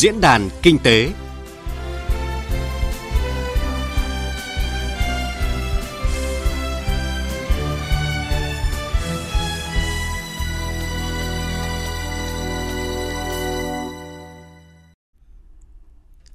Diễn 0.00 0.20
đàn 0.20 0.48
Kinh 0.62 0.78
tế 0.78 1.12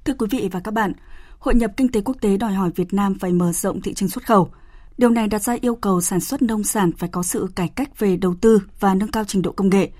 Thưa 0.04 0.14
quý 0.18 0.26
vị 0.30 0.48
và 0.52 0.60
các 0.60 0.74
bạn, 0.74 0.92
hội 1.38 1.54
nhập 1.54 1.70
kinh 1.76 1.88
tế 1.88 2.00
quốc 2.00 2.16
tế 2.20 2.36
đòi 2.36 2.52
hỏi 2.52 2.70
Việt 2.76 2.94
Nam 2.94 3.18
phải 3.18 3.32
mở 3.32 3.52
rộng 3.52 3.80
thị 3.82 3.94
trường 3.94 4.08
xuất 4.08 4.26
khẩu. 4.26 4.50
Điều 4.98 5.10
này 5.10 5.28
đặt 5.28 5.42
ra 5.42 5.56
yêu 5.60 5.74
cầu 5.74 6.00
sản 6.00 6.20
xuất 6.20 6.42
nông 6.42 6.64
sản 6.64 6.90
phải 6.98 7.08
có 7.12 7.22
sự 7.22 7.48
cải 7.54 7.68
cách 7.68 7.98
về 7.98 8.16
đầu 8.16 8.34
tư 8.40 8.62
và 8.80 8.94
nâng 8.94 9.10
cao 9.10 9.24
trình 9.24 9.42
độ 9.42 9.52
công 9.52 9.70
nghệ. 9.70 9.90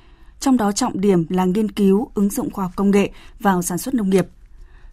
Trong 0.41 0.57
đó 0.57 0.73
trọng 0.73 1.01
điểm 1.01 1.27
là 1.29 1.45
nghiên 1.45 1.71
cứu, 1.71 2.11
ứng 2.15 2.31
dụng 2.31 2.51
khoa 2.51 2.65
học 2.65 2.73
công 2.77 2.91
nghệ 2.91 3.11
vào 3.41 3.63
sản 3.63 3.79
xuất 3.79 3.95
nông 3.95 4.11
nghiệp. 4.11 4.27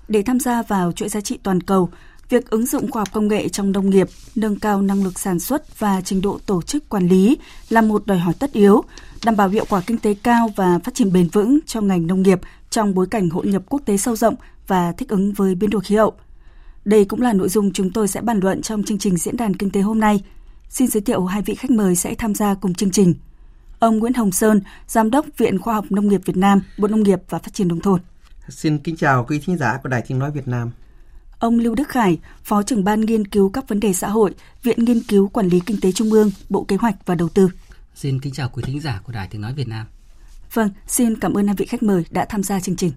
Để 0.08 0.22
tham 0.22 0.40
gia 0.40 0.62
vào 0.62 0.92
chuỗi 0.92 1.10
giá 1.10 1.22
trị 1.22 1.40
toàn 1.44 1.62
cầu, 1.62 1.90
việc 2.30 2.50
ứng 2.50 2.66
dụng 2.66 2.92
khoa 2.92 3.00
học 3.00 3.08
công 3.14 3.28
nghệ 3.28 3.50
trong 3.50 3.72
nông 3.72 3.90
nghiệp, 3.90 4.08
nâng 4.36 4.60
cao 4.60 4.82
năng 4.82 5.04
lực 5.04 5.20
sản 5.20 5.40
xuất 5.40 5.80
và 5.80 6.02
trình 6.02 6.22
độ 6.22 6.40
tổ 6.46 6.62
chức 6.62 6.90
quản 6.90 7.08
lý 7.08 7.38
là 7.70 7.82
một 7.82 8.06
đòi 8.06 8.18
hỏi 8.20 8.34
tất 8.40 8.54
yếu, 8.54 8.84
đảm 9.26 9.36
bảo 9.36 9.50
hiệu 9.50 9.66
quả 9.70 9.82
kinh 9.88 9.98
tế 9.98 10.14
cao 10.24 10.50
và 10.56 10.80
phát 10.80 10.94
triển 10.94 11.14
bền 11.14 11.28
vững 11.28 11.60
cho 11.66 11.82
ngành 11.82 12.08
nông 12.08 12.22
nghiệp 12.22 12.42
trong 12.70 12.94
bối 12.94 13.08
cảnh 13.12 13.30
hội 13.30 13.48
nhập 13.48 13.64
quốc 13.70 13.82
tế 13.86 13.98
sâu 13.98 14.16
rộng 14.16 14.36
và 14.68 14.92
thích 14.92 15.10
ứng 15.10 15.34
với 15.34 15.56
biến 15.56 15.70
đổi 15.70 15.82
khí 15.82 15.96
hậu. 15.96 16.14
Đây 16.86 17.06
cũng 17.06 17.22
là 17.22 17.34
nội 17.34 17.50
dung 17.50 17.73
chúng 17.73 17.92
tôi 17.92 18.08
sẽ 18.08 18.22
bàn 18.22 18.40
luận 18.40 18.62
trong 18.62 18.84
chương 18.84 18.98
trình 18.98 19.18
diễn 19.18 19.38
đàn 19.38 19.56
kinh 19.56 19.70
tế 19.70 19.82
hôm 19.82 20.00
nay. 20.00 20.23
Xin 20.70 20.88
giới 20.88 21.02
thiệu 21.02 21.26
hai 21.26 21.42
vị 21.42 21.56
khách 21.56 21.72
mời 21.72 21.96
sẽ 21.96 22.16
tham 22.16 22.36
gia 22.36 22.54
cùng 22.54 22.73
chương 22.73 22.92
trình. 22.92 23.14
Ông 23.84 24.00
Nguyễn 24.00 24.14
Hồng 24.14 24.31
Sơn, 24.31 24.62
Giám 24.88 25.12
đốc 25.12 25.26
Viện 25.38 25.59
Khoa 25.59 25.73
học 25.73 25.86
Nông 25.89 26.08
nghiệp 26.08 26.22
Việt 26.26 26.38
Nam, 26.38 26.62
Bộ 26.78 26.88
Nông 26.88 27.03
nghiệp 27.03 27.20
và 27.30 27.39
Phát 27.39 27.53
triển 27.53 27.67
Nông 27.67 27.80
thôn. 27.80 28.02
Xin 28.50 28.78
kính 28.78 28.95
chào 28.95 29.26
quý 29.26 29.39
thính 29.45 29.58
giả 29.58 29.80
của 29.84 29.89
Đài 29.89 30.02
Tiếng 30.08 30.20
Nói 30.20 30.31
Việt 30.31 30.48
Nam. 30.48 30.72
Ông 31.39 31.59
Lưu 31.59 31.76
Đức 31.76 31.89
Khải, 31.89 32.20
Phó 32.44 32.64
trưởng 32.64 32.84
ban 32.84 33.02
nghiên 33.02 33.28
cứu 33.28 33.50
các 33.50 33.67
vấn 33.67 33.80
đề 33.80 33.94
xã 33.94 34.09
hội, 34.09 34.34
Viện 34.64 34.86
Nghiên 34.86 35.04
cứu 35.04 35.28
Quản 35.28 35.48
lý 35.48 35.59
Kinh 35.59 35.80
tế 35.81 35.92
Trung 35.92 36.11
ương, 36.11 36.31
Bộ 36.50 36.64
Kế 36.64 36.76
hoạch 36.76 36.95
và 37.06 37.16
Đầu 37.16 37.30
tư. 37.30 37.50
Xin 37.95 38.20
kính 38.20 38.34
chào 38.34 38.50
quý 38.50 38.64
thính 38.66 38.81
giả 38.81 39.02
của 39.04 39.11
Đài 39.14 39.28
Tiếng 39.28 39.42
Nói 39.42 39.54
Việt 39.54 39.67
Nam. 39.67 39.86
Vâng, 40.54 40.70
xin 40.88 41.20
cảm 41.20 41.34
ơn 41.34 41.48
hai 41.48 41.56
vị 41.56 41.66
khách 41.66 41.84
mời 41.84 42.06
đã 42.11 42.26
tham 42.30 42.44
gia 42.44 42.59
chương 42.59 42.76
trình. 42.76 42.92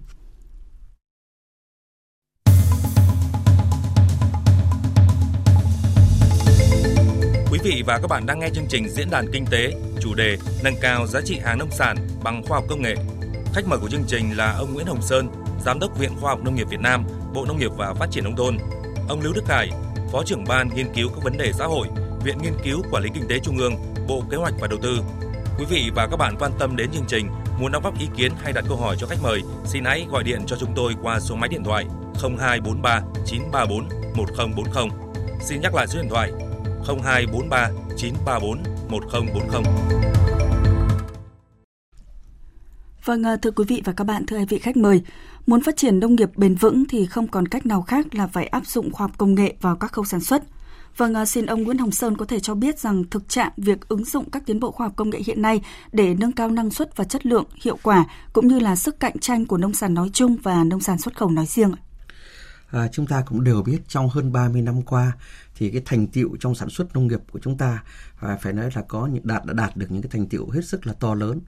Quý 7.63 7.71
vị 7.71 7.83
và 7.85 7.99
các 7.99 8.07
bạn 8.07 8.25
đang 8.25 8.39
nghe 8.39 8.49
chương 8.49 8.67
trình 8.69 8.89
Diễn 8.89 9.09
đàn 9.09 9.31
Kinh 9.33 9.45
tế, 9.45 9.73
chủ 9.99 10.13
đề 10.13 10.37
Nâng 10.63 10.75
cao 10.81 11.07
giá 11.07 11.21
trị 11.21 11.39
hàng 11.39 11.59
nông 11.59 11.71
sản 11.71 11.97
bằng 12.23 12.43
khoa 12.43 12.57
học 12.57 12.65
công 12.69 12.81
nghệ. 12.81 12.95
Khách 13.53 13.67
mời 13.67 13.79
của 13.79 13.89
chương 13.89 14.03
trình 14.07 14.37
là 14.37 14.51
ông 14.51 14.73
Nguyễn 14.73 14.85
Hồng 14.85 15.01
Sơn, 15.01 15.29
Giám 15.65 15.79
đốc 15.79 15.99
Viện 15.99 16.11
Khoa 16.21 16.31
học 16.31 16.43
Nông 16.43 16.55
nghiệp 16.55 16.67
Việt 16.69 16.79
Nam, 16.79 17.03
Bộ 17.33 17.45
Nông 17.45 17.57
nghiệp 17.59 17.71
và 17.77 17.93
Phát 17.93 18.07
triển 18.11 18.23
Nông 18.23 18.35
thôn, 18.35 18.57
ông 19.09 19.21
Lưu 19.21 19.33
Đức 19.33 19.47
Hải, 19.47 19.69
Phó 20.11 20.23
trưởng 20.23 20.43
ban 20.43 20.69
nghiên 20.75 20.93
cứu 20.93 21.09
các 21.09 21.23
vấn 21.23 21.37
đề 21.37 21.51
xã 21.53 21.65
hội, 21.65 21.87
Viện 22.23 22.37
Nghiên 22.41 22.53
cứu 22.63 22.81
Quản 22.91 23.03
lý 23.03 23.09
Kinh 23.13 23.27
tế 23.29 23.39
Trung 23.39 23.57
ương, 23.57 23.75
Bộ 24.07 24.23
Kế 24.31 24.37
hoạch 24.37 24.53
và 24.59 24.67
Đầu 24.67 24.79
tư. 24.81 24.99
Quý 25.59 25.65
vị 25.69 25.91
và 25.95 26.07
các 26.11 26.17
bạn 26.17 26.35
quan 26.39 26.51
tâm 26.59 26.75
đến 26.75 26.89
chương 26.91 27.07
trình, 27.07 27.27
muốn 27.59 27.71
đóng 27.71 27.83
góp 27.83 27.99
ý 27.99 28.07
kiến 28.17 28.31
hay 28.43 28.53
đặt 28.53 28.65
câu 28.67 28.77
hỏi 28.77 28.95
cho 28.99 29.07
khách 29.07 29.23
mời, 29.23 29.41
xin 29.65 29.85
hãy 29.85 30.05
gọi 30.11 30.23
điện 30.23 30.41
cho 30.47 30.55
chúng 30.59 30.73
tôi 30.75 30.95
qua 31.01 31.19
số 31.19 31.35
máy 31.35 31.49
điện 31.49 31.63
thoại 31.63 31.85
0243 32.21 33.01
934 33.25 33.89
1040. 34.15 34.89
Xin 35.41 35.61
nhắc 35.61 35.75
lại 35.75 35.87
số 35.87 36.01
điện 36.01 36.09
thoại 36.09 36.31
0243 36.87 37.69
934 37.97 38.63
1040. 38.89 39.63
Vâng, 43.05 43.23
thưa 43.41 43.51
quý 43.51 43.63
vị 43.67 43.81
và 43.85 43.93
các 43.93 44.03
bạn, 44.03 44.25
thưa 44.25 44.37
hai 44.37 44.45
vị 44.45 44.59
khách 44.59 44.77
mời, 44.77 45.01
muốn 45.45 45.61
phát 45.61 45.77
triển 45.77 45.99
nông 45.99 46.15
nghiệp 46.15 46.29
bền 46.35 46.55
vững 46.55 46.85
thì 46.89 47.05
không 47.05 47.27
còn 47.27 47.47
cách 47.47 47.65
nào 47.65 47.81
khác 47.81 48.15
là 48.15 48.27
phải 48.27 48.47
áp 48.47 48.67
dụng 48.67 48.91
khoa 48.91 49.07
học 49.07 49.17
công 49.17 49.35
nghệ 49.35 49.55
vào 49.61 49.75
các 49.75 49.91
khâu 49.91 50.05
sản 50.05 50.21
xuất. 50.21 50.43
Vâng, 50.97 51.25
xin 51.25 51.45
ông 51.45 51.63
Nguyễn 51.63 51.77
Hồng 51.77 51.91
Sơn 51.91 52.17
có 52.17 52.25
thể 52.25 52.39
cho 52.39 52.55
biết 52.55 52.79
rằng 52.79 53.03
thực 53.11 53.29
trạng 53.29 53.51
việc 53.57 53.87
ứng 53.87 54.05
dụng 54.05 54.29
các 54.29 54.43
tiến 54.45 54.59
bộ 54.59 54.71
khoa 54.71 54.87
học 54.87 54.93
công 54.95 55.09
nghệ 55.09 55.19
hiện 55.25 55.41
nay 55.41 55.61
để 55.91 56.15
nâng 56.19 56.31
cao 56.31 56.49
năng 56.49 56.69
suất 56.69 56.97
và 56.97 57.03
chất 57.03 57.25
lượng, 57.25 57.45
hiệu 57.61 57.77
quả 57.83 58.05
cũng 58.33 58.47
như 58.47 58.59
là 58.59 58.75
sức 58.75 58.99
cạnh 58.99 59.19
tranh 59.19 59.45
của 59.45 59.57
nông 59.57 59.73
sản 59.73 59.93
nói 59.93 60.09
chung 60.13 60.37
và 60.43 60.63
nông 60.63 60.81
sản 60.81 60.97
xuất 60.97 61.17
khẩu 61.17 61.29
nói 61.29 61.45
riêng. 61.45 61.71
À, 62.71 62.87
chúng 62.91 63.07
ta 63.07 63.23
cũng 63.25 63.43
đều 63.43 63.61
biết 63.61 63.79
trong 63.87 64.09
hơn 64.09 64.31
30 64.31 64.61
năm 64.61 64.81
qua 64.81 65.11
thì 65.57 65.69
cái 65.69 65.81
thành 65.85 66.07
tiệu 66.07 66.29
trong 66.39 66.55
sản 66.55 66.69
xuất 66.69 66.93
nông 66.93 67.07
nghiệp 67.07 67.19
của 67.31 67.39
chúng 67.39 67.57
ta 67.57 67.83
và 68.19 68.37
phải 68.37 68.53
nói 68.53 68.69
là 68.75 68.81
có 68.87 69.07
những 69.07 69.27
đạt 69.27 69.45
đã 69.45 69.53
đạt 69.53 69.77
được 69.77 69.87
những 69.89 70.01
cái 70.01 70.09
thành 70.11 70.27
tiệu 70.27 70.49
hết 70.49 70.65
sức 70.65 70.87
là 70.87 70.93
to 70.93 71.13
lớn. 71.13 71.39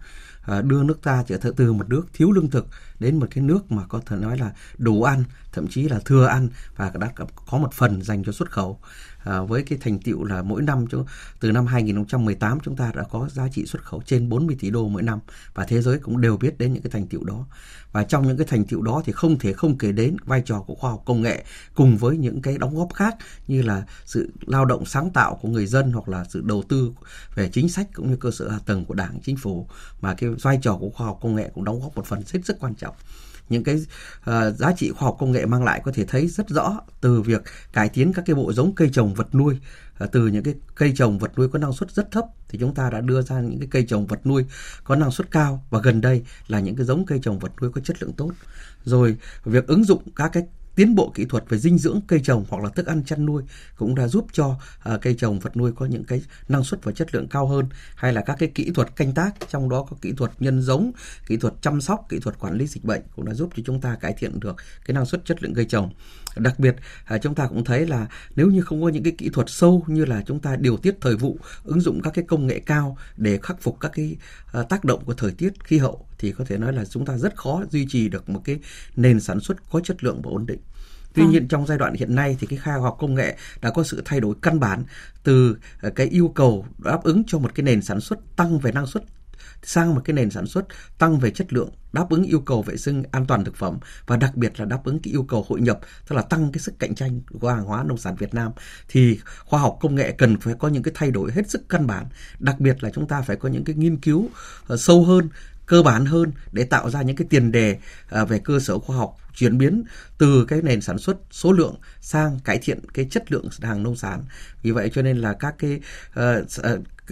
À, 0.41 0.61
đưa 0.61 0.83
nước 0.83 1.01
ta 1.03 1.23
trở 1.27 1.37
thành 1.37 1.53
từ 1.55 1.73
một 1.73 1.89
nước 1.89 2.07
thiếu 2.13 2.31
lương 2.31 2.49
thực 2.49 2.67
đến 2.99 3.19
một 3.19 3.27
cái 3.31 3.43
nước 3.43 3.71
mà 3.71 3.83
có 3.89 4.01
thể 4.05 4.15
nói 4.15 4.37
là 4.37 4.51
đủ 4.77 5.03
ăn 5.03 5.23
thậm 5.51 5.67
chí 5.67 5.89
là 5.89 5.99
thừa 6.05 6.25
ăn 6.25 6.47
và 6.75 6.91
đã 6.99 7.11
có 7.45 7.57
một 7.57 7.73
phần 7.73 8.01
dành 8.01 8.23
cho 8.23 8.31
xuất 8.31 8.51
khẩu 8.51 8.79
à, 9.23 9.41
với 9.41 9.63
cái 9.63 9.77
thành 9.81 9.99
tiệu 9.99 10.23
là 10.23 10.41
mỗi 10.41 10.61
năm 10.61 10.85
chúng 10.89 11.05
từ 11.39 11.51
năm 11.51 11.65
2018 11.65 12.59
chúng 12.63 12.75
ta 12.75 12.91
đã 12.95 13.03
có 13.03 13.29
giá 13.31 13.47
trị 13.51 13.65
xuất 13.65 13.83
khẩu 13.83 14.01
trên 14.05 14.29
40 14.29 14.57
tỷ 14.59 14.69
đô 14.69 14.87
mỗi 14.87 15.03
năm 15.03 15.19
và 15.53 15.65
thế 15.65 15.81
giới 15.81 15.99
cũng 15.99 16.21
đều 16.21 16.37
biết 16.37 16.57
đến 16.57 16.73
những 16.73 16.83
cái 16.83 16.91
thành 16.91 17.07
tiệu 17.07 17.23
đó. 17.23 17.45
Và 17.91 18.03
trong 18.03 18.27
những 18.27 18.37
cái 18.37 18.47
thành 18.49 18.65
tiệu 18.65 18.81
đó 18.81 19.01
thì 19.05 19.11
không 19.11 19.39
thể 19.39 19.53
không 19.53 19.77
kể 19.77 19.91
đến 19.91 20.15
vai 20.25 20.41
trò 20.45 20.59
của 20.59 20.75
khoa 20.75 20.91
học 20.91 21.01
công 21.05 21.21
nghệ 21.21 21.43
cùng 21.75 21.97
với 21.97 22.17
những 22.17 22.41
cái 22.41 22.57
đóng 22.57 22.75
góp 22.75 22.93
khác 22.93 23.15
như 23.47 23.61
là 23.61 23.83
sự 24.05 24.31
lao 24.45 24.65
động 24.65 24.85
sáng 24.85 25.09
tạo 25.09 25.39
của 25.41 25.47
người 25.47 25.65
dân 25.65 25.91
hoặc 25.91 26.09
là 26.09 26.25
sự 26.29 26.41
đầu 26.45 26.63
tư 26.69 26.91
về 27.35 27.49
chính 27.49 27.69
sách 27.69 27.87
cũng 27.93 28.09
như 28.09 28.17
cơ 28.17 28.31
sở 28.31 28.49
hạ 28.49 28.59
tầng 28.65 28.85
của 28.85 28.93
đảng 28.93 29.19
chính 29.23 29.37
phủ. 29.37 29.67
Mà 30.01 30.13
cái 30.13 30.29
vai 30.29 30.59
trò 30.61 30.77
của 30.77 30.89
khoa 30.89 31.07
học 31.07 31.19
công 31.21 31.35
nghệ 31.35 31.51
cũng 31.53 31.63
đóng 31.63 31.79
góp 31.81 31.95
một 31.95 32.05
phần 32.05 32.23
rất 32.25 32.45
rất 32.45 32.59
quan 32.59 32.75
trọng 32.75 32.95
những 33.49 33.63
cái 33.63 33.75
uh, 33.75 34.55
giá 34.57 34.73
trị 34.77 34.91
khoa 34.91 35.05
học 35.05 35.17
công 35.19 35.31
nghệ 35.31 35.45
mang 35.45 35.63
lại 35.63 35.81
có 35.85 35.91
thể 35.91 36.05
thấy 36.05 36.27
rất 36.27 36.49
rõ 36.49 36.79
từ 37.01 37.21
việc 37.21 37.43
cải 37.73 37.89
tiến 37.89 38.13
các 38.13 38.25
cái 38.25 38.35
bộ 38.35 38.53
giống 38.53 38.75
cây 38.75 38.89
trồng 38.93 39.13
vật 39.13 39.35
nuôi. 39.35 39.59
Uh, 40.03 40.11
từ 40.11 40.27
những 40.27 40.43
cái 40.43 40.53
cây 40.75 40.93
trồng 40.95 41.19
vật 41.19 41.31
nuôi 41.37 41.49
có 41.49 41.59
năng 41.59 41.73
suất 41.73 41.91
rất 41.91 42.11
thấp 42.11 42.25
thì 42.49 42.59
chúng 42.59 42.73
ta 42.73 42.89
đã 42.89 43.01
đưa 43.01 43.21
ra 43.21 43.39
những 43.39 43.59
cái 43.59 43.67
cây 43.71 43.85
trồng 43.89 44.07
vật 44.07 44.25
nuôi 44.25 44.45
có 44.83 44.95
năng 44.95 45.11
suất 45.11 45.31
cao 45.31 45.65
và 45.69 45.79
gần 45.83 46.01
đây 46.01 46.23
là 46.47 46.59
những 46.59 46.75
cái 46.75 46.85
giống 46.85 47.05
cây 47.05 47.19
trồng 47.23 47.39
vật 47.39 47.51
nuôi 47.61 47.71
có 47.71 47.81
chất 47.81 48.03
lượng 48.03 48.13
tốt. 48.13 48.31
Rồi 48.85 49.17
việc 49.45 49.67
ứng 49.67 49.83
dụng 49.83 50.03
các 50.15 50.29
cái 50.33 50.43
tiến 50.79 50.95
bộ 50.95 51.11
kỹ 51.15 51.25
thuật 51.25 51.43
về 51.49 51.57
dinh 51.57 51.77
dưỡng 51.77 52.01
cây 52.07 52.19
trồng 52.23 52.45
hoặc 52.49 52.63
là 52.63 52.69
thức 52.69 52.85
ăn 52.85 53.03
chăn 53.05 53.25
nuôi 53.25 53.43
cũng 53.77 53.95
đã 53.95 54.07
giúp 54.07 54.27
cho 54.31 54.45
uh, 54.47 55.01
cây 55.01 55.15
trồng 55.19 55.39
vật 55.39 55.57
nuôi 55.57 55.71
có 55.75 55.85
những 55.85 56.03
cái 56.03 56.21
năng 56.49 56.63
suất 56.63 56.83
và 56.83 56.91
chất 56.91 57.15
lượng 57.15 57.27
cao 57.27 57.47
hơn. 57.47 57.65
Hay 57.95 58.13
là 58.13 58.21
các 58.21 58.35
cái 58.39 58.51
kỹ 58.55 58.71
thuật 58.75 58.95
canh 58.95 59.13
tác 59.13 59.31
trong 59.49 59.69
đó 59.69 59.85
có 59.89 59.97
kỹ 60.01 60.13
thuật 60.17 60.31
nhân 60.39 60.61
giống 60.61 60.91
kỹ 61.27 61.37
thuật 61.37 61.53
chăm 61.61 61.81
sóc 61.81 62.05
kỹ 62.09 62.19
thuật 62.19 62.39
quản 62.39 62.53
lý 62.53 62.67
dịch 62.67 62.83
bệnh 62.83 63.01
cũng 63.15 63.25
đã 63.25 63.33
giúp 63.33 63.49
cho 63.55 63.63
chúng 63.65 63.81
ta 63.81 63.95
cải 63.95 64.13
thiện 64.13 64.39
được 64.39 64.55
cái 64.85 64.95
năng 64.95 65.05
suất 65.05 65.25
chất 65.25 65.43
lượng 65.43 65.53
cây 65.53 65.65
trồng 65.65 65.93
đặc 66.39 66.59
biệt 66.59 66.75
uh, 67.15 67.21
chúng 67.21 67.35
ta 67.35 67.47
cũng 67.47 67.63
thấy 67.63 67.87
là 67.87 68.07
nếu 68.35 68.47
như 68.47 68.61
không 68.61 68.81
có 68.81 68.89
những 68.89 69.03
cái 69.03 69.13
kỹ 69.17 69.29
thuật 69.29 69.49
sâu 69.49 69.83
như 69.87 70.05
là 70.05 70.23
chúng 70.25 70.39
ta 70.39 70.55
điều 70.55 70.77
tiết 70.77 70.95
thời 71.01 71.15
vụ 71.15 71.37
ứng 71.63 71.81
dụng 71.81 72.01
các 72.01 72.13
cái 72.13 72.25
công 72.27 72.47
nghệ 72.47 72.59
cao 72.59 72.97
để 73.17 73.39
khắc 73.43 73.61
phục 73.61 73.79
các 73.79 73.91
cái 73.95 74.17
uh, 74.59 74.69
tác 74.69 74.83
động 74.83 75.05
của 75.05 75.13
thời 75.13 75.31
tiết 75.31 75.63
khí 75.63 75.77
hậu 75.77 76.05
thì 76.17 76.31
có 76.31 76.45
thể 76.45 76.57
nói 76.57 76.73
là 76.73 76.85
chúng 76.85 77.05
ta 77.05 77.17
rất 77.17 77.35
khó 77.35 77.63
duy 77.71 77.85
trì 77.89 78.09
được 78.09 78.29
một 78.29 78.41
cái 78.45 78.59
nền 78.95 79.19
sản 79.19 79.39
xuất 79.39 79.57
có 79.71 79.79
chất 79.79 80.03
lượng 80.03 80.21
và 80.21 80.29
ổn 80.31 80.45
định. 80.45 80.59
Tuy 81.13 81.25
nhiên 81.25 81.47
trong 81.47 81.65
giai 81.67 81.77
đoạn 81.77 81.93
hiện 81.93 82.15
nay 82.15 82.37
thì 82.39 82.47
cái 82.47 82.59
khoa 82.59 82.73
học 82.73 82.97
công 82.99 83.15
nghệ 83.15 83.37
đã 83.61 83.71
có 83.71 83.83
sự 83.83 84.01
thay 84.05 84.19
đổi 84.19 84.35
căn 84.41 84.59
bản 84.59 84.83
từ 85.23 85.57
cái 85.95 86.07
yêu 86.07 86.27
cầu 86.35 86.65
đáp 86.77 87.03
ứng 87.03 87.23
cho 87.27 87.39
một 87.39 87.55
cái 87.55 87.63
nền 87.63 87.81
sản 87.81 88.01
xuất 88.01 88.19
tăng 88.35 88.59
về 88.59 88.71
năng 88.71 88.87
suất 88.87 89.03
sang 89.63 89.95
một 89.95 90.01
cái 90.05 90.13
nền 90.13 90.29
sản 90.29 90.47
xuất 90.47 90.65
tăng 90.97 91.19
về 91.19 91.31
chất 91.31 91.53
lượng 91.53 91.69
đáp 91.93 92.09
ứng 92.09 92.23
yêu 92.23 92.39
cầu 92.39 92.61
vệ 92.61 92.77
sinh 92.77 93.03
an 93.11 93.25
toàn 93.25 93.43
thực 93.43 93.55
phẩm 93.55 93.77
và 94.07 94.17
đặc 94.17 94.35
biệt 94.35 94.59
là 94.59 94.65
đáp 94.65 94.83
ứng 94.83 94.99
cái 94.99 95.13
yêu 95.13 95.23
cầu 95.23 95.45
hội 95.49 95.61
nhập 95.61 95.79
tức 96.07 96.15
là 96.15 96.21
tăng 96.21 96.51
cái 96.51 96.59
sức 96.59 96.79
cạnh 96.79 96.95
tranh 96.95 97.21
của 97.39 97.49
hàng 97.49 97.65
hóa 97.65 97.83
nông 97.83 97.97
sản 97.97 98.15
Việt 98.15 98.33
Nam. 98.33 98.51
Thì 98.87 99.19
khoa 99.45 99.59
học 99.59 99.77
công 99.81 99.95
nghệ 99.95 100.11
cần 100.11 100.37
phải 100.37 100.53
có 100.59 100.67
những 100.67 100.83
cái 100.83 100.91
thay 100.95 101.11
đổi 101.11 101.31
hết 101.31 101.49
sức 101.49 101.69
căn 101.69 101.87
bản 101.87 102.05
đặc 102.39 102.59
biệt 102.59 102.83
là 102.83 102.89
chúng 102.89 103.07
ta 103.07 103.21
phải 103.21 103.35
có 103.35 103.49
những 103.49 103.63
cái 103.63 103.75
nghiên 103.75 103.97
cứu 103.97 104.29
ờ, 104.67 104.77
sâu 104.77 105.03
hơn 105.03 105.29
cơ 105.65 105.83
bản 105.83 106.05
hơn 106.05 106.31
để 106.51 106.63
tạo 106.63 106.89
ra 106.89 107.01
những 107.01 107.15
cái 107.15 107.27
tiền 107.29 107.51
đề 107.51 107.77
ờ, 108.09 108.25
về 108.25 108.39
cơ 108.39 108.59
sở 108.59 108.79
khoa 108.79 108.97
học 108.97 109.17
chuyển 109.35 109.57
biến 109.57 109.83
từ 110.17 110.45
cái 110.45 110.61
nền 110.61 110.81
sản 110.81 110.97
xuất 110.97 111.17
số 111.31 111.51
lượng 111.51 111.75
sang 112.01 112.39
cải 112.39 112.57
thiện 112.57 112.79
cái 112.93 113.07
chất 113.11 113.31
lượng 113.31 113.49
hàng 113.61 113.83
nông 113.83 113.95
sản. 113.95 114.23
Vì 114.61 114.71
vậy 114.71 114.89
cho 114.93 115.01
nên 115.01 115.17
là 115.17 115.33
các 115.33 115.55
cái 115.59 115.79
uh, 116.19 116.49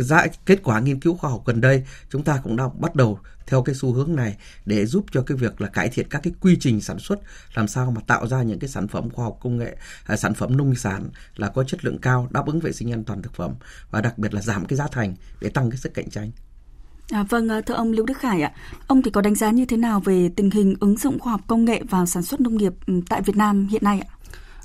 ra 0.03 0.25
kết 0.45 0.59
quả 0.63 0.79
nghiên 0.79 0.99
cứu 0.99 1.17
khoa 1.17 1.29
học 1.31 1.43
gần 1.45 1.61
đây 1.61 1.83
chúng 2.09 2.23
ta 2.23 2.39
cũng 2.43 2.55
đang 2.55 2.81
bắt 2.81 2.95
đầu 2.95 3.19
theo 3.47 3.61
cái 3.61 3.75
xu 3.75 3.93
hướng 3.93 4.15
này 4.15 4.37
để 4.65 4.85
giúp 4.85 5.05
cho 5.11 5.21
cái 5.21 5.37
việc 5.37 5.61
là 5.61 5.67
cải 5.67 5.89
thiện 5.89 6.07
các 6.09 6.23
cái 6.23 6.33
quy 6.41 6.57
trình 6.59 6.81
sản 6.81 6.99
xuất 6.99 7.19
làm 7.53 7.67
sao 7.67 7.91
mà 7.91 8.01
tạo 8.07 8.27
ra 8.27 8.43
những 8.43 8.59
cái 8.59 8.69
sản 8.69 8.87
phẩm 8.87 9.09
khoa 9.09 9.25
học 9.25 9.37
công 9.41 9.57
nghệ 9.57 9.77
à, 10.05 10.17
sản 10.17 10.33
phẩm 10.33 10.57
nông 10.57 10.75
sản 10.75 11.09
là 11.35 11.49
có 11.49 11.63
chất 11.63 11.85
lượng 11.85 11.97
cao 11.97 12.27
đáp 12.31 12.45
ứng 12.45 12.59
vệ 12.59 12.71
sinh 12.71 12.91
an 12.91 13.03
toàn 13.03 13.21
thực 13.21 13.33
phẩm 13.33 13.53
và 13.91 14.01
đặc 14.01 14.17
biệt 14.17 14.33
là 14.33 14.41
giảm 14.41 14.65
cái 14.65 14.77
giá 14.77 14.87
thành 14.91 15.15
để 15.41 15.49
tăng 15.49 15.69
cái 15.69 15.77
sức 15.77 15.93
cạnh 15.93 16.09
tranh 16.09 16.31
À, 17.11 17.23
vâng, 17.23 17.49
à, 17.49 17.61
thưa 17.61 17.73
ông 17.73 17.91
Lưu 17.91 18.05
Đức 18.05 18.17
Khải 18.17 18.41
ạ, 18.41 18.51
ông 18.87 19.01
thì 19.01 19.11
có 19.11 19.21
đánh 19.21 19.35
giá 19.35 19.51
như 19.51 19.65
thế 19.65 19.77
nào 19.77 19.99
về 19.99 20.29
tình 20.35 20.49
hình 20.51 20.75
ứng 20.79 20.97
dụng 20.97 21.19
khoa 21.19 21.31
học 21.31 21.41
công 21.47 21.65
nghệ 21.65 21.81
vào 21.89 22.05
sản 22.05 22.23
xuất 22.23 22.41
nông 22.41 22.57
nghiệp 22.57 22.73
ừ, 22.87 23.01
tại 23.09 23.21
Việt 23.21 23.35
Nam 23.35 23.67
hiện 23.67 23.83
nay 23.83 23.99
ạ? 23.99 24.07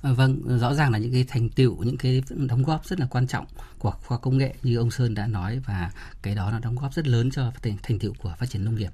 Ờ, 0.03 0.15
vâng, 0.15 0.59
rõ 0.59 0.75
ràng 0.75 0.93
là 0.93 0.99
những 0.99 1.13
cái 1.13 1.25
thành 1.29 1.49
tựu, 1.49 1.85
những 1.85 1.97
cái 1.97 2.23
đóng 2.31 2.63
góp 2.63 2.87
rất 2.87 3.01
là 3.01 3.07
quan 3.07 3.27
trọng 3.27 3.47
của 3.79 3.91
khoa 3.91 4.19
công 4.19 4.39
nghệ 4.39 4.55
như 4.63 4.77
ông 4.77 4.91
Sơn 4.91 5.15
đã 5.15 5.27
nói 5.27 5.59
và 5.67 5.91
cái 6.23 6.35
đó 6.35 6.51
là 6.51 6.59
đóng 6.59 6.77
góp 6.77 6.95
rất 6.95 7.07
lớn 7.07 7.31
cho 7.31 7.53
thành, 7.63 7.77
thành 7.83 7.99
tựu 7.99 8.15
của 8.19 8.35
phát 8.39 8.51
triển 8.51 8.65
nông 8.65 8.75
nghiệp. 8.75 8.91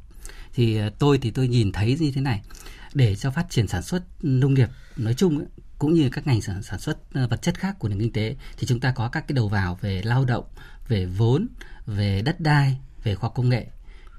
Thì 0.54 0.76
ờ, 0.76 0.90
tôi 0.98 1.18
thì 1.18 1.30
tôi 1.30 1.48
nhìn 1.48 1.72
thấy 1.72 1.96
như 2.00 2.12
thế 2.14 2.20
này, 2.20 2.42
để 2.94 3.16
cho 3.16 3.30
phát 3.30 3.46
triển 3.50 3.68
sản 3.68 3.82
xuất 3.82 4.02
nông 4.22 4.54
nghiệp 4.54 4.68
nói 4.96 5.14
chung 5.14 5.38
ấy, 5.38 5.46
cũng 5.78 5.94
như 5.94 6.10
các 6.10 6.26
ngành 6.26 6.40
sản, 6.40 6.62
sản 6.62 6.78
xuất 6.78 7.12
ờ, 7.12 7.28
vật 7.28 7.42
chất 7.42 7.58
khác 7.58 7.78
của 7.78 7.88
nền 7.88 7.98
kinh 7.98 8.12
tế 8.12 8.36
thì 8.58 8.66
chúng 8.66 8.80
ta 8.80 8.92
có 8.92 9.08
các 9.08 9.28
cái 9.28 9.34
đầu 9.34 9.48
vào 9.48 9.78
về 9.80 10.02
lao 10.02 10.24
động, 10.24 10.44
về 10.88 11.06
vốn, 11.06 11.48
về 11.86 12.22
đất 12.22 12.40
đai, 12.40 12.78
về 13.04 13.14
khoa 13.14 13.30
công 13.30 13.48
nghệ. 13.48 13.66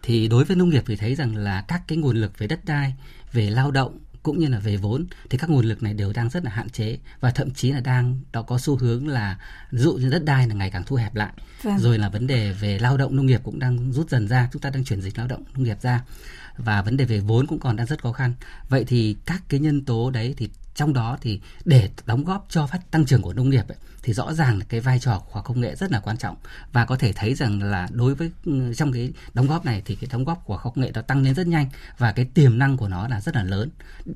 Thì 0.03 0.27
đối 0.27 0.45
với 0.45 0.57
nông 0.57 0.69
nghiệp 0.69 0.83
thì 0.87 0.95
thấy 0.95 1.15
rằng 1.15 1.35
là 1.35 1.61
các 1.67 1.81
cái 1.87 1.97
nguồn 1.97 2.15
lực 2.15 2.37
về 2.37 2.47
đất 2.47 2.65
đai, 2.65 2.93
về 3.31 3.49
lao 3.49 3.71
động 3.71 3.99
cũng 4.23 4.39
như 4.39 4.47
là 4.47 4.59
về 4.59 4.77
vốn 4.77 5.05
thì 5.29 5.37
các 5.37 5.49
nguồn 5.49 5.65
lực 5.65 5.83
này 5.83 5.93
đều 5.93 6.13
đang 6.13 6.29
rất 6.29 6.43
là 6.43 6.51
hạn 6.51 6.69
chế 6.69 6.97
và 7.19 7.31
thậm 7.31 7.51
chí 7.51 7.71
là 7.71 7.79
đang 7.79 8.19
đó 8.31 8.41
có 8.41 8.57
xu 8.59 8.77
hướng 8.77 9.07
là 9.07 9.39
dụ 9.71 9.93
như 9.93 10.09
đất 10.09 10.25
đai 10.25 10.47
là 10.47 10.55
ngày 10.55 10.71
càng 10.71 10.83
thu 10.83 10.95
hẹp 10.95 11.15
lại. 11.15 11.33
Vâng. 11.63 11.79
rồi 11.79 11.97
là 11.97 12.09
vấn 12.09 12.27
đề 12.27 12.51
về 12.51 12.79
lao 12.79 12.97
động 12.97 13.15
nông 13.15 13.25
nghiệp 13.25 13.41
cũng 13.43 13.59
đang 13.59 13.91
rút 13.91 14.09
dần 14.09 14.27
ra 14.27 14.49
chúng 14.53 14.61
ta 14.61 14.69
đang 14.69 14.83
chuyển 14.83 15.01
dịch 15.01 15.17
lao 15.17 15.27
động 15.27 15.43
nông 15.53 15.63
nghiệp 15.63 15.81
ra. 15.81 16.03
Và 16.57 16.81
vấn 16.81 16.97
đề 16.97 17.05
về 17.05 17.19
vốn 17.19 17.47
cũng 17.47 17.59
còn 17.59 17.75
đang 17.75 17.87
rất 17.87 18.01
khó 18.01 18.11
khăn. 18.11 18.33
Vậy 18.69 18.85
thì 18.87 19.15
các 19.25 19.43
cái 19.49 19.59
nhân 19.59 19.85
tố 19.85 20.11
đấy 20.11 20.33
thì 20.37 20.49
trong 20.75 20.93
đó 20.93 21.17
thì 21.21 21.41
để 21.65 21.89
đóng 22.05 22.23
góp 22.23 22.45
cho 22.49 22.67
phát 22.67 22.91
tăng 22.91 23.05
trưởng 23.05 23.21
của 23.21 23.33
nông 23.33 23.49
nghiệp 23.49 23.67
ấy, 23.67 23.77
thì 24.03 24.13
rõ 24.13 24.33
ràng 24.33 24.59
là 24.59 24.65
cái 24.69 24.79
vai 24.79 24.99
trò 24.99 25.19
của 25.19 25.31
khoa 25.31 25.41
công 25.41 25.61
nghệ 25.61 25.75
rất 25.75 25.91
là 25.91 25.99
quan 25.99 26.17
trọng. 26.17 26.35
Và 26.73 26.85
có 26.85 26.95
thể 26.95 27.13
thấy 27.13 27.33
rằng 27.33 27.63
là 27.63 27.87
đối 27.91 28.15
với 28.15 28.31
ừ, 28.45 28.73
trong 28.73 28.93
cái 28.93 29.11
đóng 29.33 29.47
góp 29.47 29.65
này 29.65 29.81
thì 29.85 29.95
cái 29.95 30.07
đóng 30.11 30.23
góp 30.23 30.45
của 30.45 30.57
khoa 30.57 30.71
công 30.71 30.83
nghệ 30.83 30.91
nó 30.93 31.01
tăng 31.01 31.21
lên 31.21 31.35
rất 31.35 31.47
nhanh 31.47 31.69
và 31.97 32.11
cái 32.11 32.25
tiềm 32.25 32.57
năng 32.57 32.77
của 32.77 32.87
nó 32.87 33.07
là 33.07 33.21
rất 33.21 33.35
là 33.35 33.43
lớn. 33.43 33.69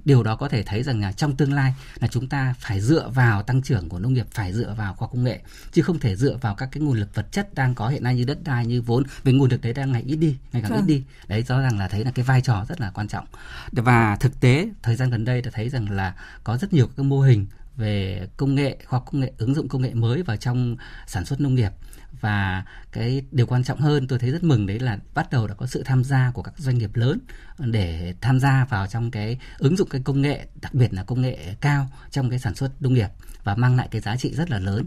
Điều 0.06 0.24
đó 0.24 0.36
có 0.36 0.50
thể 0.50 0.64
thấy 0.64 0.84
rằng 0.84 1.02
là 1.02 1.12
trong 1.12 1.36
tương 1.36 1.54
lai 1.54 1.74
là 2.00 2.08
chúng 2.08 2.30
ta 2.30 2.56
phải 2.60 2.82
dựa 2.82 3.10
vào 3.10 3.44
tăng 3.44 3.62
trưởng 3.62 3.90
của 3.90 4.00
nông 4.00 4.14
nghiệp 4.14 4.28
phải 4.32 4.54
dựa 4.54 4.74
vào 4.78 4.94
khoa 4.94 5.08
công 5.08 5.24
nghệ 5.24 5.42
chứ 5.72 5.82
không 5.82 6.00
thể 6.00 6.16
dựa 6.16 6.38
vào 6.42 6.56
các 6.56 6.70
cái 6.72 6.84
nguồn 6.84 7.00
lực 7.00 7.16
vật 7.16 7.32
chất 7.32 7.54
đang 7.54 7.76
có 7.76 7.88
hiện 7.88 8.04
nay 8.04 8.16
như 8.16 8.24
đất 8.24 8.44
đai 8.44 8.66
như 8.66 8.82
vốn. 8.82 9.04
Vì 9.24 9.32
nguồn 9.32 9.52
lực 9.52 9.62
đấy 9.62 9.74
đang 9.74 9.92
ngày 9.92 10.04
ít 10.06 10.16
đi 10.16 10.38
ngày 10.54 10.62
càng 10.62 10.72
ít 10.72 10.78
vâng. 10.78 10.88
đi. 10.88 11.04
Đấy 11.28 11.44
rõ 11.44 11.62
ràng 11.62 11.80
là 11.80 11.88
thấy 11.88 12.06
là 12.06 12.12
cái 12.12 12.26
vai 12.26 12.42
trò 12.42 12.66
rất 12.70 12.82
là 12.82 12.92
quan 12.92 13.08
trọng. 13.08 13.26
Và 13.72 14.16
thực 14.16 14.40
tế 14.40 14.70
thời 14.84 14.96
gian 14.96 15.10
gần 15.10 15.26
đây 15.26 15.42
đã 15.42 15.52
thấy 15.54 15.70
rằng 15.70 15.92
là 15.92 16.16
có 16.44 16.53
rất 16.58 16.74
nhiều 16.74 16.88
các 16.98 17.04
mô 17.04 17.22
hình 17.22 17.46
về 17.78 18.28
công 18.38 18.56
nghệ 18.56 18.78
khoa 18.86 19.00
học 19.00 19.06
công 19.12 19.22
nghệ 19.22 19.32
ứng 19.38 19.56
dụng 19.56 19.68
công 19.68 19.82
nghệ 19.82 19.94
mới 19.94 20.24
vào 20.24 20.38
trong 20.38 20.78
sản 21.08 21.26
xuất 21.26 21.42
nông 21.42 21.56
nghiệp. 21.56 21.72
Và 22.22 22.66
cái 22.92 23.24
điều 23.32 23.46
quan 23.46 23.64
trọng 23.64 23.80
hơn 23.80 24.08
tôi 24.08 24.20
thấy 24.20 24.32
rất 24.32 24.44
mừng 24.44 24.66
đấy 24.66 24.80
là 24.80 25.00
bắt 25.14 25.32
đầu 25.32 25.48
đã 25.48 25.54
có 25.54 25.66
sự 25.66 25.84
tham 25.86 26.04
gia 26.04 26.32
của 26.32 26.42
các 26.42 26.54
doanh 26.58 26.78
nghiệp 26.78 26.96
lớn 26.96 27.20
để 27.60 28.16
tham 28.22 28.40
gia 28.40 28.66
vào 28.66 28.88
trong 28.88 29.12
cái 29.12 29.40
ứng 29.58 29.78
dụng 29.78 29.90
cái 29.90 30.02
công 30.02 30.22
nghệ 30.22 30.48
đặc 30.62 30.74
biệt 30.74 30.94
là 30.94 31.04
công 31.04 31.22
nghệ 31.22 31.56
cao 31.62 31.88
trong 32.12 32.30
cái 32.30 32.40
sản 32.40 32.56
xuất 32.56 32.82
nông 32.82 32.94
nghiệp 32.94 33.10
và 33.44 33.56
mang 33.56 33.76
lại 33.76 33.88
cái 33.92 34.02
giá 34.02 34.18
trị 34.18 34.34
rất 34.34 34.50
là 34.50 34.60
lớn. 34.60 34.86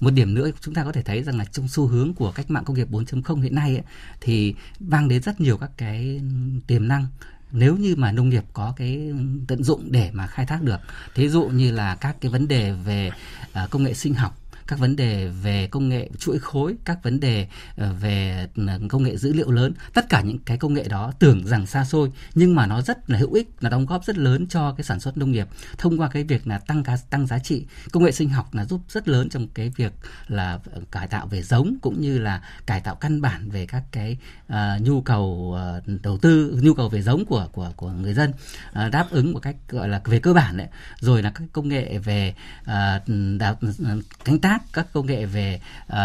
Một 0.00 0.10
điểm 0.10 0.34
nữa 0.34 0.50
chúng 0.60 0.74
ta 0.74 0.84
có 0.84 0.92
thể 0.92 1.02
thấy 1.02 1.22
rằng 1.22 1.38
là 1.38 1.44
trong 1.44 1.68
xu 1.68 1.86
hướng 1.86 2.14
của 2.14 2.32
cách 2.32 2.50
mạng 2.50 2.64
công 2.64 2.76
nghiệp 2.76 2.88
4.0 2.90 3.40
hiện 3.40 3.54
nay 3.54 3.76
ấy, 3.76 3.84
thì 4.20 4.54
mang 4.80 5.08
đến 5.08 5.22
rất 5.22 5.40
nhiều 5.40 5.58
các 5.58 5.70
cái 5.76 6.20
tiềm 6.66 6.88
năng 6.88 7.06
nếu 7.52 7.76
như 7.76 7.94
mà 7.96 8.12
nông 8.12 8.28
nghiệp 8.28 8.44
có 8.52 8.72
cái 8.76 9.12
tận 9.48 9.64
dụng 9.64 9.92
để 9.92 10.10
mà 10.12 10.26
khai 10.26 10.46
thác 10.46 10.62
được, 10.62 10.80
thí 11.14 11.28
dụ 11.28 11.44
như 11.44 11.70
là 11.70 11.94
các 11.94 12.16
cái 12.20 12.30
vấn 12.30 12.48
đề 12.48 12.72
về 12.72 13.10
à, 13.52 13.66
công 13.70 13.82
nghệ 13.82 13.94
sinh 13.94 14.14
học 14.14 14.41
các 14.72 14.78
vấn 14.78 14.96
đề 14.96 15.28
về 15.42 15.68
công 15.70 15.88
nghệ 15.88 16.10
chuỗi 16.18 16.38
khối, 16.38 16.74
các 16.84 17.02
vấn 17.02 17.20
đề 17.20 17.46
ờ, 17.76 17.92
về 18.00 18.48
ờ, 18.66 18.80
công 18.88 19.02
nghệ 19.02 19.16
dữ 19.16 19.32
liệu 19.32 19.50
lớn, 19.50 19.72
tất 19.94 20.08
cả 20.08 20.20
những 20.20 20.38
cái 20.38 20.56
công 20.58 20.74
nghệ 20.74 20.84
đó 20.88 21.12
tưởng 21.18 21.46
rằng 21.46 21.66
xa 21.66 21.84
xôi 21.84 22.12
nhưng 22.34 22.54
mà 22.54 22.66
nó 22.66 22.82
rất 22.82 23.10
là 23.10 23.18
hữu 23.18 23.32
ích, 23.32 23.48
là 23.60 23.70
đóng 23.70 23.86
góp 23.86 24.04
rất 24.04 24.18
lớn 24.18 24.46
cho 24.46 24.72
cái 24.72 24.84
sản 24.84 25.00
xuất 25.00 25.16
nông 25.16 25.32
nghiệp 25.32 25.48
thông 25.78 26.00
qua 26.00 26.08
cái 26.08 26.24
việc 26.24 26.46
là 26.46 26.58
tăng 26.58 26.82
tăng 27.10 27.26
giá 27.26 27.38
trị. 27.38 27.66
Công 27.92 28.04
nghệ 28.04 28.12
sinh 28.12 28.28
học 28.28 28.54
là 28.54 28.64
giúp 28.64 28.80
rất 28.88 29.08
lớn 29.08 29.28
trong 29.28 29.48
cái 29.48 29.72
việc 29.76 29.92
là 30.28 30.58
ờ, 30.72 30.80
cải 30.90 31.08
tạo 31.08 31.26
về 31.26 31.42
giống 31.42 31.76
cũng 31.82 32.00
như 32.00 32.18
là 32.18 32.42
cải 32.66 32.80
tạo 32.80 32.94
căn 32.94 33.20
bản 33.20 33.50
về 33.50 33.66
các 33.66 33.82
cái 33.92 34.18
uh, 34.52 34.56
nhu 34.80 35.00
cầu 35.00 35.56
uh, 35.78 36.00
đầu 36.02 36.18
tư, 36.18 36.58
nhu 36.62 36.74
cầu 36.74 36.88
về 36.88 37.02
giống 37.02 37.24
của 37.24 37.48
của 37.52 37.72
của 37.76 37.90
người 37.90 38.14
dân 38.14 38.30
uh, 38.30 38.92
đáp 38.92 39.06
ứng 39.10 39.32
một 39.32 39.40
cách 39.40 39.56
gọi 39.68 39.88
là 39.88 40.00
về 40.04 40.18
cơ 40.18 40.32
bản 40.32 40.56
đấy. 40.56 40.68
Rồi 41.00 41.22
là 41.22 41.30
các 41.30 41.44
công 41.52 41.68
nghệ 41.68 41.98
về 41.98 42.34
uh, 42.62 43.08
đào, 43.38 43.56
ừ, 43.60 44.02
cánh 44.24 44.38
tác 44.38 44.61
các 44.72 44.92
công 44.92 45.06
nghệ 45.06 45.26
về 45.26 45.60
uh, 45.92 45.96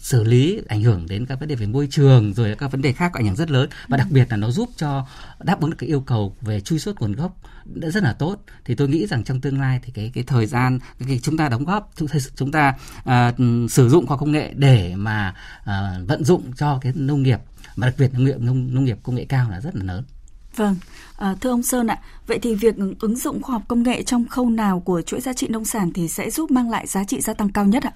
xử 0.00 0.24
lý 0.24 0.60
ảnh 0.68 0.82
hưởng 0.82 1.06
đến 1.08 1.26
các 1.26 1.40
vấn 1.40 1.48
đề 1.48 1.54
về 1.54 1.66
môi 1.66 1.88
trường 1.90 2.34
rồi 2.34 2.56
các 2.58 2.72
vấn 2.72 2.82
đề 2.82 2.92
khác 2.92 3.12
ảnh 3.12 3.26
hưởng 3.26 3.36
rất 3.36 3.50
lớn. 3.50 3.68
Và 3.88 3.96
đặc 3.96 4.06
biệt 4.10 4.26
là 4.30 4.36
nó 4.36 4.50
giúp 4.50 4.70
cho 4.76 5.06
đáp 5.40 5.60
ứng 5.60 5.70
được 5.70 5.76
cái 5.78 5.88
yêu 5.88 6.00
cầu 6.00 6.36
về 6.40 6.60
truy 6.60 6.78
xuất 6.78 7.00
nguồn 7.00 7.12
gốc 7.12 7.36
đã 7.64 7.90
rất 7.90 8.02
là 8.02 8.12
tốt. 8.12 8.36
Thì 8.64 8.74
tôi 8.74 8.88
nghĩ 8.88 9.06
rằng 9.06 9.24
trong 9.24 9.40
tương 9.40 9.60
lai 9.60 9.80
thì 9.82 9.92
cái 9.92 10.10
cái 10.14 10.24
thời 10.24 10.46
gian 10.46 10.78
cái, 11.08 11.20
chúng 11.22 11.36
ta 11.36 11.48
đóng 11.48 11.64
góp 11.64 11.92
chúng, 11.96 12.08
chúng 12.36 12.52
ta 12.52 12.74
uh, 12.98 13.70
sử 13.70 13.88
dụng 13.88 14.06
khoa 14.06 14.16
công 14.16 14.32
nghệ 14.32 14.52
để 14.56 14.94
mà 14.96 15.34
uh, 15.60 16.08
vận 16.08 16.24
dụng 16.24 16.52
cho 16.56 16.78
cái 16.78 16.92
nông 16.96 17.22
nghiệp 17.22 17.38
mà 17.76 17.86
đặc 17.86 17.94
biệt 17.98 18.14
nông 18.14 18.24
nghiệp 18.24 18.38
nông, 18.38 18.74
nông 18.74 18.84
nghiệp 18.84 18.98
công 19.02 19.14
nghệ 19.14 19.24
cao 19.28 19.50
là 19.50 19.60
rất 19.60 19.76
là 19.76 19.84
lớn. 19.84 20.04
Vâng, 20.56 20.76
à, 21.20 21.34
thưa 21.40 21.50
ông 21.50 21.62
Sơn 21.62 21.86
ạ, 21.86 21.98
vậy 22.26 22.38
thì 22.42 22.54
việc 22.54 22.74
ứng 23.00 23.16
dụng 23.16 23.42
khoa 23.42 23.52
học 23.52 23.62
công 23.68 23.82
nghệ 23.82 24.02
trong 24.02 24.28
khâu 24.28 24.50
nào 24.50 24.80
của 24.80 25.02
chuỗi 25.02 25.20
giá 25.20 25.32
trị 25.32 25.48
nông 25.48 25.64
sản 25.64 25.92
thì 25.92 26.08
sẽ 26.08 26.30
giúp 26.30 26.50
mang 26.50 26.70
lại 26.70 26.86
giá 26.86 27.04
trị 27.04 27.20
gia 27.20 27.34
tăng 27.34 27.52
cao 27.52 27.64
nhất 27.64 27.82
ạ? 27.82 27.92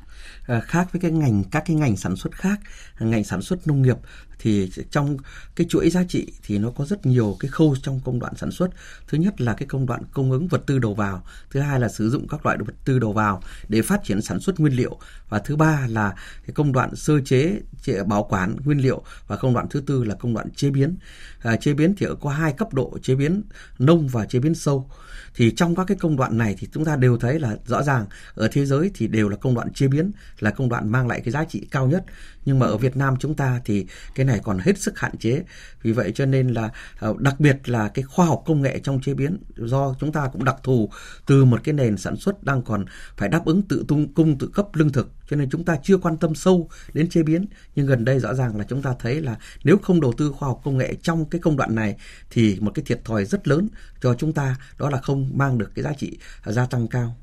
À, 0.47 0.61
khác 0.61 0.89
với 0.93 1.01
cái 1.01 1.11
ngành 1.11 1.45
các 1.51 1.63
cái 1.67 1.77
ngành 1.77 1.97
sản 1.97 2.17
xuất 2.17 2.35
khác, 2.35 2.61
ngành 3.01 3.25
sản 3.25 3.43
xuất 3.43 3.67
nông 3.67 3.83
nghiệp 3.83 3.97
thì 4.39 4.71
trong 4.91 5.17
cái 5.57 5.67
chuỗi 5.71 5.91
giá 5.91 6.05
trị 6.09 6.33
thì 6.43 6.59
nó 6.59 6.71
có 6.71 6.85
rất 6.85 7.07
nhiều 7.07 7.37
cái 7.41 7.51
khâu 7.51 7.77
trong 7.83 8.01
công 8.05 8.19
đoạn 8.19 8.33
sản 8.37 8.51
xuất. 8.51 8.69
Thứ 9.09 9.19
nhất 9.19 9.41
là 9.41 9.55
cái 9.55 9.67
công 9.69 9.87
đoạn 9.87 10.03
cung 10.15 10.31
ứng 10.31 10.49
vật 10.49 10.63
tư 10.67 10.79
đầu 10.79 10.95
vào, 10.95 11.23
thứ 11.51 11.61
hai 11.61 11.81
là 11.81 11.89
sử 11.89 12.11
dụng 12.11 12.29
các 12.29 12.47
loại 12.47 12.59
vật 12.59 12.75
tư 12.85 12.99
đầu 12.99 13.13
vào 13.13 13.43
để 13.69 13.83
phát 13.83 14.05
triển 14.05 14.23
sản 14.23 14.41
xuất 14.41 14.61
nguyên 14.61 14.77
liệu 14.77 14.99
và 15.29 15.39
thứ 15.39 15.57
ba 15.57 15.87
là 15.91 16.15
cái 16.47 16.55
công 16.55 16.73
đoạn 16.73 16.97
sơ 16.97 17.21
chế, 17.21 17.61
bảo 18.07 18.27
quản 18.31 18.57
nguyên 18.65 18.79
liệu 18.79 19.03
và 19.27 19.37
công 19.37 19.55
đoạn 19.55 19.67
thứ 19.71 19.81
tư 19.81 20.05
là 20.05 20.15
công 20.15 20.35
đoạn 20.35 20.51
chế 20.51 20.71
biến. 20.71 20.97
À, 21.43 21.57
chế 21.57 21.75
biến 21.75 21.95
thì 21.97 22.07
có 22.21 22.31
hai 22.31 22.53
cấp 22.53 22.75
độ 22.75 22.99
chế 23.03 23.14
biến 23.15 23.43
nông 23.79 24.09
và 24.09 24.27
chế 24.27 24.39
biến 24.39 24.55
sâu. 24.55 24.91
Thì 25.35 25.51
trong 25.51 25.75
các 25.75 25.85
cái 25.87 25.97
công 26.01 26.17
đoạn 26.17 26.39
này 26.39 26.57
thì 26.59 26.69
chúng 26.73 26.85
ta 26.85 26.97
đều 26.97 27.19
thấy 27.19 27.39
là 27.41 27.57
rõ 27.67 27.83
ràng 27.83 28.07
ở 28.35 28.49
thế 28.53 28.67
giới 28.67 28.91
thì 28.95 29.09
đều 29.09 29.29
là 29.29 29.37
công 29.37 29.55
đoạn 29.55 29.73
chế 29.73 29.89
biến, 29.89 30.13
là 30.39 30.51
công 30.51 30.69
đoạn 30.69 30.89
mang 30.89 31.09
lại 31.09 31.21
cái 31.25 31.33
giá 31.33 31.45
trị 31.45 31.67
cao 31.71 31.87
nhất. 31.87 32.05
Nhưng 32.45 32.59
mà 32.59 32.67
ở 32.67 32.77
Việt 32.77 32.97
Nam 32.97 33.15
chúng 33.21 33.35
ta 33.35 33.61
thì 33.65 33.87
cái 34.15 34.27
này 34.27 34.41
còn 34.43 34.59
hết 34.59 34.79
sức 34.79 34.99
hạn 34.99 35.17
chế. 35.19 35.43
Vì 35.83 35.93
vậy 35.93 36.13
cho 36.15 36.27
nên 36.27 36.49
là 36.49 36.71
ờ, 36.99 37.15
đặc 37.19 37.41
biệt 37.41 37.69
là 37.69 37.89
cái 37.89 38.03
khoa 38.03 38.27
học 38.27 38.43
công 38.47 38.63
nghệ 38.63 38.81
trong 38.83 39.01
chế 39.01 39.15
biến, 39.15 39.39
do 39.57 39.95
chúng 40.01 40.13
ta 40.13 40.29
cũng 40.33 40.45
đặc 40.45 40.57
thù 40.63 40.91
từ 41.27 41.45
một 41.45 41.61
cái 41.65 41.73
nền 41.73 41.97
sản 41.97 42.17
xuất 42.17 42.45
đang 42.45 42.63
còn 42.63 42.85
phải 43.17 43.29
đáp 43.29 43.45
ứng 43.45 43.63
tự 43.63 43.85
tung, 43.89 44.15
cung, 44.15 44.39
tự 44.39 44.49
cấp, 44.55 44.69
lương 44.73 44.93
thực 44.93 45.11
cho 45.35 45.39
nên 45.39 45.51
chúng 45.51 45.65
ta 45.65 45.77
chưa 45.83 45.97
quan 45.97 46.17
tâm 46.17 46.35
sâu 46.35 46.69
đến 46.93 47.09
chế 47.09 47.23
biến 47.23 47.47
nhưng 47.77 47.87
gần 47.87 48.05
đây 48.05 48.19
rõ 48.19 48.35
ràng 48.35 48.57
là 48.57 48.65
chúng 48.69 48.83
ta 48.83 48.95
thấy 48.99 49.21
là 49.21 49.37
nếu 49.65 49.77
không 49.83 50.01
đầu 50.01 50.13
tư 50.13 50.33
khoa 50.33 50.49
học 50.49 50.61
công 50.65 50.79
nghệ 50.79 50.95
trong 51.03 51.25
cái 51.25 51.41
công 51.41 51.57
đoạn 51.57 51.75
này 51.75 51.97
thì 52.31 52.59
một 52.61 52.73
cái 52.75 52.85
thiệt 52.85 53.05
thòi 53.05 53.25
rất 53.25 53.49
lớn 53.49 53.69
cho 54.01 54.15
chúng 54.15 54.33
ta 54.33 54.57
đó 54.79 54.91
là 54.91 55.01
không 55.01 55.31
mang 55.35 55.59
được 55.59 55.71
cái 55.75 55.83
giá 55.83 55.93
trị 55.93 56.19
gia 56.45 56.67
tăng 56.67 56.89
cao 56.89 57.17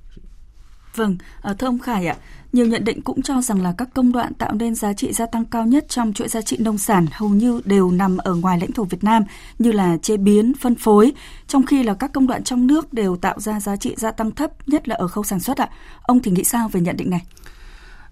Vâng, 0.96 1.18
à, 1.42 1.54
thưa 1.54 1.68
ông 1.68 1.80
Khải 1.80 2.08
ạ, 2.08 2.16
nhiều 2.54 2.66
nhận 2.66 2.84
định 2.84 3.02
cũng 3.02 3.22
cho 3.22 3.42
rằng 3.42 3.62
là 3.62 3.74
các 3.78 3.90
công 3.94 4.12
đoạn 4.12 4.34
tạo 4.34 4.54
nên 4.54 4.76
giá 4.76 4.94
trị 4.94 5.14
gia 5.14 5.26
tăng 5.26 5.46
cao 5.46 5.66
nhất 5.66 5.86
trong 5.90 6.14
chuỗi 6.14 6.28
giá 6.28 6.42
trị 6.42 6.58
nông 6.60 6.78
sản 6.78 7.06
hầu 7.12 7.30
như 7.30 7.62
đều 7.66 7.92
nằm 7.92 8.18
ở 8.18 8.36
ngoài 8.36 8.60
lãnh 8.60 8.72
thổ 8.72 8.84
Việt 8.84 9.04
Nam 9.04 9.24
như 9.60 9.72
là 9.72 9.98
chế 9.98 10.18
biến, 10.18 10.54
phân 10.62 10.76
phối, 10.76 11.12
trong 11.48 11.66
khi 11.66 11.84
là 11.84 11.94
các 11.94 12.14
công 12.14 12.28
đoạn 12.28 12.44
trong 12.44 12.68
nước 12.68 12.94
đều 12.94 13.18
tạo 13.18 13.40
ra 13.40 13.60
giá 13.60 13.76
trị 13.76 13.96
gia 13.98 14.12
tăng 14.12 14.32
thấp 14.32 14.52
nhất 14.68 14.88
là 14.88 14.96
ở 14.96 15.08
khâu 15.08 15.24
sản 15.24 15.40
xuất 15.40 15.58
ạ. 15.58 15.70
Ông 16.02 16.20
thì 16.20 16.32
nghĩ 16.32 16.44
sao 16.44 16.70
về 16.70 16.82
nhận 16.82 16.98
định 16.98 17.10
này? 17.10 17.22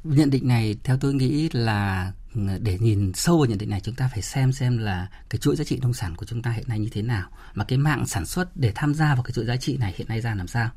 Nhận 0.03 0.29
định 0.29 0.47
này, 0.47 0.75
theo 0.83 0.97
tôi 0.97 1.13
nghĩ 1.13 1.49
là 1.53 2.11
ừ, 2.35 2.41
để 2.61 2.77
nhìn 2.79 3.13
sâu 3.13 3.37
vào 3.37 3.45
nhận 3.45 3.57
định 3.57 3.69
này, 3.69 3.81
chúng 3.83 3.95
ta 3.95 4.09
phải 4.13 4.21
xem 4.21 4.51
xem 4.51 4.77
là 4.77 5.07
cái 5.29 5.39
chuỗi 5.39 5.55
giá 5.55 5.63
trị 5.63 5.79
nông 5.81 5.93
sản 5.93 6.15
của 6.15 6.25
chúng 6.25 6.41
ta 6.41 6.51
hiện 6.51 6.65
nay 6.67 6.79
như 6.79 6.89
thế 6.91 7.01
nào. 7.01 7.29
Mà 7.53 7.63
cái 7.63 7.77
mạng 7.77 8.07
sản 8.07 8.25
xuất 8.25 8.57
để 8.57 8.71
tham 8.75 8.93
gia 8.93 9.15
vào 9.15 9.23
cái 9.23 9.31
chuỗi 9.31 9.45
giá 9.45 9.55
trị 9.55 9.77
này 9.77 9.93
hiện 9.97 10.07
nay 10.07 10.21
ra 10.21 10.35
làm 10.35 10.47
sao? 10.47 10.69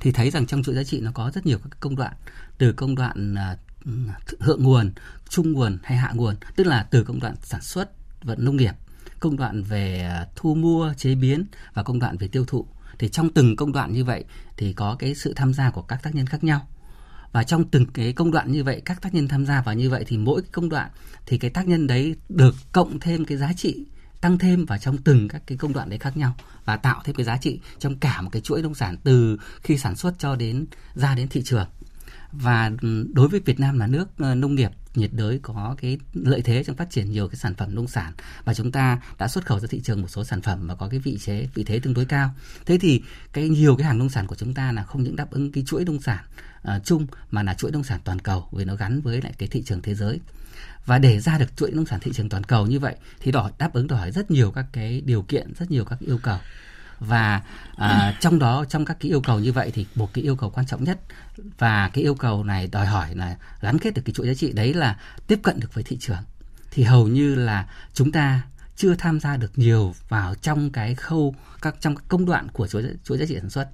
Thì 0.00 0.12
thấy 0.12 0.30
rằng 0.30 0.46
trong 0.46 0.62
chuỗi 0.62 0.74
giá 0.74 0.84
trị 0.84 1.00
nó 1.00 1.10
có 1.14 1.30
rất 1.34 1.46
nhiều 1.46 1.58
các 1.58 1.80
công 1.80 1.96
đoạn. 1.96 2.12
Từ 2.58 2.72
công 2.72 2.94
đoạn 2.94 3.34
à, 3.34 3.56
ừ, 3.84 3.92
thượng 4.40 4.62
nguồn, 4.62 4.92
trung 5.28 5.52
nguồn 5.52 5.78
hay 5.82 5.98
hạ 5.98 6.12
nguồn, 6.14 6.36
tức 6.56 6.66
là 6.66 6.82
từ 6.82 7.04
công 7.04 7.20
đoạn 7.20 7.34
sản 7.42 7.62
xuất 7.62 7.90
vận 8.22 8.44
nông 8.44 8.56
nghiệp, 8.56 8.74
công 9.20 9.36
đoạn 9.36 9.62
về 9.62 10.00
à, 10.00 10.26
thu 10.36 10.54
mua, 10.54 10.92
chế 10.96 11.14
biến 11.14 11.44
và 11.74 11.82
công 11.82 11.98
đoạn 11.98 12.16
về 12.16 12.28
tiêu 12.28 12.44
thụ. 12.44 12.66
Thì 12.98 13.08
trong 13.08 13.32
từng 13.32 13.56
công 13.56 13.72
đoạn 13.72 13.92
như 13.92 14.04
vậy 14.04 14.24
thì 14.56 14.72
có 14.72 14.96
cái 14.98 15.14
sự 15.14 15.32
tham 15.36 15.54
gia 15.54 15.70
của 15.70 15.82
các 15.82 16.02
tác 16.02 16.14
nhân 16.14 16.26
khác 16.26 16.44
nhau 16.44 16.68
và 17.32 17.42
trong 17.42 17.64
từng 17.64 17.86
cái 17.86 18.12
công 18.12 18.30
đoạn 18.30 18.52
như 18.52 18.64
vậy, 18.64 18.82
các 18.84 19.02
tác 19.02 19.14
nhân 19.14 19.28
tham 19.28 19.46
gia 19.46 19.62
vào 19.62 19.74
như 19.74 19.90
vậy 19.90 20.04
thì 20.08 20.18
mỗi 20.18 20.42
cái 20.42 20.50
công 20.52 20.68
đoạn 20.68 20.90
thì 21.26 21.38
cái 21.38 21.50
tác 21.50 21.68
nhân 21.68 21.86
đấy 21.86 22.16
được 22.28 22.54
cộng 22.72 23.00
thêm 23.00 23.24
cái 23.24 23.38
giá 23.38 23.52
trị, 23.52 23.86
tăng 24.20 24.38
thêm 24.38 24.64
vào 24.64 24.78
trong 24.78 24.98
từng 24.98 25.28
các 25.28 25.42
cái 25.46 25.58
công 25.58 25.72
đoạn 25.72 25.90
đấy 25.90 25.98
khác 25.98 26.16
nhau 26.16 26.34
và 26.64 26.76
tạo 26.76 27.02
thêm 27.04 27.14
cái 27.14 27.24
giá 27.24 27.36
trị 27.36 27.60
trong 27.78 27.98
cả 27.98 28.20
một 28.20 28.30
cái 28.32 28.42
chuỗi 28.42 28.62
nông 28.62 28.74
sản 28.74 28.96
từ 29.04 29.38
khi 29.62 29.78
sản 29.78 29.96
xuất 29.96 30.14
cho 30.18 30.36
đến, 30.36 30.66
ra 30.94 31.14
đến 31.14 31.28
thị 31.28 31.42
trường 31.44 31.66
và 32.32 32.70
đối 33.12 33.28
với 33.28 33.40
Việt 33.40 33.60
Nam 33.60 33.78
là 33.78 33.86
nước 33.86 34.08
ờ, 34.18 34.34
nông 34.34 34.54
nghiệp 34.54 34.70
nhiệt 34.94 35.10
đới 35.12 35.38
có 35.42 35.76
cái 35.80 35.98
lợi 36.12 36.42
thế 36.42 36.64
trong 36.64 36.76
phát 36.76 36.90
triển 36.90 37.10
nhiều 37.10 37.28
cái 37.28 37.36
sản 37.36 37.54
phẩm 37.54 37.74
nông 37.74 37.88
sản. 37.88 38.12
Và 38.44 38.54
chúng 38.54 38.72
ta 38.72 39.00
đã 39.18 39.28
xuất 39.28 39.46
khẩu 39.46 39.60
ra 39.60 39.68
thị 39.70 39.80
trường 39.80 40.02
một 40.02 40.08
số 40.08 40.24
sản 40.24 40.42
phẩm 40.42 40.66
mà 40.66 40.74
có 40.74 40.88
cái 40.88 41.00
vị 41.00 41.18
thế 41.24 41.48
vị 41.54 41.64
thế 41.64 41.78
tương 41.78 41.94
đối 41.94 42.04
cao. 42.04 42.34
Thế 42.66 42.78
thì 42.78 43.02
cái 43.32 43.48
nhiều 43.48 43.76
cái 43.76 43.86
hàng 43.86 43.98
nông 43.98 44.10
sản 44.10 44.26
của 44.26 44.34
chúng 44.34 44.54
ta 44.54 44.72
là 44.72 44.82
không 44.82 45.02
những 45.02 45.16
đáp 45.16 45.30
ứng 45.30 45.52
cái 45.52 45.64
chuỗi 45.66 45.84
nông 45.84 46.00
sản 46.00 46.24
uh, 46.76 46.84
chung 46.84 47.06
mà 47.30 47.42
là 47.42 47.54
chuỗi 47.54 47.70
nông 47.70 47.84
sản 47.84 48.00
toàn 48.04 48.18
cầu 48.18 48.48
vì 48.52 48.64
nó 48.64 48.76
gắn 48.76 49.00
với 49.00 49.22
lại 49.22 49.32
cái 49.38 49.48
thị 49.48 49.62
trường 49.62 49.82
thế 49.82 49.94
giới. 49.94 50.20
Và 50.86 50.98
để 50.98 51.20
ra 51.20 51.38
được 51.38 51.56
chuỗi 51.56 51.70
nông 51.70 51.86
sản 51.86 52.00
thị 52.00 52.12
trường 52.14 52.28
toàn 52.28 52.44
cầu 52.44 52.66
như 52.66 52.80
vậy 52.80 52.96
thì 53.20 53.32
đòi 53.32 53.52
đáp 53.58 53.72
ứng 53.72 53.86
đòi 53.86 54.10
rất 54.10 54.30
nhiều 54.30 54.50
các 54.50 54.66
cái 54.72 55.00
điều 55.00 55.22
kiện 55.22 55.52
rất 55.58 55.70
nhiều 55.70 55.84
các 55.84 55.98
yêu 56.00 56.18
cầu 56.22 56.38
và 57.00 57.42
à, 57.76 58.16
trong 58.20 58.38
đó 58.38 58.64
trong 58.68 58.84
các 58.84 58.96
cái 59.00 59.10
yêu 59.10 59.20
cầu 59.20 59.40
như 59.40 59.52
vậy 59.52 59.70
thì 59.74 59.86
một 59.94 60.12
cái 60.12 60.24
yêu 60.24 60.36
cầu 60.36 60.50
quan 60.50 60.66
trọng 60.66 60.84
nhất 60.84 60.98
và 61.58 61.90
cái 61.92 62.04
yêu 62.04 62.14
cầu 62.14 62.44
này 62.44 62.66
đòi 62.66 62.86
hỏi 62.86 63.14
là 63.14 63.36
gắn 63.60 63.78
kết 63.78 63.94
được 63.94 64.02
cái 64.04 64.12
chuỗi 64.12 64.26
giá 64.26 64.34
trị 64.34 64.52
đấy 64.52 64.74
là 64.74 64.98
tiếp 65.26 65.40
cận 65.42 65.60
được 65.60 65.74
với 65.74 65.84
thị 65.84 65.96
trường. 66.00 66.22
Thì 66.70 66.82
hầu 66.82 67.08
như 67.08 67.34
là 67.34 67.68
chúng 67.94 68.12
ta 68.12 68.42
chưa 68.76 68.94
tham 68.94 69.20
gia 69.20 69.36
được 69.36 69.52
nhiều 69.58 69.94
vào 70.08 70.34
trong 70.34 70.70
cái 70.70 70.94
khâu 70.94 71.34
các 71.62 71.74
trong 71.80 71.96
các 71.96 72.04
công 72.08 72.26
đoạn 72.26 72.48
của 72.48 72.66
chuỗi 72.66 72.84
chuỗi 73.04 73.18
giá 73.18 73.26
trị 73.28 73.36
sản 73.40 73.50
xuất 73.50 73.68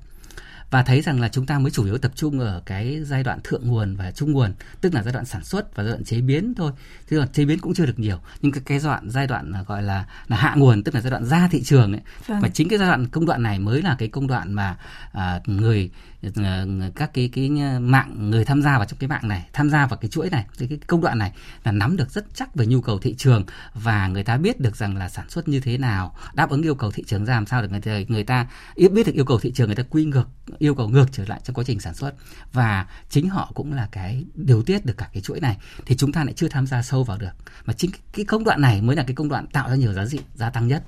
và 0.74 0.82
thấy 0.82 1.00
rằng 1.00 1.20
là 1.20 1.28
chúng 1.28 1.46
ta 1.46 1.58
mới 1.58 1.70
chủ 1.70 1.84
yếu 1.84 1.98
tập 1.98 2.12
trung 2.14 2.40
ở 2.40 2.62
cái 2.66 3.00
giai 3.04 3.22
đoạn 3.22 3.38
thượng 3.44 3.68
nguồn 3.68 3.96
và 3.96 4.10
trung 4.10 4.32
nguồn 4.32 4.52
tức 4.80 4.94
là 4.94 5.02
giai 5.02 5.12
đoạn 5.12 5.24
sản 5.24 5.44
xuất 5.44 5.76
và 5.76 5.84
giai 5.84 5.92
đoạn 5.92 6.04
chế 6.04 6.20
biến 6.20 6.54
thôi 6.56 6.72
chứ 7.10 7.18
còn 7.18 7.28
chế 7.28 7.44
biến 7.44 7.58
cũng 7.58 7.74
chưa 7.74 7.86
được 7.86 7.98
nhiều 7.98 8.18
nhưng 8.42 8.52
cái 8.52 8.62
cái 8.66 8.80
đoạn 8.84 9.10
giai 9.10 9.26
đoạn 9.26 9.52
gọi 9.66 9.82
là 9.82 10.06
là 10.28 10.36
hạ 10.36 10.54
nguồn 10.56 10.82
tức 10.82 10.94
là 10.94 11.00
giai 11.00 11.10
đoạn 11.10 11.24
ra 11.24 11.48
thị 11.48 11.62
trường 11.62 11.92
ấy 11.92 12.00
vâng. 12.26 12.40
và 12.40 12.48
chính 12.48 12.68
cái 12.68 12.78
giai 12.78 12.88
đoạn 12.88 13.06
công 13.08 13.26
đoạn 13.26 13.42
này 13.42 13.58
mới 13.58 13.82
là 13.82 13.96
cái 13.98 14.08
công 14.08 14.26
đoạn 14.26 14.52
mà 14.52 14.76
à, 15.12 15.40
người 15.46 15.90
Ờ, 16.36 16.66
các 16.96 17.14
cái 17.14 17.30
cái 17.32 17.50
ờ, 17.60 17.80
mạng 17.80 18.30
người 18.30 18.44
tham 18.44 18.62
gia 18.62 18.78
vào 18.78 18.86
trong 18.86 18.98
cái 18.98 19.08
mạng 19.08 19.28
này 19.28 19.46
tham 19.52 19.70
gia 19.70 19.86
vào 19.86 19.96
cái 19.96 20.10
chuỗi 20.10 20.30
này 20.30 20.44
cái, 20.58 20.68
cái 20.68 20.78
công 20.86 21.00
đoạn 21.00 21.18
này 21.18 21.32
là 21.64 21.72
nắm 21.72 21.96
được 21.96 22.10
rất 22.10 22.24
chắc 22.34 22.54
về 22.54 22.66
nhu 22.66 22.80
cầu 22.80 22.98
thị 22.98 23.14
trường 23.14 23.44
và 23.74 24.08
người 24.08 24.24
ta 24.24 24.36
biết 24.36 24.60
được 24.60 24.76
rằng 24.76 24.96
là 24.96 25.08
sản 25.08 25.30
xuất 25.30 25.48
như 25.48 25.60
thế 25.60 25.78
nào 25.78 26.16
đáp 26.34 26.50
ứng 26.50 26.62
yêu 26.62 26.74
cầu 26.74 26.90
thị 26.90 27.04
trường 27.06 27.24
ra 27.24 27.34
làm 27.34 27.46
sao 27.46 27.62
để 27.62 27.68
người 27.68 27.80
ta 27.80 28.04
người 28.06 28.24
ta 28.24 28.46
biết 28.76 29.06
được 29.06 29.14
yêu 29.14 29.24
cầu 29.24 29.38
thị 29.38 29.52
trường 29.54 29.66
người 29.68 29.76
ta 29.76 29.82
quy 29.90 30.04
ngược 30.04 30.28
yêu 30.58 30.74
cầu 30.74 30.88
ngược 30.88 31.06
trở 31.12 31.24
lại 31.26 31.40
trong 31.44 31.54
quá 31.54 31.64
trình 31.66 31.80
sản 31.80 31.94
xuất. 31.94 32.14
Và 32.52 32.86
chính 33.10 33.28
họ 33.28 33.52
cũng 33.54 33.72
là 33.72 33.88
cái 33.92 34.24
điều 34.34 34.62
tiết 34.62 34.86
được 34.86 34.94
cả 34.98 35.08
cái 35.12 35.22
chuỗi 35.22 35.40
này 35.40 35.56
thì 35.86 35.96
chúng 35.96 36.12
ta 36.12 36.24
lại 36.24 36.32
chưa 36.36 36.48
tham 36.48 36.66
gia 36.66 36.82
sâu 36.82 37.04
vào 37.04 37.18
được. 37.18 37.32
Mà 37.64 37.72
chính 37.72 37.90
cái 38.12 38.24
công 38.24 38.44
đoạn 38.44 38.60
này 38.60 38.82
mới 38.82 38.96
là 38.96 39.02
cái 39.02 39.14
công 39.14 39.28
đoạn 39.28 39.46
tạo 39.46 39.68
ra 39.68 39.74
nhiều 39.74 39.92
giá 39.92 40.06
trị 40.10 40.20
gia 40.34 40.50
tăng 40.50 40.68
nhất. 40.68 40.82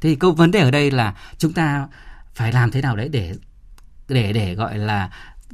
Thì 0.00 0.14
câu 0.14 0.32
vấn 0.32 0.50
đề 0.50 0.60
ở 0.60 0.70
đây 0.70 0.90
là 0.90 1.14
chúng 1.38 1.52
ta 1.52 1.88
phải 2.34 2.52
làm 2.52 2.70
thế 2.70 2.82
nào 2.82 2.96
đấy 2.96 3.08
để 3.08 3.34
để 4.08 4.32
để 4.32 4.54
gọi 4.54 4.78
là, 4.78 5.10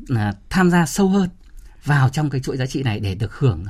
là 0.08 0.32
tham 0.50 0.70
gia 0.70 0.86
sâu 0.86 1.08
hơn 1.08 1.28
vào 1.84 2.08
trong 2.08 2.30
cái 2.30 2.40
chuỗi 2.40 2.56
giá 2.56 2.66
trị 2.66 2.82
này 2.82 3.00
để 3.00 3.14
được 3.14 3.38
hưởng 3.38 3.64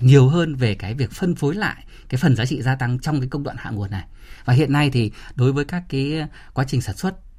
nhiều 0.00 0.28
hơn 0.28 0.54
về 0.54 0.74
cái 0.74 0.94
việc 0.94 1.10
phân 1.10 1.34
phối 1.34 1.54
lại 1.54 1.84
cái 2.08 2.18
phần 2.18 2.36
giá 2.36 2.46
trị 2.46 2.62
gia 2.62 2.74
tăng 2.74 2.98
trong 2.98 3.20
cái 3.20 3.28
công 3.28 3.42
đoạn 3.42 3.56
hạ 3.60 3.70
nguồn 3.70 3.90
này. 3.90 4.04
Và 4.44 4.52
hiện 4.52 4.72
nay 4.72 4.90
thì 4.90 5.12
đối 5.34 5.52
với 5.52 5.64
các 5.64 5.82
cái 5.88 6.26
quá 6.54 6.64
trình 6.68 6.80
sản 6.80 6.96
xuất 6.96 7.33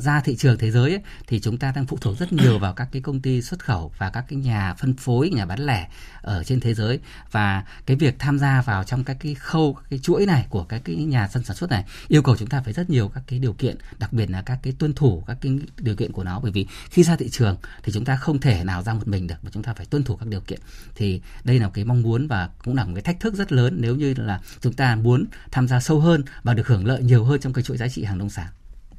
ra 0.00 0.20
thị 0.24 0.36
trường 0.36 0.58
thế 0.58 0.70
giới 0.70 0.90
ấy, 0.90 1.00
thì 1.26 1.40
chúng 1.40 1.58
ta 1.58 1.72
đang 1.72 1.86
phụ 1.86 1.98
thuộc 2.00 2.18
rất 2.18 2.32
nhiều 2.32 2.58
vào 2.58 2.74
các 2.74 2.88
cái 2.92 3.02
công 3.02 3.20
ty 3.20 3.42
xuất 3.42 3.64
khẩu 3.64 3.92
và 3.98 4.10
các 4.10 4.24
cái 4.28 4.38
nhà 4.38 4.74
phân 4.74 4.96
phối 4.96 5.30
nhà 5.30 5.46
bán 5.46 5.66
lẻ 5.66 5.88
ở 6.22 6.44
trên 6.44 6.60
thế 6.60 6.74
giới. 6.74 7.00
Và 7.30 7.64
cái 7.86 7.96
việc 7.96 8.18
tham 8.18 8.38
gia 8.38 8.62
vào 8.62 8.84
trong 8.84 9.04
các 9.04 9.16
cái 9.20 9.34
khâu 9.34 9.74
các 9.74 9.84
cái 9.90 9.98
chuỗi 9.98 10.26
này 10.26 10.46
của 10.50 10.64
các 10.64 10.80
cái 10.84 10.96
nhà 10.96 11.28
sân 11.28 11.44
sản 11.44 11.56
xuất 11.56 11.70
này 11.70 11.84
yêu 12.08 12.22
cầu 12.22 12.36
chúng 12.36 12.48
ta 12.48 12.62
phải 12.64 12.72
rất 12.72 12.90
nhiều 12.90 13.08
các 13.08 13.22
cái 13.26 13.38
điều 13.38 13.52
kiện 13.52 13.76
đặc 13.98 14.12
biệt 14.12 14.30
là 14.30 14.42
các 14.42 14.58
cái 14.62 14.72
tuân 14.78 14.92
thủ 14.92 15.24
các 15.26 15.36
cái 15.40 15.58
điều 15.78 15.96
kiện 15.96 16.12
của 16.12 16.24
nó. 16.24 16.40
Bởi 16.40 16.52
vì 16.52 16.66
khi 16.90 17.02
ra 17.02 17.16
thị 17.16 17.28
trường 17.28 17.56
thì 17.82 17.92
chúng 17.92 18.04
ta 18.04 18.16
không 18.16 18.40
thể 18.40 18.64
nào 18.64 18.82
ra 18.82 18.94
một 18.94 19.08
mình 19.08 19.26
được 19.26 19.36
mà 19.42 19.50
chúng 19.52 19.62
ta 19.62 19.74
phải 19.74 19.86
tuân 19.86 20.04
thủ 20.04 20.16
các 20.16 20.28
điều 20.28 20.40
kiện. 20.40 20.60
Thì 20.94 21.20
đây 21.44 21.58
là 21.58 21.70
cái 21.74 21.84
mong 21.84 22.02
muốn 22.02 22.28
và 22.28 22.50
cũng 22.64 22.74
là 22.74 22.84
một 22.84 22.92
cái 22.94 23.02
thách 23.02 23.20
thức 23.20 23.34
rất 23.34 23.52
lớn 23.52 23.76
nếu 23.80 23.96
như 23.96 24.14
là 24.16 24.40
chúng 24.60 24.72
ta 24.72 24.96
muốn 24.96 25.24
tham 25.50 25.68
gia 25.68 25.80
sâu 25.80 26.00
hơn 26.00 26.24
và 26.42 26.54
được 26.54 26.66
hưởng 26.66 26.86
lợi 26.86 27.02
nhiều 27.02 27.24
hơn 27.24 27.40
trong 27.40 27.52
cái 27.52 27.64
chuỗi 27.64 27.76
giá 27.76 27.88
trị 27.88 28.04
hàng 28.04 28.18
nông 28.18 28.30
sản. 28.30 28.46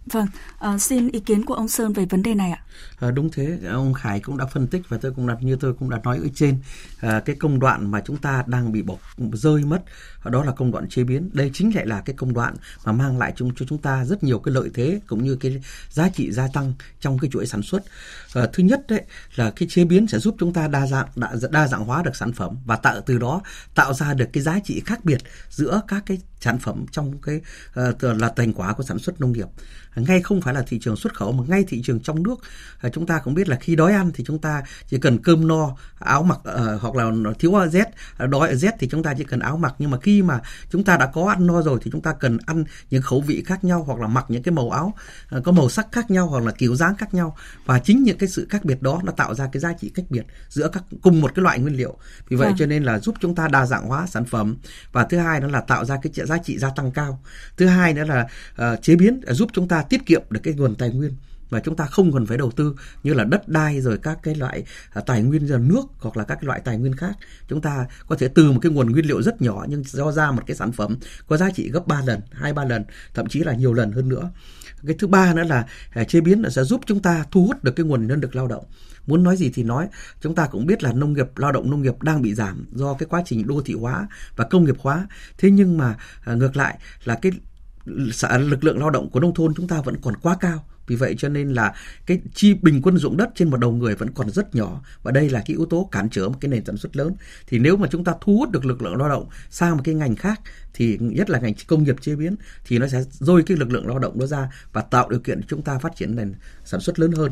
Vâng, 0.06 0.28
à, 0.60 0.78
xin 0.78 1.10
ý 1.12 1.20
kiến 1.20 1.46
của 1.46 1.54
ông 1.54 1.68
Sơn 1.68 1.94
về 1.94 2.06
vấn 2.06 2.24
đề 2.24 2.34
này 2.34 2.52
ạ. 2.52 2.64
À, 3.00 3.12
đúng 3.12 3.30
thế, 3.32 3.60
ông 3.70 3.94
Khải 3.94 4.20
cũng 4.20 4.38
đã 4.38 4.46
phân 4.46 4.68
tích 4.68 4.82
và 4.90 4.98
tôi 5.02 5.14
cũng 5.16 5.28
đặt 5.28 5.38
như 5.42 5.56
tôi 5.56 5.74
cũng 5.74 5.90
đã 5.90 6.00
nói 6.04 6.18
ở 6.18 6.28
trên 6.36 6.60
à, 7.00 7.22
cái 7.26 7.36
công 7.36 7.60
đoạn 7.60 7.92
mà 7.92 8.02
chúng 8.06 8.18
ta 8.18 8.44
đang 8.48 8.72
bị 8.72 8.82
bỏ 8.82 8.96
rơi 9.34 9.64
mất 9.64 9.84
đó 10.30 10.44
là 10.44 10.52
công 10.52 10.72
đoạn 10.72 10.90
chế 10.90 11.04
biến. 11.04 11.30
Đây 11.34 11.52
chính 11.54 11.76
lại 11.76 11.86
là 11.86 12.02
cái 12.02 12.16
công 12.18 12.34
đoạn 12.34 12.56
mà 12.86 12.92
mang 12.92 13.18
lại 13.18 13.34
chúng 13.36 13.56
cho 13.56 13.66
chúng 13.70 13.78
ta 13.78 14.06
rất 14.06 14.24
nhiều 14.24 14.40
cái 14.40 14.54
lợi 14.54 14.70
thế 14.74 15.00
cũng 15.08 15.24
như 15.24 15.36
cái 15.36 15.62
giá 15.90 16.10
trị 16.10 16.32
gia 16.32 16.48
tăng 16.48 16.74
trong 17.00 17.20
cái 17.20 17.30
chuỗi 17.34 17.46
sản 17.46 17.62
xuất. 17.62 17.84
À, 18.34 18.48
thứ 18.54 18.64
nhất 18.64 18.82
đấy 18.88 19.02
là 19.36 19.52
cái 19.56 19.68
chế 19.72 19.86
biến 19.86 20.08
sẽ 20.08 20.20
giúp 20.20 20.36
chúng 20.40 20.54
ta 20.54 20.68
đa 20.68 20.88
dạng 20.88 21.08
đa, 21.16 21.32
đa 21.52 21.68
dạng 21.68 21.86
hóa 21.86 22.04
được 22.04 22.16
sản 22.16 22.34
phẩm 22.34 22.58
và 22.66 22.76
tạo 22.76 23.02
từ 23.06 23.18
đó 23.18 23.42
tạo 23.76 23.94
ra 23.94 24.14
được 24.14 24.26
cái 24.34 24.44
giá 24.44 24.60
trị 24.64 24.82
khác 24.86 25.06
biệt 25.06 25.22
giữa 25.50 25.82
các 25.88 26.04
cái 26.06 26.18
sản 26.40 26.60
phẩm 26.60 26.86
trong 26.92 27.18
cái 27.22 27.42
uh, 27.88 28.04
là 28.22 28.34
thành 28.36 28.54
quả 28.54 28.74
của 28.74 28.84
sản 28.84 29.00
xuất 29.00 29.22
nông 29.22 29.32
nghiệp 29.32 29.48
ngay 29.96 30.22
không 30.22 30.42
phải 30.42 30.54
là 30.54 30.64
thị 30.68 30.80
trường 30.82 30.96
xuất 30.96 31.14
khẩu 31.14 31.32
mà 31.32 31.44
ngay 31.48 31.64
thị 31.68 31.82
trường 31.86 32.00
trong 32.00 32.24
nước 32.24 32.36
uh, 32.88 32.94
chúng 32.94 33.06
ta 33.06 33.20
cũng 33.20 33.34
biết 33.34 33.50
là 33.50 33.56
khi 33.56 33.76
đói 33.76 33.94
ăn 33.94 34.12
thì 34.14 34.24
chúng 34.28 34.40
ta 34.40 34.64
chỉ 34.90 34.98
cần 34.98 35.18
cơm 35.18 35.48
no 35.48 35.76
áo 36.00 36.24
mặc 36.24 36.40
uh, 36.40 36.82
hoặc 36.82 36.96
là 36.96 37.12
thiếu 37.40 37.52
z 37.52 37.86
đói 38.30 38.56
z 38.56 38.72
thì 38.80 38.88
chúng 38.92 39.04
ta 39.04 39.14
chỉ 39.18 39.24
cần 39.24 39.40
áo 39.40 39.58
mặc 39.58 39.76
nhưng 39.80 39.92
mà 39.92 40.00
khi 40.00 40.13
mà 40.22 40.40
chúng 40.70 40.84
ta 40.84 40.98
đã 40.98 41.06
có 41.06 41.30
ăn 41.30 41.48
no 41.48 41.62
rồi 41.62 41.80
thì 41.84 41.92
chúng 41.92 42.02
ta 42.02 42.14
cần 42.14 42.38
ăn 42.46 42.64
những 42.90 43.02
khẩu 43.02 43.22
vị 43.22 43.44
khác 43.46 43.64
nhau 43.64 43.84
hoặc 43.84 44.00
là 44.00 44.08
mặc 44.08 44.26
những 44.28 44.44
cái 44.44 44.54
màu 44.54 44.70
áo 44.70 44.94
uh, 45.38 45.44
có 45.44 45.52
màu 45.52 45.70
sắc 45.70 45.88
khác 45.92 46.12
nhau 46.12 46.28
hoặc 46.28 46.44
là 46.44 46.52
kiểu 46.52 46.76
dáng 46.76 46.96
khác 46.96 47.14
nhau. 47.14 47.36
Và 47.66 47.80
chính 47.80 48.04
những 48.04 48.18
cái 48.18 48.30
sự 48.30 48.48
khác 48.50 48.66
biệt 48.66 48.82
đó 48.82 49.02
nó 49.04 49.12
tạo 49.12 49.36
ra 49.36 49.50
cái 49.52 49.60
giá 49.60 49.74
trị 49.74 49.92
cách 49.96 50.06
biệt 50.10 50.26
giữa 50.50 50.68
các 50.68 50.84
cùng 51.02 51.22
một 51.22 51.36
cái 51.36 51.44
loại 51.44 51.60
nguyên 51.60 51.78
liệu. 51.78 51.98
Vì 52.28 52.38
vậy 52.38 52.48
à. 52.48 52.56
cho 52.58 52.66
nên 52.66 52.84
là 52.84 53.00
giúp 53.00 53.16
chúng 53.20 53.36
ta 53.36 53.48
đa 53.48 53.66
dạng 53.66 53.88
hóa 53.88 54.08
sản 54.08 54.26
phẩm. 54.26 54.58
Và 54.92 55.04
thứ 55.04 55.18
hai 55.18 55.40
đó 55.40 55.48
là 55.48 55.62
tạo 55.62 55.86
ra 55.86 55.98
cái 56.02 56.26
giá 56.26 56.38
trị 56.38 56.58
gia 56.58 56.70
tăng 56.70 56.92
cao. 56.92 57.22
Thứ 57.58 57.66
hai 57.66 57.94
nữa 57.94 58.04
là 58.04 58.28
uh, 58.74 58.82
chế 58.82 58.96
biến 58.96 59.22
giúp 59.28 59.50
chúng 59.54 59.68
ta 59.68 59.84
tiết 59.84 60.06
kiệm 60.06 60.22
được 60.30 60.40
cái 60.44 60.54
nguồn 60.54 60.76
tài 60.76 60.90
nguyên 60.90 61.16
và 61.54 61.60
chúng 61.60 61.76
ta 61.76 61.86
không 61.86 62.14
cần 62.14 62.26
phải 62.26 62.38
đầu 62.38 62.52
tư 62.52 62.76
như 63.04 63.14
là 63.14 63.24
đất 63.24 63.48
đai 63.48 63.82
rồi 63.82 63.98
các 63.98 64.20
cái 64.24 64.36
loại 64.36 64.64
à, 64.94 65.02
tài 65.06 65.24
nguyên 65.24 65.46
như 65.46 65.58
nước 65.58 65.84
hoặc 66.00 66.18
là 66.18 66.24
các 66.24 66.36
cái 66.36 66.46
loại 66.46 66.62
tài 66.66 66.78
nguyên 66.78 66.96
khác. 66.96 67.18
Chúng 67.48 67.62
ta 67.62 67.86
có 68.08 68.16
thể 68.16 68.28
từ 68.28 68.52
một 68.52 68.60
cái 68.62 68.72
nguồn 68.72 68.92
nguyên 68.92 69.06
liệu 69.06 69.22
rất 69.22 69.42
nhỏ 69.42 69.66
nhưng 69.70 69.84
do 69.84 70.12
ra 70.12 70.32
một 70.32 70.42
cái 70.48 70.56
sản 70.56 70.72
phẩm 70.72 70.98
có 71.28 71.38
giá 71.38 71.50
trị 71.52 71.70
gấp 71.70 71.88
3 71.88 72.02
lần, 72.06 72.20
hai, 72.32 72.54
ba 72.54 72.66
lần, 72.66 72.86
thậm 73.14 73.28
chí 73.28 73.40
là 73.40 73.54
nhiều 73.54 73.74
lần 73.74 73.92
hơn 73.92 74.10
nữa. 74.10 74.32
Cái 74.88 74.96
thứ 75.00 75.08
ba 75.08 75.34
nữa 75.34 75.44
là 75.44 75.68
à, 75.90 76.04
chế 76.04 76.22
biến 76.22 76.44
sẽ 76.52 76.64
giúp 76.64 76.82
chúng 76.86 77.02
ta 77.02 77.26
thu 77.32 77.46
hút 77.46 77.64
được 77.64 77.72
cái 77.76 77.86
nguồn 77.86 78.08
nhân 78.08 78.20
lực 78.20 78.36
lao 78.36 78.48
động. 78.48 78.66
Muốn 79.08 79.24
nói 79.24 79.38
gì 79.38 79.52
thì 79.54 79.64
nói, 79.64 79.88
chúng 80.22 80.36
ta 80.36 80.48
cũng 80.48 80.66
biết 80.66 80.84
là 80.84 80.94
nông 80.94 81.14
nghiệp, 81.14 81.38
lao 81.38 81.52
động 81.52 81.72
nông 81.72 81.82
nghiệp 81.82 82.02
đang 82.02 82.22
bị 82.22 82.34
giảm 82.34 82.66
do 82.72 82.94
cái 82.94 83.08
quá 83.10 83.22
trình 83.26 83.48
đô 83.48 83.62
thị 83.66 83.74
hóa 83.74 84.08
và 84.36 84.46
công 84.46 84.66
nghiệp 84.66 84.76
hóa. 84.80 85.08
Thế 85.38 85.52
nhưng 85.52 85.78
mà 85.78 85.96
à, 86.26 86.34
ngược 86.34 86.58
lại 86.58 86.80
là 87.04 87.16
cái 87.16 87.32
lực 88.40 88.64
lượng 88.64 88.80
lao 88.80 88.90
động 88.90 89.10
của 89.10 89.20
nông 89.20 89.34
thôn 89.34 89.54
chúng 89.56 89.68
ta 89.68 89.82
vẫn 89.82 89.96
còn 90.02 90.16
quá 90.18 90.38
cao 90.40 90.66
vì 90.88 90.96
vậy 90.96 91.16
cho 91.18 91.30
nên 91.30 91.50
là 91.50 91.74
cái 92.06 92.20
chi 92.34 92.54
bình 92.54 92.82
quân 92.82 92.98
dụng 92.98 93.18
đất 93.18 93.30
trên 93.36 93.50
một 93.50 93.58
đầu 93.58 93.72
người 93.72 93.96
vẫn 93.96 94.10
còn 94.12 94.30
rất 94.30 94.56
nhỏ 94.56 94.82
và 95.04 95.12
đây 95.12 95.30
là 95.30 95.40
cái 95.40 95.58
yếu 95.58 95.66
tố 95.66 95.90
cản 95.92 96.10
trở 96.10 96.30
một 96.30 96.38
cái 96.42 96.50
nền 96.50 96.66
sản 96.66 96.78
xuất 96.78 96.96
lớn. 96.96 97.16
Thì 97.48 97.60
nếu 97.60 97.78
mà 97.78 97.88
chúng 97.92 98.04
ta 98.04 98.14
thu 98.22 98.38
hút 98.38 98.52
được 98.52 98.66
lực 98.66 98.82
lượng 98.82 98.96
lao 98.96 99.10
động 99.10 99.30
sang 99.50 99.76
một 99.78 99.82
cái 99.84 99.96
ngành 99.96 100.16
khác, 100.16 100.42
thì 100.74 100.98
nhất 101.02 101.30
là 101.30 101.40
ngành 101.40 101.54
công 101.68 101.84
nghiệp 101.84 101.96
chế 102.02 102.16
biến, 102.16 102.36
thì 102.66 102.80
nó 102.80 102.88
sẽ 102.88 103.04
dôi 103.12 103.44
cái 103.44 103.58
lực 103.58 103.72
lượng 103.72 103.88
lao 103.88 104.00
động 104.00 104.20
đó 104.20 104.26
ra 104.26 104.50
và 104.74 104.82
tạo 104.82 105.10
điều 105.10 105.20
kiện 105.20 105.42
chúng 105.48 105.62
ta 105.62 105.80
phát 105.80 105.96
triển 105.96 106.16
nền 106.16 106.34
sản 106.66 106.80
xuất 106.80 107.00
lớn 107.00 107.12
hơn. 107.12 107.32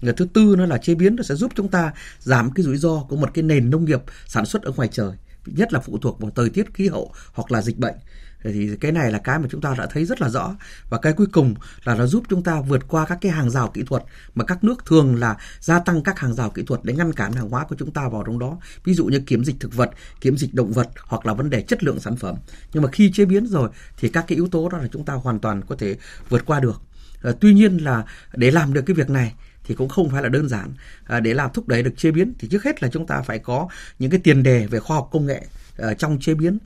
Người 0.00 0.12
thứ 0.12 0.26
tư 0.32 0.54
nó 0.58 0.66
là 0.66 0.78
chế 0.78 0.94
biến, 0.94 1.16
nó 1.16 1.22
sẽ 1.22 1.34
giúp 1.34 1.52
chúng 1.54 1.68
ta 1.68 1.92
giảm 2.18 2.50
cái 2.50 2.64
rủi 2.64 2.76
ro 2.76 3.02
của 3.08 3.16
một 3.16 3.30
cái 3.34 3.42
nền 3.42 3.70
nông 3.70 3.84
nghiệp 3.84 4.00
sản 4.26 4.46
xuất 4.46 4.62
ở 4.62 4.72
ngoài 4.72 4.88
trời, 4.92 5.12
nhất 5.46 5.72
là 5.72 5.80
phụ 5.80 5.98
thuộc 5.98 6.20
vào 6.20 6.30
thời 6.30 6.50
tiết 6.50 6.74
khí 6.74 6.88
hậu 6.88 7.12
hoặc 7.32 7.52
là 7.52 7.62
dịch 7.62 7.78
bệnh 7.78 7.94
thì 8.42 8.70
cái 8.80 8.92
này 8.92 9.12
là 9.12 9.18
cái 9.18 9.38
mà 9.38 9.46
chúng 9.50 9.60
ta 9.60 9.74
đã 9.78 9.86
thấy 9.86 10.04
rất 10.04 10.20
là 10.20 10.28
rõ. 10.28 10.54
Và 10.90 10.98
cái 10.98 11.12
cuối 11.12 11.26
cùng 11.32 11.54
là 11.84 11.94
nó 11.94 12.06
giúp 12.06 12.24
chúng 12.28 12.42
ta 12.42 12.60
vượt 12.60 12.88
qua 12.88 13.06
các 13.06 13.18
cái 13.20 13.32
hàng 13.32 13.50
rào 13.50 13.68
kỹ 13.68 13.82
thuật 13.86 14.02
mà 14.34 14.44
các 14.44 14.64
nước 14.64 14.86
thường 14.86 15.16
là 15.16 15.36
gia 15.60 15.78
tăng 15.78 16.02
các 16.02 16.18
hàng 16.18 16.34
rào 16.34 16.50
kỹ 16.50 16.62
thuật 16.66 16.80
để 16.84 16.94
ngăn 16.94 17.12
cản 17.12 17.32
hàng 17.32 17.48
hóa 17.48 17.64
của 17.64 17.76
chúng 17.78 17.90
ta 17.90 18.08
vào 18.08 18.22
trong 18.26 18.38
đó. 18.38 18.58
Ví 18.84 18.94
dụ 18.94 19.06
như 19.06 19.20
kiểm 19.20 19.44
dịch 19.44 19.56
thực 19.60 19.74
vật 19.74 19.90
kiểm 20.20 20.36
dịch 20.36 20.54
động 20.54 20.72
vật 20.72 20.88
hoặc 21.02 21.26
là 21.26 21.34
vấn 21.34 21.50
đề 21.50 21.62
chất 21.62 21.84
lượng 21.84 22.00
sản 22.00 22.16
phẩm. 22.16 22.36
Nhưng 22.72 22.82
mà 22.82 22.88
khi 22.92 23.12
chế 23.12 23.24
biến 23.24 23.46
rồi 23.46 23.68
thì 23.96 24.08
các 24.08 24.24
cái 24.28 24.36
yếu 24.36 24.48
tố 24.48 24.68
đó 24.68 24.78
là 24.78 24.88
chúng 24.92 25.04
ta 25.04 25.14
hoàn 25.14 25.38
toàn 25.38 25.62
có 25.68 25.76
thể 25.78 25.96
vượt 26.28 26.46
qua 26.46 26.60
được. 26.60 26.82
Ờ, 27.22 27.36
tuy 27.40 27.54
nhiên 27.54 27.76
là 27.76 28.04
để 28.34 28.50
làm 28.50 28.72
được 28.72 28.82
cái 28.86 28.94
việc 28.94 29.10
này 29.10 29.34
thì 29.70 29.76
cũng 29.76 29.88
không 29.88 30.10
phải 30.10 30.22
là 30.22 30.28
đơn 30.28 30.48
giản. 30.48 30.72
À, 31.04 31.20
để 31.20 31.34
làm 31.34 31.50
thúc 31.54 31.68
đẩy 31.68 31.82
được 31.82 31.94
chế 31.96 32.10
biến 32.10 32.32
thì 32.38 32.48
trước 32.48 32.64
hết 32.64 32.82
là 32.82 32.88
chúng 32.88 33.06
ta 33.06 33.22
phải 33.22 33.38
có 33.38 33.68
những 33.98 34.10
cái 34.10 34.20
tiền 34.24 34.42
đề 34.42 34.66
về 34.66 34.78
khoa 34.78 34.96
học 34.96 35.08
công 35.12 35.26
nghệ 35.26 35.46
uh, 35.82 35.98
trong 35.98 36.18
chế 36.20 36.34
biến. 36.34 36.58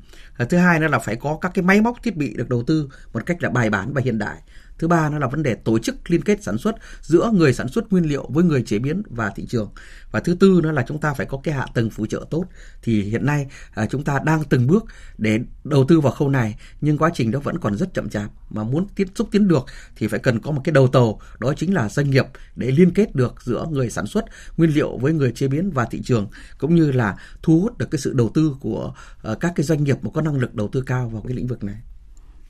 Uh, 0.42 0.48
thứ 0.48 0.56
hai 0.56 0.80
nữa 0.80 0.88
là 0.88 0.98
phải 0.98 1.16
có 1.16 1.38
các 1.40 1.52
cái 1.54 1.62
máy 1.62 1.80
móc 1.80 2.02
thiết 2.02 2.16
bị 2.16 2.34
được 2.36 2.48
đầu 2.48 2.62
tư 2.62 2.88
một 3.12 3.26
cách 3.26 3.42
là 3.42 3.50
bài 3.50 3.70
bản 3.70 3.92
và 3.92 4.02
hiện 4.04 4.18
đại 4.18 4.36
thứ 4.78 4.88
ba 4.88 5.08
nó 5.08 5.18
là 5.18 5.26
vấn 5.26 5.42
đề 5.42 5.54
tổ 5.54 5.78
chức 5.78 6.10
liên 6.10 6.22
kết 6.22 6.42
sản 6.42 6.58
xuất 6.58 6.74
giữa 7.00 7.30
người 7.34 7.52
sản 7.52 7.68
xuất 7.68 7.92
nguyên 7.92 8.04
liệu 8.04 8.26
với 8.28 8.44
người 8.44 8.62
chế 8.62 8.78
biến 8.78 9.02
và 9.10 9.30
thị 9.30 9.46
trường. 9.48 9.70
Và 10.10 10.20
thứ 10.20 10.34
tư 10.40 10.60
nữa 10.62 10.72
là 10.72 10.84
chúng 10.88 11.00
ta 11.00 11.14
phải 11.14 11.26
có 11.26 11.40
cái 11.42 11.54
hạ 11.54 11.66
tầng 11.74 11.90
phụ 11.90 12.06
trợ 12.06 12.26
tốt. 12.30 12.44
Thì 12.82 13.02
hiện 13.02 13.26
nay 13.26 13.46
à, 13.74 13.86
chúng 13.86 14.04
ta 14.04 14.18
đang 14.24 14.44
từng 14.44 14.66
bước 14.66 14.84
để 15.18 15.38
đầu 15.64 15.84
tư 15.88 16.00
vào 16.00 16.12
khâu 16.12 16.28
này 16.28 16.58
nhưng 16.80 16.98
quá 16.98 17.10
trình 17.14 17.30
đó 17.30 17.40
vẫn 17.40 17.58
còn 17.58 17.76
rất 17.76 17.94
chậm 17.94 18.08
chạp. 18.08 18.30
Mà 18.50 18.64
muốn 18.64 18.86
tiếp 18.94 19.08
xúc 19.14 19.28
tiến 19.30 19.48
được 19.48 19.64
thì 19.96 20.08
phải 20.08 20.20
cần 20.20 20.40
có 20.40 20.50
một 20.50 20.60
cái 20.64 20.72
đầu 20.72 20.88
tàu 20.88 21.20
đó 21.38 21.54
chính 21.56 21.74
là 21.74 21.88
doanh 21.88 22.10
nghiệp 22.10 22.26
để 22.56 22.70
liên 22.70 22.90
kết 22.90 23.14
được 23.14 23.34
giữa 23.42 23.66
người 23.70 23.90
sản 23.90 24.06
xuất 24.06 24.24
nguyên 24.56 24.70
liệu 24.70 24.98
với 24.98 25.12
người 25.12 25.32
chế 25.32 25.48
biến 25.48 25.70
và 25.70 25.84
thị 25.84 26.02
trường 26.04 26.28
cũng 26.58 26.74
như 26.74 26.92
là 26.92 27.16
thu 27.42 27.60
hút 27.60 27.78
được 27.78 27.90
cái 27.90 27.98
sự 27.98 28.12
đầu 28.12 28.30
tư 28.34 28.56
của 28.60 28.94
uh, 29.32 29.40
các 29.40 29.52
cái 29.56 29.64
doanh 29.64 29.84
nghiệp 29.84 29.96
mà 30.02 30.10
có 30.14 30.22
năng 30.22 30.36
lực 30.36 30.54
đầu 30.54 30.68
tư 30.68 30.82
cao 30.86 31.08
vào 31.08 31.22
cái 31.22 31.36
lĩnh 31.36 31.46
vực 31.46 31.64
này. 31.64 31.76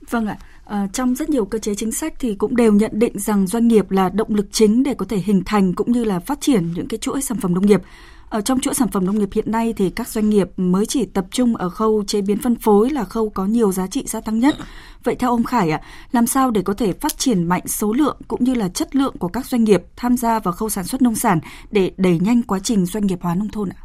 Vâng 0.09 0.27
ạ, 0.27 0.37
à, 0.65 0.87
trong 0.93 1.15
rất 1.15 1.29
nhiều 1.29 1.45
cơ 1.45 1.59
chế 1.59 1.75
chính 1.75 1.91
sách 1.91 2.13
thì 2.19 2.35
cũng 2.35 2.55
đều 2.55 2.73
nhận 2.73 2.91
định 2.93 3.19
rằng 3.19 3.47
doanh 3.47 3.67
nghiệp 3.67 3.91
là 3.91 4.09
động 4.09 4.35
lực 4.35 4.47
chính 4.51 4.83
để 4.83 4.93
có 4.93 5.05
thể 5.09 5.17
hình 5.17 5.43
thành 5.45 5.73
cũng 5.73 5.91
như 5.91 6.03
là 6.03 6.19
phát 6.19 6.41
triển 6.41 6.73
những 6.73 6.87
cái 6.87 6.97
chuỗi 6.97 7.21
sản 7.21 7.37
phẩm 7.39 7.53
nông 7.53 7.65
nghiệp. 7.65 7.81
Ở 8.29 8.41
trong 8.41 8.59
chuỗi 8.59 8.73
sản 8.73 8.87
phẩm 8.87 9.05
nông 9.05 9.19
nghiệp 9.19 9.29
hiện 9.33 9.51
nay 9.51 9.73
thì 9.77 9.89
các 9.89 10.07
doanh 10.07 10.29
nghiệp 10.29 10.49
mới 10.57 10.85
chỉ 10.85 11.05
tập 11.05 11.25
trung 11.31 11.55
ở 11.55 11.69
khâu 11.69 12.03
chế 12.07 12.21
biến 12.21 12.37
phân 12.37 12.55
phối 12.55 12.89
là 12.89 13.03
khâu 13.03 13.29
có 13.29 13.45
nhiều 13.45 13.71
giá 13.71 13.87
trị 13.87 14.03
gia 14.07 14.21
tăng 14.21 14.39
nhất. 14.39 14.55
Vậy 15.03 15.15
theo 15.15 15.29
ông 15.29 15.43
Khải 15.43 15.69
ạ, 15.71 15.81
làm 16.11 16.27
sao 16.27 16.51
để 16.51 16.61
có 16.61 16.73
thể 16.73 16.93
phát 16.93 17.17
triển 17.17 17.43
mạnh 17.43 17.67
số 17.67 17.93
lượng 17.93 18.17
cũng 18.27 18.43
như 18.43 18.53
là 18.53 18.69
chất 18.69 18.95
lượng 18.95 19.17
của 19.17 19.27
các 19.27 19.45
doanh 19.45 19.63
nghiệp 19.63 19.83
tham 19.95 20.17
gia 20.17 20.39
vào 20.39 20.51
khâu 20.51 20.69
sản 20.69 20.83
xuất 20.83 21.01
nông 21.01 21.15
sản 21.15 21.39
để 21.71 21.91
đẩy 21.97 22.19
nhanh 22.19 22.43
quá 22.43 22.59
trình 22.59 22.85
doanh 22.85 23.07
nghiệp 23.07 23.19
hóa 23.21 23.35
nông 23.35 23.49
thôn 23.49 23.69
ạ? 23.69 23.81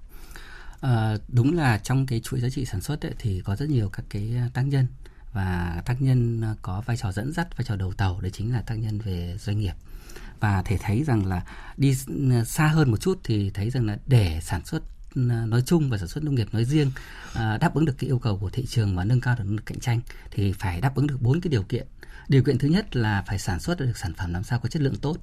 À, 0.80 1.16
đúng 1.28 1.56
là 1.56 1.78
trong 1.78 2.06
cái 2.06 2.20
chuỗi 2.20 2.40
giá 2.40 2.48
trị 2.48 2.64
sản 2.64 2.80
xuất 2.80 3.02
ấy, 3.02 3.12
thì 3.18 3.40
có 3.44 3.56
rất 3.56 3.68
nhiều 3.68 3.88
các 3.88 4.04
cái 4.10 4.32
tác 4.54 4.62
nhân 4.62 4.86
và 5.32 5.82
tác 5.84 6.02
nhân 6.02 6.40
ờ, 6.40 6.56
có 6.62 6.82
vai 6.86 6.96
trò 6.96 7.12
dẫn 7.12 7.32
dắt, 7.32 7.56
vai 7.56 7.64
trò 7.64 7.76
đầu 7.76 7.92
tàu, 7.92 8.20
đấy 8.20 8.30
chính 8.30 8.52
là 8.52 8.62
tác 8.62 8.74
nhân 8.74 8.98
về 8.98 9.36
doanh 9.38 9.58
nghiệp. 9.58 9.74
Và 10.40 10.62
thể 10.62 10.78
thấy 10.80 11.04
rằng 11.04 11.26
là 11.26 11.42
đi 11.76 11.94
xa 12.46 12.66
hơn 12.66 12.90
một 12.90 12.96
chút 13.00 13.20
thì 13.24 13.50
thấy 13.50 13.70
rằng 13.70 13.86
là 13.86 13.98
để 14.06 14.40
sản 14.42 14.64
xuất 14.64 14.82
nói 15.22 15.62
chung 15.66 15.90
và 15.90 15.98
sản 15.98 16.08
xuất 16.08 16.24
nông 16.24 16.34
nghiệp 16.34 16.48
nói 16.52 16.64
riêng 16.64 16.90
ờ, 17.34 17.58
đáp 17.58 17.74
ứng 17.74 17.84
được 17.84 17.94
cái 17.98 18.10
yêu 18.10 18.18
cầu 18.18 18.38
của 18.38 18.50
thị 18.50 18.66
trường 18.66 18.96
và 18.96 19.04
nâng 19.04 19.20
cao 19.20 19.34
được 19.38 19.44
năng 19.44 19.56
lực 19.56 19.66
cạnh 19.66 19.80
tranh 19.80 20.00
thì 20.30 20.52
phải 20.52 20.80
đáp 20.80 20.94
ứng 20.94 21.06
được 21.06 21.22
bốn 21.22 21.40
cái 21.40 21.50
điều 21.50 21.62
kiện. 21.62 21.86
Điều 22.28 22.42
kiện 22.42 22.58
thứ 22.58 22.68
nhất 22.68 22.96
là 22.96 23.24
phải 23.26 23.38
sản 23.38 23.60
xuất 23.60 23.80
được 23.80 23.98
sản 23.98 24.14
phẩm 24.14 24.32
làm 24.32 24.44
sao 24.44 24.58
có 24.58 24.68
chất 24.68 24.82
lượng 24.82 24.96
tốt. 24.96 25.16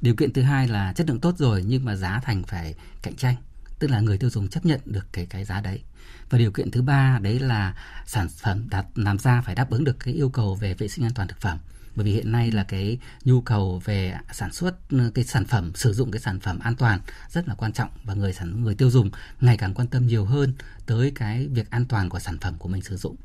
Điều 0.00 0.14
kiện 0.14 0.32
thứ 0.32 0.42
hai 0.42 0.68
là 0.68 0.92
chất 0.92 1.08
lượng 1.08 1.20
tốt 1.20 1.38
rồi 1.38 1.64
nhưng 1.66 1.84
mà 1.84 1.96
giá 1.96 2.20
thành 2.24 2.42
phải 2.42 2.74
cạnh 3.02 3.16
tranh, 3.16 3.36
tức 3.78 3.90
là 3.90 4.00
người 4.00 4.18
tiêu 4.18 4.30
dùng 4.30 4.48
chấp 4.48 4.66
nhận 4.66 4.80
được 4.84 5.06
cái 5.12 5.26
cái 5.26 5.44
giá 5.44 5.60
đấy 5.60 5.82
và 6.30 6.38
điều 6.38 6.50
kiện 6.50 6.70
thứ 6.70 6.82
ba 6.82 7.18
đấy 7.22 7.38
là 7.38 7.74
sản 8.06 8.28
phẩm 8.28 8.66
đạt, 8.70 8.86
làm 8.94 9.18
ra 9.18 9.40
phải 9.40 9.54
đáp 9.54 9.70
ứng 9.70 9.84
được 9.84 9.96
cái 10.00 10.14
yêu 10.14 10.28
cầu 10.28 10.54
về 10.54 10.74
vệ 10.74 10.88
sinh 10.88 11.04
an 11.04 11.14
toàn 11.14 11.28
thực 11.28 11.40
phẩm. 11.40 11.58
Bởi 11.96 12.04
vì 12.04 12.12
hiện 12.12 12.32
nay 12.32 12.50
là 12.50 12.64
cái 12.64 12.98
nhu 13.24 13.40
cầu 13.40 13.82
về 13.84 14.14
sản 14.32 14.52
xuất, 14.52 14.76
cái 15.14 15.24
sản 15.24 15.44
phẩm, 15.44 15.72
sử 15.74 15.92
dụng 15.92 16.10
cái 16.10 16.20
sản 16.20 16.40
phẩm 16.40 16.58
an 16.58 16.76
toàn 16.76 17.00
rất 17.30 17.48
là 17.48 17.54
quan 17.54 17.72
trọng 17.72 17.88
và 18.04 18.14
người 18.14 18.32
sản, 18.32 18.64
người 18.64 18.74
tiêu 18.74 18.90
dùng 18.90 19.10
ngày 19.40 19.56
càng 19.56 19.74
quan 19.74 19.88
tâm 19.88 20.06
nhiều 20.06 20.24
hơn 20.24 20.54
tới 20.86 21.12
cái 21.14 21.46
việc 21.46 21.70
an 21.70 21.84
toàn 21.84 22.08
của 22.08 22.18
sản 22.18 22.38
phẩm 22.38 22.54
của 22.58 22.68
mình 22.68 22.82
sử 22.82 22.96
dụng. 22.96 23.16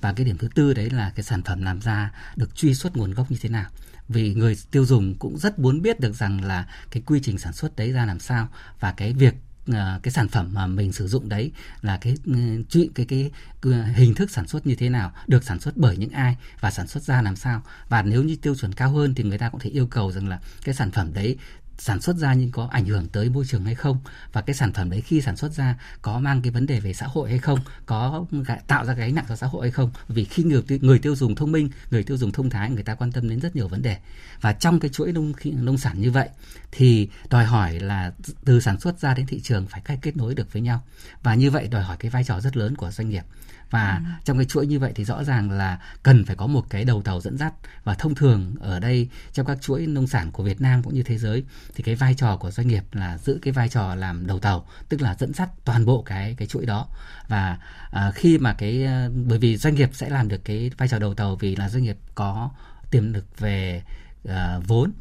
Và 0.00 0.12
cái 0.12 0.26
điểm 0.26 0.38
thứ 0.38 0.48
tư 0.54 0.74
đấy 0.74 0.90
là 0.90 1.12
cái 1.14 1.22
sản 1.22 1.42
phẩm 1.42 1.62
làm 1.62 1.80
ra 1.80 2.12
được 2.36 2.56
truy 2.56 2.74
xuất 2.74 2.96
nguồn 2.96 3.14
gốc 3.14 3.30
như 3.30 3.36
thế 3.40 3.48
nào. 3.48 3.66
Vì 4.08 4.34
người 4.34 4.56
tiêu 4.70 4.84
dùng 4.84 5.14
cũng 5.18 5.38
rất 5.38 5.58
muốn 5.58 5.82
biết 5.82 6.00
được 6.00 6.14
rằng 6.14 6.44
là 6.44 6.66
cái 6.90 7.02
quy 7.06 7.20
trình 7.22 7.38
sản 7.38 7.52
xuất 7.52 7.76
đấy 7.76 7.92
ra 7.92 8.06
làm 8.06 8.20
sao 8.20 8.48
và 8.80 8.92
cái 8.92 9.12
việc 9.12 9.34
Ờ, 9.72 10.00
cái 10.02 10.12
sản 10.12 10.28
phẩm 10.28 10.50
mà 10.52 10.66
mình 10.66 10.92
sử 10.92 11.08
dụng 11.08 11.28
đấy 11.28 11.52
là 11.82 11.98
cái 12.00 12.14
ừ, 12.24 12.34
chuyện 12.70 12.92
cái, 12.94 13.06
cái 13.06 13.30
cái 13.62 13.72
hình 13.94 14.14
thức 14.14 14.30
sản 14.30 14.46
xuất 14.46 14.66
như 14.66 14.74
thế 14.74 14.88
nào 14.88 15.12
được 15.26 15.44
sản 15.44 15.60
xuất 15.60 15.76
bởi 15.76 15.96
những 15.96 16.10
ai 16.10 16.36
và 16.60 16.70
sản 16.70 16.86
xuất 16.86 17.02
ra 17.02 17.22
làm 17.22 17.36
sao. 17.36 17.62
Và 17.88 18.02
nếu 18.02 18.22
như 18.22 18.36
tiêu 18.36 18.54
chuẩn 18.54 18.72
cao 18.72 18.90
hơn 18.90 19.14
thì 19.14 19.24
người 19.24 19.38
ta 19.38 19.48
cũng 19.48 19.60
thể 19.60 19.70
yêu 19.70 19.86
cầu 19.86 20.12
rằng 20.12 20.28
là 20.28 20.40
cái 20.64 20.74
sản 20.74 20.90
phẩm 20.90 21.14
đấy 21.14 21.36
sản 21.80 22.00
xuất 22.00 22.16
ra 22.16 22.34
nhưng 22.34 22.50
có 22.50 22.68
ảnh 22.70 22.84
hưởng 22.84 23.08
tới 23.08 23.30
môi 23.30 23.44
trường 23.44 23.64
hay 23.64 23.74
không? 23.74 23.98
Và 24.32 24.40
cái 24.40 24.54
sản 24.54 24.72
phẩm 24.72 24.90
đấy 24.90 25.00
khi 25.00 25.20
sản 25.20 25.36
xuất 25.36 25.52
ra 25.52 25.78
có 26.02 26.18
mang 26.18 26.42
cái 26.42 26.50
vấn 26.50 26.66
đề 26.66 26.80
về 26.80 26.92
xã 26.92 27.06
hội 27.06 27.30
hay 27.30 27.38
không? 27.38 27.58
Có 27.86 28.24
tạo 28.66 28.84
ra 28.84 28.94
cái 28.94 29.06
gánh 29.06 29.14
nặng 29.14 29.24
cho 29.28 29.36
xã 29.36 29.46
hội 29.46 29.62
hay 29.62 29.70
không? 29.70 29.90
Vì 30.08 30.24
khi 30.24 30.42
người 30.42 30.62
người 30.68 30.98
tiêu 30.98 31.16
dùng 31.16 31.34
thông 31.34 31.52
minh, 31.52 31.70
người 31.90 32.02
tiêu 32.02 32.16
dùng 32.16 32.32
thông 32.32 32.50
thái, 32.50 32.70
người 32.70 32.82
ta 32.82 32.94
quan 32.94 33.12
tâm 33.12 33.28
đến 33.28 33.40
rất 33.40 33.56
nhiều 33.56 33.68
vấn 33.68 33.82
đề. 33.82 33.96
Và 34.40 34.52
trong 34.52 34.80
cái 34.80 34.88
chuỗi 34.88 35.12
nông 35.12 35.32
nông 35.44 35.78
sản 35.78 36.00
như 36.00 36.10
vậy 36.10 36.28
thì 36.72 37.08
đòi 37.30 37.44
hỏi 37.44 37.80
là 37.80 38.12
từ 38.44 38.60
sản 38.60 38.80
xuất 38.80 39.00
ra 39.00 39.14
đến 39.14 39.26
thị 39.26 39.40
trường 39.40 39.66
phải 39.66 39.80
cách 39.80 39.98
kết 40.02 40.16
nối 40.16 40.34
được 40.34 40.52
với 40.52 40.62
nhau. 40.62 40.82
Và 41.22 41.34
như 41.34 41.50
vậy 41.50 41.68
đòi 41.68 41.82
hỏi 41.82 41.96
cái 42.00 42.10
vai 42.10 42.24
trò 42.24 42.40
rất 42.40 42.56
lớn 42.56 42.76
của 42.76 42.90
doanh 42.90 43.08
nghiệp 43.08 43.24
và 43.70 44.00
ừ. 44.04 44.10
trong 44.24 44.38
cái 44.38 44.46
chuỗi 44.46 44.66
như 44.66 44.78
vậy 44.78 44.92
thì 44.94 45.04
rõ 45.04 45.24
ràng 45.24 45.50
là 45.50 45.78
cần 46.02 46.24
phải 46.24 46.36
có 46.36 46.46
một 46.46 46.70
cái 46.70 46.84
đầu 46.84 47.02
tàu 47.02 47.20
dẫn 47.20 47.38
dắt 47.38 47.52
và 47.84 47.94
thông 47.94 48.14
thường 48.14 48.54
ở 48.60 48.80
đây 48.80 49.08
trong 49.32 49.46
các 49.46 49.58
chuỗi 49.60 49.86
nông 49.86 50.06
sản 50.06 50.32
của 50.32 50.42
Việt 50.42 50.60
Nam 50.60 50.82
cũng 50.82 50.94
như 50.94 51.02
thế 51.02 51.18
giới 51.18 51.44
thì 51.74 51.82
cái 51.82 51.94
vai 51.94 52.14
trò 52.14 52.36
của 52.36 52.50
doanh 52.50 52.68
nghiệp 52.68 52.84
là 52.92 53.18
giữ 53.18 53.38
cái 53.42 53.52
vai 53.52 53.68
trò 53.68 53.94
làm 53.94 54.26
đầu 54.26 54.38
tàu 54.38 54.66
tức 54.88 55.00
là 55.02 55.16
dẫn 55.18 55.34
dắt 55.34 55.50
toàn 55.64 55.84
bộ 55.84 56.02
cái 56.02 56.34
cái 56.38 56.48
chuỗi 56.48 56.66
đó 56.66 56.88
và 57.28 57.58
à, 57.90 58.10
khi 58.10 58.38
mà 58.38 58.52
cái 58.52 58.84
à, 58.84 59.08
bởi 59.26 59.38
vì 59.38 59.56
doanh 59.56 59.74
nghiệp 59.74 59.90
sẽ 59.92 60.10
làm 60.10 60.28
được 60.28 60.44
cái 60.44 60.70
vai 60.78 60.88
trò 60.88 60.98
đầu 60.98 61.14
tàu 61.14 61.36
vì 61.36 61.56
là 61.56 61.68
doanh 61.68 61.82
nghiệp 61.82 61.96
có 62.14 62.50
tiềm 62.90 63.12
lực 63.12 63.38
về 63.38 63.82
uh, 64.28 64.32
vốn 64.66 64.92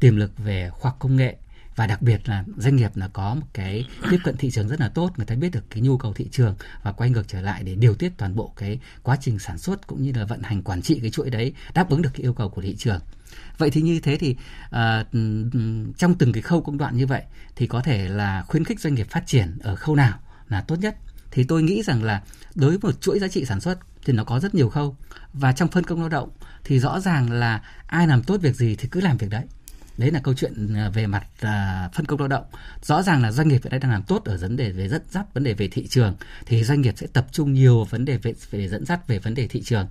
tiềm 0.00 0.16
lực 0.16 0.38
về 0.38 0.70
khoa 0.70 0.90
học 0.90 0.96
công 0.98 1.16
nghệ 1.16 1.36
và 1.76 1.86
đặc 1.86 2.02
biệt 2.02 2.28
là 2.28 2.44
doanh 2.56 2.76
nghiệp 2.76 2.96
là 2.96 3.08
có 3.08 3.34
một 3.34 3.46
cái 3.52 3.86
tiếp 4.10 4.18
cận 4.24 4.36
thị 4.36 4.50
trường 4.50 4.68
rất 4.68 4.80
là 4.80 4.88
tốt 4.88 5.12
người 5.16 5.26
ta 5.26 5.34
biết 5.34 5.48
được 5.52 5.70
cái 5.70 5.80
nhu 5.80 5.98
cầu 5.98 6.12
thị 6.12 6.28
trường 6.32 6.56
và 6.82 6.92
quay 6.92 7.10
ngược 7.10 7.28
trở 7.28 7.40
lại 7.40 7.62
để 7.62 7.74
điều 7.74 7.94
tiết 7.94 8.12
toàn 8.16 8.36
bộ 8.36 8.52
cái 8.56 8.80
quá 9.02 9.16
trình 9.20 9.38
sản 9.38 9.58
xuất 9.58 9.86
cũng 9.86 10.02
như 10.02 10.12
là 10.14 10.24
vận 10.24 10.42
hành 10.42 10.62
quản 10.62 10.82
trị 10.82 10.98
cái 11.00 11.10
chuỗi 11.10 11.30
đấy 11.30 11.52
đáp 11.74 11.90
ứng 11.90 12.02
được 12.02 12.10
cái 12.14 12.22
yêu 12.22 12.34
cầu 12.34 12.48
của 12.48 12.62
thị 12.62 12.76
trường. 12.78 13.00
Vậy 13.58 13.70
thì 13.70 13.82
như 13.82 14.00
thế 14.00 14.16
thì 14.16 14.36
uh, 14.66 14.76
trong 15.98 16.14
từng 16.18 16.32
cái 16.32 16.42
khâu 16.42 16.62
công 16.62 16.78
đoạn 16.78 16.96
như 16.96 17.06
vậy 17.06 17.22
thì 17.56 17.66
có 17.66 17.80
thể 17.80 18.08
là 18.08 18.42
khuyến 18.48 18.64
khích 18.64 18.80
doanh 18.80 18.94
nghiệp 18.94 19.10
phát 19.10 19.26
triển 19.26 19.58
ở 19.62 19.76
khâu 19.76 19.96
nào 19.96 20.18
là 20.48 20.60
tốt 20.60 20.76
nhất? 20.76 20.96
Thì 21.30 21.44
tôi 21.44 21.62
nghĩ 21.62 21.82
rằng 21.82 22.02
là 22.02 22.22
đối 22.54 22.70
với 22.70 22.78
một 22.82 23.00
chuỗi 23.00 23.18
giá 23.18 23.28
trị 23.28 23.44
sản 23.44 23.60
xuất 23.60 23.78
thì 24.04 24.12
nó 24.12 24.24
có 24.24 24.40
rất 24.40 24.54
nhiều 24.54 24.68
khâu. 24.68 24.96
Và 25.32 25.52
trong 25.52 25.68
phân 25.68 25.84
công 25.84 26.00
lao 26.00 26.08
động 26.08 26.30
thì 26.64 26.78
rõ 26.78 27.00
ràng 27.00 27.30
là 27.32 27.62
ai 27.86 28.06
làm 28.06 28.22
tốt 28.22 28.40
việc 28.40 28.56
gì 28.56 28.76
thì 28.76 28.88
cứ 28.90 29.00
làm 29.00 29.16
việc 29.16 29.30
đấy 29.30 29.44
đấy 29.96 30.10
là 30.10 30.20
câu 30.20 30.34
chuyện 30.34 30.74
à, 30.74 30.88
về 30.88 31.06
mặt 31.06 31.26
à, 31.40 31.88
phân 31.94 32.06
công 32.06 32.18
lao 32.18 32.28
động. 32.28 32.44
Rõ 32.82 33.02
ràng 33.02 33.22
là 33.22 33.32
doanh 33.32 33.48
nghiệp 33.48 33.60
hiện 33.64 33.70
nay 33.70 33.80
đang 33.80 33.90
làm 33.90 34.02
tốt 34.02 34.24
ở 34.24 34.38
vấn 34.38 34.56
đề 34.56 34.72
về 34.72 34.88
dẫn 34.88 35.02
dắt 35.10 35.34
vấn 35.34 35.44
đề 35.44 35.54
về 35.54 35.68
thị 35.68 35.86
trường 35.86 36.16
thì 36.46 36.64
doanh 36.64 36.80
nghiệp 36.80 36.94
sẽ 36.96 37.06
tập 37.12 37.26
trung 37.32 37.52
nhiều 37.52 37.84
vấn 37.84 38.04
đề 38.04 38.18
về, 38.18 38.34
về 38.50 38.68
dẫn 38.68 38.84
dắt 38.86 39.08
về 39.08 39.18
vấn 39.18 39.34
đề 39.34 39.48
thị 39.48 39.62
trường. 39.62 39.86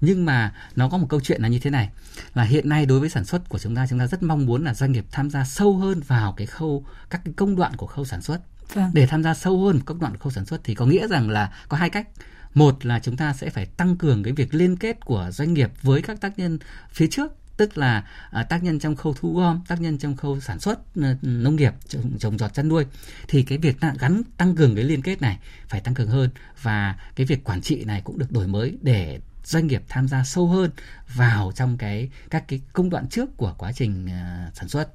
Nhưng 0.00 0.24
mà 0.24 0.54
nó 0.76 0.88
có 0.88 0.98
một 0.98 1.06
câu 1.10 1.20
chuyện 1.20 1.42
là 1.42 1.48
như 1.48 1.58
thế 1.58 1.70
này 1.70 1.88
là 2.34 2.42
hiện 2.42 2.68
nay 2.68 2.86
đối 2.86 3.00
với 3.00 3.10
sản 3.10 3.24
xuất 3.24 3.48
của 3.48 3.58
chúng 3.58 3.76
ta 3.76 3.86
chúng 3.90 3.98
ta 3.98 4.06
rất 4.06 4.22
mong 4.22 4.46
muốn 4.46 4.64
là 4.64 4.74
doanh 4.74 4.92
nghiệp 4.92 5.04
tham 5.10 5.30
gia 5.30 5.44
sâu 5.44 5.76
hơn 5.76 6.00
vào 6.00 6.32
cái 6.32 6.46
khâu 6.46 6.84
các 7.10 7.20
cái 7.24 7.34
công 7.36 7.56
đoạn 7.56 7.76
của 7.76 7.86
khâu 7.86 8.04
sản 8.04 8.22
xuất. 8.22 8.40
Vâng. 8.74 8.90
để 8.94 9.06
tham 9.06 9.22
gia 9.22 9.34
sâu 9.34 9.64
hơn 9.64 9.80
công 9.80 10.00
đoạn 10.00 10.16
khâu 10.16 10.32
sản 10.32 10.46
xuất 10.46 10.60
thì 10.64 10.74
có 10.74 10.86
nghĩa 10.86 11.08
rằng 11.08 11.30
là 11.30 11.52
có 11.68 11.76
hai 11.76 11.90
cách. 11.90 12.08
Một 12.54 12.86
là 12.86 12.98
chúng 12.98 13.16
ta 13.16 13.32
sẽ 13.32 13.50
phải 13.50 13.66
tăng 13.66 13.96
cường 13.96 14.22
cái 14.22 14.32
việc 14.32 14.54
liên 14.54 14.76
kết 14.76 15.04
của 15.04 15.30
doanh 15.32 15.54
nghiệp 15.54 15.70
với 15.82 16.02
các 16.02 16.20
tác 16.20 16.38
nhân 16.38 16.58
phía 16.90 17.06
trước 17.10 17.32
tức 17.60 17.78
là 17.78 18.04
uh, 18.40 18.48
tác 18.48 18.62
nhân 18.62 18.78
trong 18.78 18.96
khâu 18.96 19.14
thu 19.14 19.34
gom 19.34 19.60
tác 19.68 19.80
nhân 19.80 19.98
trong 19.98 20.16
khâu 20.16 20.40
sản 20.40 20.60
xuất 20.60 20.80
uh, 20.80 21.04
nông 21.22 21.56
nghiệp 21.56 21.72
trồng, 21.88 22.18
trồng 22.18 22.38
trọt 22.38 22.54
chăn 22.54 22.68
nuôi 22.68 22.84
thì 23.28 23.42
cái 23.42 23.58
việc 23.58 23.76
gắn 23.98 24.22
tăng 24.36 24.56
cường 24.56 24.74
cái 24.74 24.84
liên 24.84 25.02
kết 25.02 25.22
này 25.22 25.38
phải 25.68 25.80
tăng 25.80 25.94
cường 25.94 26.08
hơn 26.08 26.30
và 26.62 26.96
cái 27.16 27.26
việc 27.26 27.44
quản 27.44 27.60
trị 27.60 27.84
này 27.84 28.00
cũng 28.04 28.18
được 28.18 28.32
đổi 28.32 28.46
mới 28.46 28.78
để 28.82 29.20
doanh 29.44 29.66
nghiệp 29.66 29.82
tham 29.88 30.08
gia 30.08 30.24
sâu 30.24 30.46
hơn 30.46 30.70
vào 31.14 31.52
trong 31.54 31.78
cái 31.78 32.10
các 32.30 32.48
cái 32.48 32.60
công 32.72 32.90
đoạn 32.90 33.08
trước 33.08 33.36
của 33.36 33.54
quá 33.58 33.72
trình 33.72 34.06
uh, 34.06 34.56
sản 34.56 34.68
xuất. 34.68 34.88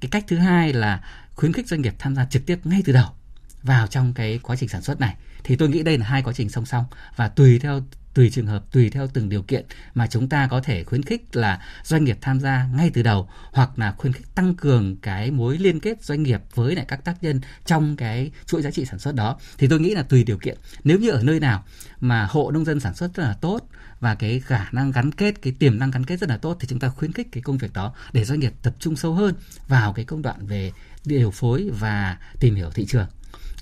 Cái 0.00 0.08
cách 0.10 0.24
thứ 0.28 0.36
hai 0.36 0.72
là 0.72 1.04
khuyến 1.34 1.52
khích 1.52 1.68
doanh 1.68 1.82
nghiệp 1.82 1.94
tham 1.98 2.16
gia 2.16 2.24
trực 2.24 2.46
tiếp 2.46 2.58
ngay 2.64 2.82
từ 2.84 2.92
đầu 2.92 3.08
vào 3.62 3.86
trong 3.86 4.14
cái 4.14 4.38
quá 4.42 4.56
trình 4.56 4.68
sản 4.68 4.82
xuất 4.82 5.00
này. 5.00 5.16
Thì 5.44 5.56
tôi 5.56 5.68
nghĩ 5.68 5.82
đây 5.82 5.98
là 5.98 6.06
hai 6.06 6.22
quá 6.22 6.32
trình 6.32 6.48
song 6.48 6.66
song 6.66 6.84
và 7.16 7.28
tùy 7.28 7.58
theo 7.58 7.82
tùy 8.16 8.30
trường 8.30 8.46
hợp, 8.46 8.72
tùy 8.72 8.90
theo 8.90 9.08
từng 9.12 9.28
điều 9.28 9.42
kiện 9.42 9.64
mà 9.94 10.06
chúng 10.06 10.28
ta 10.28 10.48
có 10.50 10.60
thể 10.60 10.84
khuyến 10.84 11.02
khích 11.02 11.36
là 11.36 11.60
doanh 11.84 12.04
nghiệp 12.04 12.18
tham 12.20 12.40
gia 12.40 12.68
ngay 12.76 12.90
từ 12.94 13.02
đầu 13.02 13.28
hoặc 13.52 13.78
là 13.78 13.92
khuyến 13.92 14.12
khích 14.12 14.34
tăng 14.34 14.54
cường 14.54 14.96
cái 14.96 15.30
mối 15.30 15.58
liên 15.58 15.80
kết 15.80 16.04
doanh 16.04 16.22
nghiệp 16.22 16.40
với 16.54 16.76
lại 16.76 16.84
các 16.88 17.04
tác 17.04 17.22
nhân 17.22 17.40
trong 17.66 17.96
cái 17.96 18.30
chuỗi 18.46 18.62
giá 18.62 18.70
trị 18.70 18.84
sản 18.84 18.98
xuất 18.98 19.14
đó. 19.14 19.38
Thì 19.58 19.68
tôi 19.68 19.80
nghĩ 19.80 19.94
là 19.94 20.02
tùy 20.02 20.24
điều 20.24 20.38
kiện. 20.38 20.58
Nếu 20.84 20.98
như 20.98 21.10
ở 21.10 21.22
nơi 21.22 21.40
nào 21.40 21.64
mà 22.00 22.26
hộ 22.30 22.50
nông 22.50 22.64
dân 22.64 22.80
sản 22.80 22.94
xuất 22.94 23.14
rất 23.14 23.22
là 23.22 23.34
tốt 23.40 23.60
và 24.00 24.14
cái 24.14 24.40
khả 24.40 24.66
năng 24.72 24.92
gắn 24.92 25.12
kết, 25.12 25.42
cái 25.42 25.52
tiềm 25.58 25.78
năng 25.78 25.90
gắn 25.90 26.04
kết 26.04 26.16
rất 26.16 26.28
là 26.28 26.36
tốt 26.36 26.56
thì 26.60 26.68
chúng 26.68 26.78
ta 26.78 26.88
khuyến 26.88 27.12
khích 27.12 27.28
cái 27.32 27.42
công 27.42 27.58
việc 27.58 27.72
đó 27.72 27.94
để 28.12 28.24
doanh 28.24 28.40
nghiệp 28.40 28.52
tập 28.62 28.74
trung 28.78 28.96
sâu 28.96 29.14
hơn 29.14 29.34
vào 29.68 29.92
cái 29.92 30.04
công 30.04 30.22
đoạn 30.22 30.46
về 30.46 30.72
điều 31.04 31.30
phối 31.30 31.70
và 31.78 32.18
tìm 32.40 32.54
hiểu 32.54 32.70
thị 32.70 32.86
trường 32.86 33.06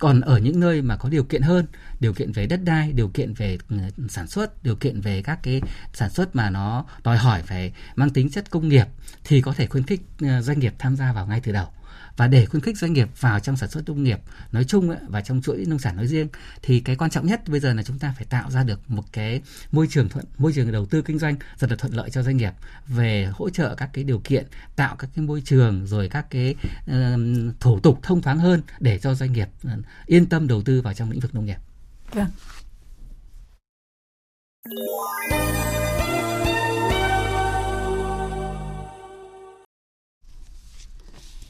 còn 0.05 0.21
ở 0.21 0.39
những 0.39 0.61
nơi 0.61 0.83
mà 0.83 0.97
có 0.97 1.09
điều 1.09 1.25
kiện 1.25 1.43
hơn, 1.43 1.67
điều 2.01 2.13
kiện 2.13 2.33
về 2.33 2.47
đất 2.47 2.61
đai, 2.65 2.93
điều 2.93 3.09
kiện 3.09 3.35
về 3.35 3.59
ừ, 3.71 3.77
sản 4.09 4.27
xuất, 4.27 4.65
điều 4.65 4.77
kiện 4.77 5.01
về 5.01 5.23
các 5.23 5.39
cái 5.43 5.61
sản 5.93 6.11
xuất 6.11 6.37
mà 6.37 6.51
nó 6.51 6.85
đòi 7.05 7.17
hỏi 7.17 7.43
phải 7.43 7.73
mang 7.97 8.11
tính 8.11 8.31
chất 8.31 8.51
công 8.51 8.69
nghiệp, 8.69 8.87
thì 9.25 9.41
có 9.41 9.53
thể 9.53 9.67
khuyến 9.67 9.85
khích 9.85 10.01
ừ, 10.21 10.41
doanh 10.41 10.59
nghiệp 10.59 10.75
tham 10.79 10.97
gia 10.97 11.13
vào 11.13 11.27
ngay 11.27 11.41
từ 11.41 11.53
đầu 11.53 11.67
và 12.17 12.29
để 12.29 12.47
khuyến 12.47 12.63
khích 12.63 12.79
doanh 12.79 12.93
nghiệp 12.93 13.09
vào 13.21 13.41
trong 13.41 13.57
sản 13.57 13.71
xuất 13.71 13.89
nông 13.89 14.03
nghiệp 14.03 14.21
nói 14.53 14.65
chung 14.65 14.91
ấy, 14.91 14.99
và 15.09 15.21
trong 15.21 15.43
chuỗi 15.43 15.65
nông 15.69 15.79
sản 15.79 15.97
nói 15.97 16.07
riêng 16.07 16.29
thì 16.63 16.81
cái 16.81 16.97
quan 16.97 17.11
trọng 17.11 17.27
nhất 17.27 17.49
bây 17.49 17.61
giờ 17.61 17.75
là 17.75 17.83
chúng 17.83 17.99
ta 17.99 18.15
phải 18.17 18.27
tạo 18.31 18.51
ra 18.51 18.65
được 18.65 18.91
một 18.91 19.05
cái 19.13 19.43
môi 19.73 19.87
trường 19.91 20.09
thuận 20.09 20.25
môi 20.39 20.53
trường 20.53 20.73
đầu 20.73 20.87
tư 20.87 21.03
kinh 21.03 21.19
doanh 21.19 21.37
rất 21.59 21.71
là 21.71 21.77
thuận 21.77 21.95
lợi 21.95 22.11
cho 22.11 22.23
doanh 22.23 22.37
nghiệp 22.37 22.53
về 22.87 23.29
hỗ 23.33 23.51
trợ 23.51 23.75
các 23.75 23.91
cái 23.93 24.05
điều 24.05 24.21
kiện 24.25 24.47
tạo 24.77 24.97
các 24.97 25.11
cái 25.17 25.25
môi 25.25 25.43
trường 25.45 25.87
rồi 25.87 26.09
các 26.09 26.27
cái 26.31 26.55
uh, 26.91 26.95
thủ 27.61 27.81
tục 27.81 27.99
thông 28.03 28.23
thoáng 28.23 28.39
hơn 28.39 28.63
để 28.81 28.99
cho 28.99 29.15
doanh 29.15 29.33
nghiệp 29.33 29.49
ờ, 29.65 29.71
yên 30.07 30.27
tâm 30.27 30.49
đầu 30.49 30.63
tư 30.63 30.83
vào 30.83 30.95
trong 30.95 31.11
lĩnh 31.11 31.21
vực 31.21 31.35
nông 31.35 31.45
nghiệp. 31.45 31.59
Vâng. 32.13 32.27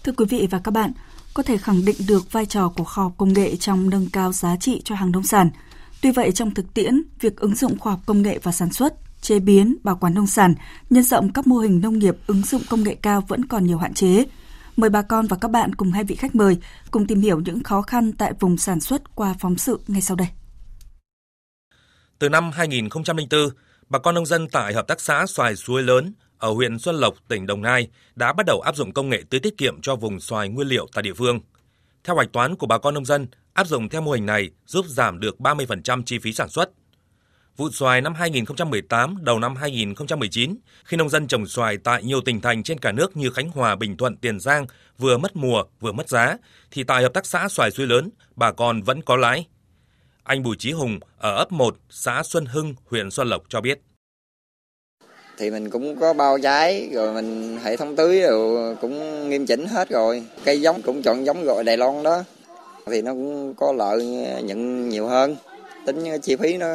Thưa 0.04 0.12
quý 0.16 0.24
vị 0.28 0.48
và 0.50 0.58
các 0.58 0.70
bạn, 0.70 0.92
có 1.34 1.42
thể 1.42 1.56
khẳng 1.56 1.84
định 1.84 1.96
được 2.08 2.32
vai 2.32 2.46
trò 2.46 2.68
của 2.68 2.84
khoa 2.84 3.04
học 3.04 3.12
công 3.18 3.32
nghệ 3.32 3.56
trong 3.56 3.90
nâng 3.90 4.10
cao 4.12 4.32
giá 4.32 4.56
trị 4.56 4.82
cho 4.84 4.94
hàng 4.94 5.12
nông 5.12 5.22
sản. 5.22 5.50
Tuy 6.02 6.10
vậy 6.10 6.32
trong 6.32 6.54
thực 6.54 6.74
tiễn, 6.74 7.02
việc 7.20 7.36
ứng 7.36 7.54
dụng 7.54 7.78
khoa 7.78 7.92
học 7.92 8.00
công 8.06 8.22
nghệ 8.22 8.38
vào 8.38 8.52
sản 8.52 8.72
xuất, 8.72 8.94
chế 9.20 9.38
biến, 9.38 9.76
bảo 9.82 9.96
quản 9.96 10.14
nông 10.14 10.26
sản, 10.26 10.54
nhân 10.90 11.02
rộng 11.02 11.32
các 11.32 11.46
mô 11.46 11.58
hình 11.58 11.80
nông 11.80 11.98
nghiệp 11.98 12.16
ứng 12.26 12.42
dụng 12.42 12.62
công 12.70 12.82
nghệ 12.82 12.94
cao 13.02 13.20
vẫn 13.28 13.44
còn 13.44 13.66
nhiều 13.66 13.78
hạn 13.78 13.94
chế. 13.94 14.24
Mời 14.76 14.90
bà 14.90 15.02
con 15.02 15.26
và 15.26 15.36
các 15.40 15.50
bạn 15.50 15.74
cùng 15.74 15.92
hai 15.92 16.04
vị 16.04 16.14
khách 16.14 16.34
mời 16.34 16.56
cùng 16.90 17.06
tìm 17.06 17.20
hiểu 17.20 17.40
những 17.40 17.62
khó 17.62 17.82
khăn 17.82 18.12
tại 18.12 18.32
vùng 18.40 18.56
sản 18.56 18.80
xuất 18.80 19.16
qua 19.16 19.34
phóng 19.40 19.58
sự 19.58 19.80
ngay 19.88 20.02
sau 20.02 20.16
đây. 20.16 20.28
Từ 22.18 22.28
năm 22.28 22.50
2004, 22.54 23.48
bà 23.88 23.98
con 23.98 24.14
nông 24.14 24.26
dân 24.26 24.48
tại 24.48 24.74
Hợp 24.74 24.88
tác 24.88 25.00
xã 25.00 25.26
Xoài 25.26 25.56
Suối 25.56 25.82
Lớn 25.82 26.12
ở 26.44 26.52
huyện 26.52 26.78
Xuân 26.78 26.96
Lộc, 26.96 27.14
tỉnh 27.28 27.46
Đồng 27.46 27.62
Nai 27.62 27.88
đã 28.16 28.32
bắt 28.32 28.46
đầu 28.46 28.60
áp 28.60 28.76
dụng 28.76 28.92
công 28.92 29.08
nghệ 29.08 29.22
tưới 29.30 29.40
tiết 29.40 29.58
kiệm 29.58 29.80
cho 29.80 29.96
vùng 29.96 30.20
xoài 30.20 30.48
nguyên 30.48 30.68
liệu 30.68 30.86
tại 30.94 31.02
địa 31.02 31.14
phương. 31.14 31.40
Theo 32.04 32.16
hoạch 32.16 32.32
toán 32.32 32.56
của 32.56 32.66
bà 32.66 32.78
con 32.78 32.94
nông 32.94 33.04
dân, 33.04 33.26
áp 33.52 33.66
dụng 33.66 33.88
theo 33.88 34.00
mô 34.00 34.12
hình 34.12 34.26
này 34.26 34.50
giúp 34.66 34.86
giảm 34.88 35.20
được 35.20 35.36
30% 35.38 36.02
chi 36.02 36.18
phí 36.18 36.32
sản 36.32 36.48
xuất. 36.48 36.70
Vụ 37.56 37.70
xoài 37.70 38.00
năm 38.00 38.14
2018 38.14 39.24
đầu 39.24 39.38
năm 39.38 39.56
2019, 39.56 40.56
khi 40.84 40.96
nông 40.96 41.08
dân 41.08 41.26
trồng 41.26 41.46
xoài 41.46 41.76
tại 41.76 42.02
nhiều 42.02 42.20
tỉnh 42.20 42.40
thành 42.40 42.62
trên 42.62 42.78
cả 42.78 42.92
nước 42.92 43.16
như 43.16 43.30
Khánh 43.30 43.50
Hòa, 43.50 43.76
Bình 43.76 43.96
Thuận, 43.96 44.16
Tiền 44.16 44.40
Giang 44.40 44.66
vừa 44.98 45.18
mất 45.18 45.36
mùa 45.36 45.64
vừa 45.80 45.92
mất 45.92 46.08
giá, 46.08 46.36
thì 46.70 46.84
tại 46.84 47.02
hợp 47.02 47.14
tác 47.14 47.26
xã 47.26 47.48
xoài 47.48 47.70
suối 47.70 47.86
lớn, 47.86 48.10
bà 48.36 48.52
con 48.52 48.82
vẫn 48.82 49.02
có 49.02 49.16
lãi. 49.16 49.46
Anh 50.22 50.42
Bùi 50.42 50.56
Chí 50.58 50.72
Hùng 50.72 50.98
ở 51.18 51.36
ấp 51.36 51.52
1, 51.52 51.76
xã 51.90 52.22
Xuân 52.22 52.46
Hưng, 52.46 52.74
huyện 52.84 53.10
Xuân 53.10 53.28
Lộc 53.28 53.42
cho 53.48 53.60
biết 53.60 53.80
thì 55.38 55.50
mình 55.50 55.70
cũng 55.70 55.96
có 56.00 56.12
bao 56.12 56.38
trái 56.38 56.88
rồi 56.92 57.14
mình 57.14 57.58
hệ 57.64 57.76
thống 57.76 57.96
tưới 57.96 58.20
rồi 58.20 58.76
cũng 58.80 59.28
nghiêm 59.28 59.46
chỉnh 59.46 59.66
hết 59.66 59.88
rồi. 59.88 60.22
Cây 60.44 60.60
giống 60.60 60.82
cũng 60.82 61.02
chọn 61.02 61.26
giống 61.26 61.44
gọi 61.44 61.64
Đài 61.64 61.76
Loan 61.76 62.02
đó. 62.02 62.24
Thì 62.86 63.02
nó 63.02 63.12
cũng 63.12 63.54
có 63.56 63.72
lợi 63.72 64.06
nhận 64.42 64.88
nhiều 64.88 65.06
hơn. 65.06 65.36
Tính 65.86 66.20
chi 66.22 66.36
phí 66.36 66.56
nó 66.56 66.66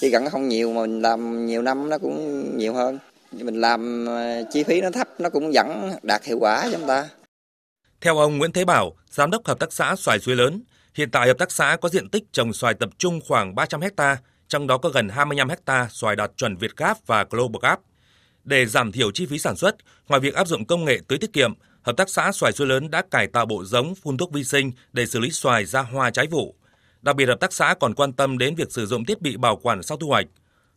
chỉ 0.00 0.10
gần 0.10 0.30
không 0.30 0.48
nhiều 0.48 0.72
mà 0.72 0.80
mình 0.80 1.02
làm 1.02 1.46
nhiều 1.46 1.62
năm 1.62 1.88
nó 1.88 1.98
cũng 1.98 2.44
nhiều 2.58 2.74
hơn. 2.74 2.98
Mình 3.32 3.60
làm 3.60 4.06
ờ, 4.06 4.44
chi 4.52 4.62
phí 4.62 4.80
nó 4.80 4.90
thấp, 4.90 5.08
nó 5.18 5.30
cũng 5.30 5.50
vẫn 5.54 5.92
đạt 6.02 6.24
hiệu 6.24 6.38
quả 6.40 6.62
cho 6.64 6.78
chúng 6.78 6.88
ta. 6.88 7.08
Theo 8.00 8.18
ông 8.18 8.38
Nguyễn 8.38 8.52
Thế 8.52 8.64
Bảo, 8.64 8.92
giám 9.10 9.30
đốc 9.30 9.46
hợp 9.46 9.58
tác 9.58 9.72
xã 9.72 9.96
xoài 9.96 10.18
suối 10.18 10.36
lớn, 10.36 10.62
hiện 10.94 11.10
tại 11.10 11.28
hợp 11.28 11.38
tác 11.38 11.52
xã 11.52 11.76
có 11.80 11.88
diện 11.88 12.08
tích 12.10 12.22
trồng 12.32 12.52
xoài 12.52 12.74
tập 12.74 12.90
trung 12.98 13.20
khoảng 13.28 13.54
300 13.54 13.80
hecta 13.80 14.16
trong 14.48 14.66
đó 14.66 14.78
có 14.78 14.88
gần 14.88 15.08
25 15.08 15.48
hecta 15.48 15.88
xoài 15.90 16.16
đạt 16.16 16.30
chuẩn 16.36 16.56
Việt 16.56 16.76
gáp 16.76 17.06
và 17.06 17.24
Global 17.30 17.60
Gáp 17.62 17.80
để 18.48 18.66
giảm 18.66 18.92
thiểu 18.92 19.10
chi 19.10 19.26
phí 19.26 19.38
sản 19.38 19.56
xuất, 19.56 19.76
ngoài 20.08 20.20
việc 20.20 20.34
áp 20.34 20.48
dụng 20.48 20.64
công 20.64 20.84
nghệ 20.84 20.98
tưới 21.08 21.18
tiết 21.18 21.32
kiệm, 21.32 21.52
hợp 21.82 21.96
tác 21.96 22.08
xã 22.08 22.32
xoài 22.32 22.52
suối 22.52 22.66
lớn 22.66 22.90
đã 22.90 23.02
cải 23.10 23.26
tạo 23.26 23.46
bộ 23.46 23.64
giống 23.64 23.94
phun 23.94 24.16
thuốc 24.16 24.32
vi 24.32 24.44
sinh 24.44 24.72
để 24.92 25.06
xử 25.06 25.18
lý 25.18 25.30
xoài 25.30 25.64
ra 25.64 25.82
hoa 25.82 26.10
trái 26.10 26.26
vụ. 26.26 26.54
Đặc 27.02 27.16
biệt 27.16 27.26
hợp 27.26 27.40
tác 27.40 27.52
xã 27.52 27.74
còn 27.80 27.94
quan 27.94 28.12
tâm 28.12 28.38
đến 28.38 28.54
việc 28.54 28.72
sử 28.72 28.86
dụng 28.86 29.04
thiết 29.04 29.22
bị 29.22 29.36
bảo 29.36 29.56
quản 29.56 29.82
sau 29.82 29.98
thu 29.98 30.08
hoạch. 30.08 30.26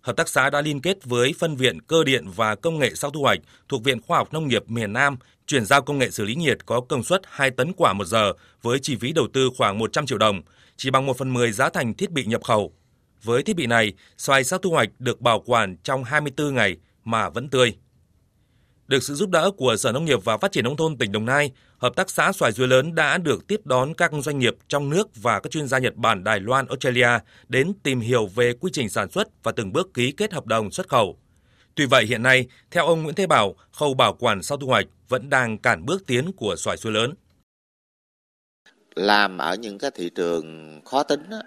Hợp 0.02 0.16
tác 0.18 0.30
xã 0.30 0.50
đã 0.50 0.62
liên 0.62 0.82
kết 0.82 1.06
với 1.06 1.34
phân 1.40 1.56
viện 1.56 1.82
cơ 1.82 2.04
điện 2.04 2.26
và 2.36 2.56
công 2.56 2.80
nghệ 2.80 2.92
sau 2.96 3.12
thu 3.12 3.22
hoạch 3.22 3.40
thuộc 3.70 3.84
Viện 3.84 4.02
Khoa 4.02 4.18
học 4.18 4.34
Nông 4.34 4.48
nghiệp 4.48 4.64
miền 4.68 4.94
Nam 4.94 5.18
chuyển 5.48 5.66
giao 5.66 5.82
công 5.82 5.98
nghệ 5.98 6.12
xử 6.12 6.26
lý 6.26 6.36
nhiệt 6.36 6.66
có 6.66 6.82
công 6.82 7.04
suất 7.04 7.22
2 7.26 7.52
tấn 7.52 7.74
quả 7.74 7.94
một 7.94 8.06
giờ 8.06 8.34
với 8.62 8.80
chi 8.80 8.96
phí 8.96 9.12
đầu 9.12 9.28
tư 9.34 9.50
khoảng 9.58 9.78
100 9.78 10.06
triệu 10.06 10.18
đồng, 10.18 10.42
chỉ 10.78 10.90
bằng 10.90 11.06
1 11.06 11.18
phần 11.18 11.34
10 11.34 11.52
giá 11.52 11.70
thành 11.70 11.94
thiết 11.94 12.12
bị 12.12 12.26
nhập 12.26 12.44
khẩu. 12.44 12.74
Với 13.24 13.44
thiết 13.44 13.56
bị 13.56 13.66
này, 13.66 13.94
xoài 14.18 14.44
sau 14.44 14.60
thu 14.60 14.70
hoạch 14.70 14.90
được 15.00 15.22
bảo 15.22 15.40
quản 15.40 15.78
trong 15.84 16.04
24 16.04 16.56
ngày, 16.56 16.78
mà 17.04 17.30
vẫn 17.30 17.50
tươi. 17.50 17.76
Được 18.88 19.04
sự 19.04 19.16
giúp 19.16 19.30
đỡ 19.30 19.52
của 19.58 19.76
Sở 19.76 19.92
Nông 19.92 20.06
nghiệp 20.06 20.20
và 20.24 20.38
Phát 20.38 20.52
triển 20.52 20.64
Nông 20.64 20.78
thôn 20.78 20.98
tỉnh 20.98 21.12
Đồng 21.12 21.26
Nai, 21.26 21.52
Hợp 21.82 21.96
tác 21.96 22.10
xã 22.10 22.32
xoài 22.32 22.52
dứa 22.52 22.66
lớn 22.66 22.96
đã 22.96 23.18
được 23.18 23.48
tiếp 23.48 23.62
đón 23.64 23.94
các 23.94 24.12
doanh 24.24 24.40
nghiệp 24.40 24.56
trong 24.68 24.90
nước 24.90 25.10
và 25.16 25.40
các 25.40 25.52
chuyên 25.52 25.68
gia 25.68 25.80
Nhật 25.80 25.96
Bản, 25.96 26.24
Đài 26.24 26.40
Loan, 26.40 26.68
Australia 26.68 27.10
đến 27.48 27.74
tìm 27.84 28.00
hiểu 28.00 28.28
về 28.28 28.54
quy 28.54 28.72
trình 28.74 28.90
sản 28.90 29.12
xuất 29.12 29.44
và 29.44 29.52
từng 29.52 29.74
bước 29.74 29.94
ký 29.94 30.12
kết 30.12 30.34
hợp 30.34 30.46
đồng 30.46 30.72
xuất 30.72 30.90
khẩu. 30.90 31.18
Tuy 31.76 31.86
vậy 31.86 32.06
hiện 32.06 32.24
nay, 32.24 32.48
theo 32.72 32.86
ông 32.86 33.04
Nguyễn 33.04 33.16
Thế 33.16 33.28
Bảo, 33.28 33.56
khâu 33.72 33.94
bảo 33.94 34.16
quản 34.20 34.44
sau 34.44 34.58
thu 34.58 34.68
hoạch 34.68 34.86
vẫn 35.10 35.30
đang 35.30 35.58
cản 35.58 35.86
bước 35.86 36.04
tiến 36.08 36.32
của 36.32 36.56
xoài 36.56 36.78
suối 36.78 36.92
lớn. 36.92 37.14
Làm 38.96 39.38
ở 39.38 39.56
những 39.56 39.78
cái 39.78 39.92
thị 39.96 40.10
trường 40.16 40.80
khó 40.86 41.04
tính 41.04 41.24
á, 41.32 41.40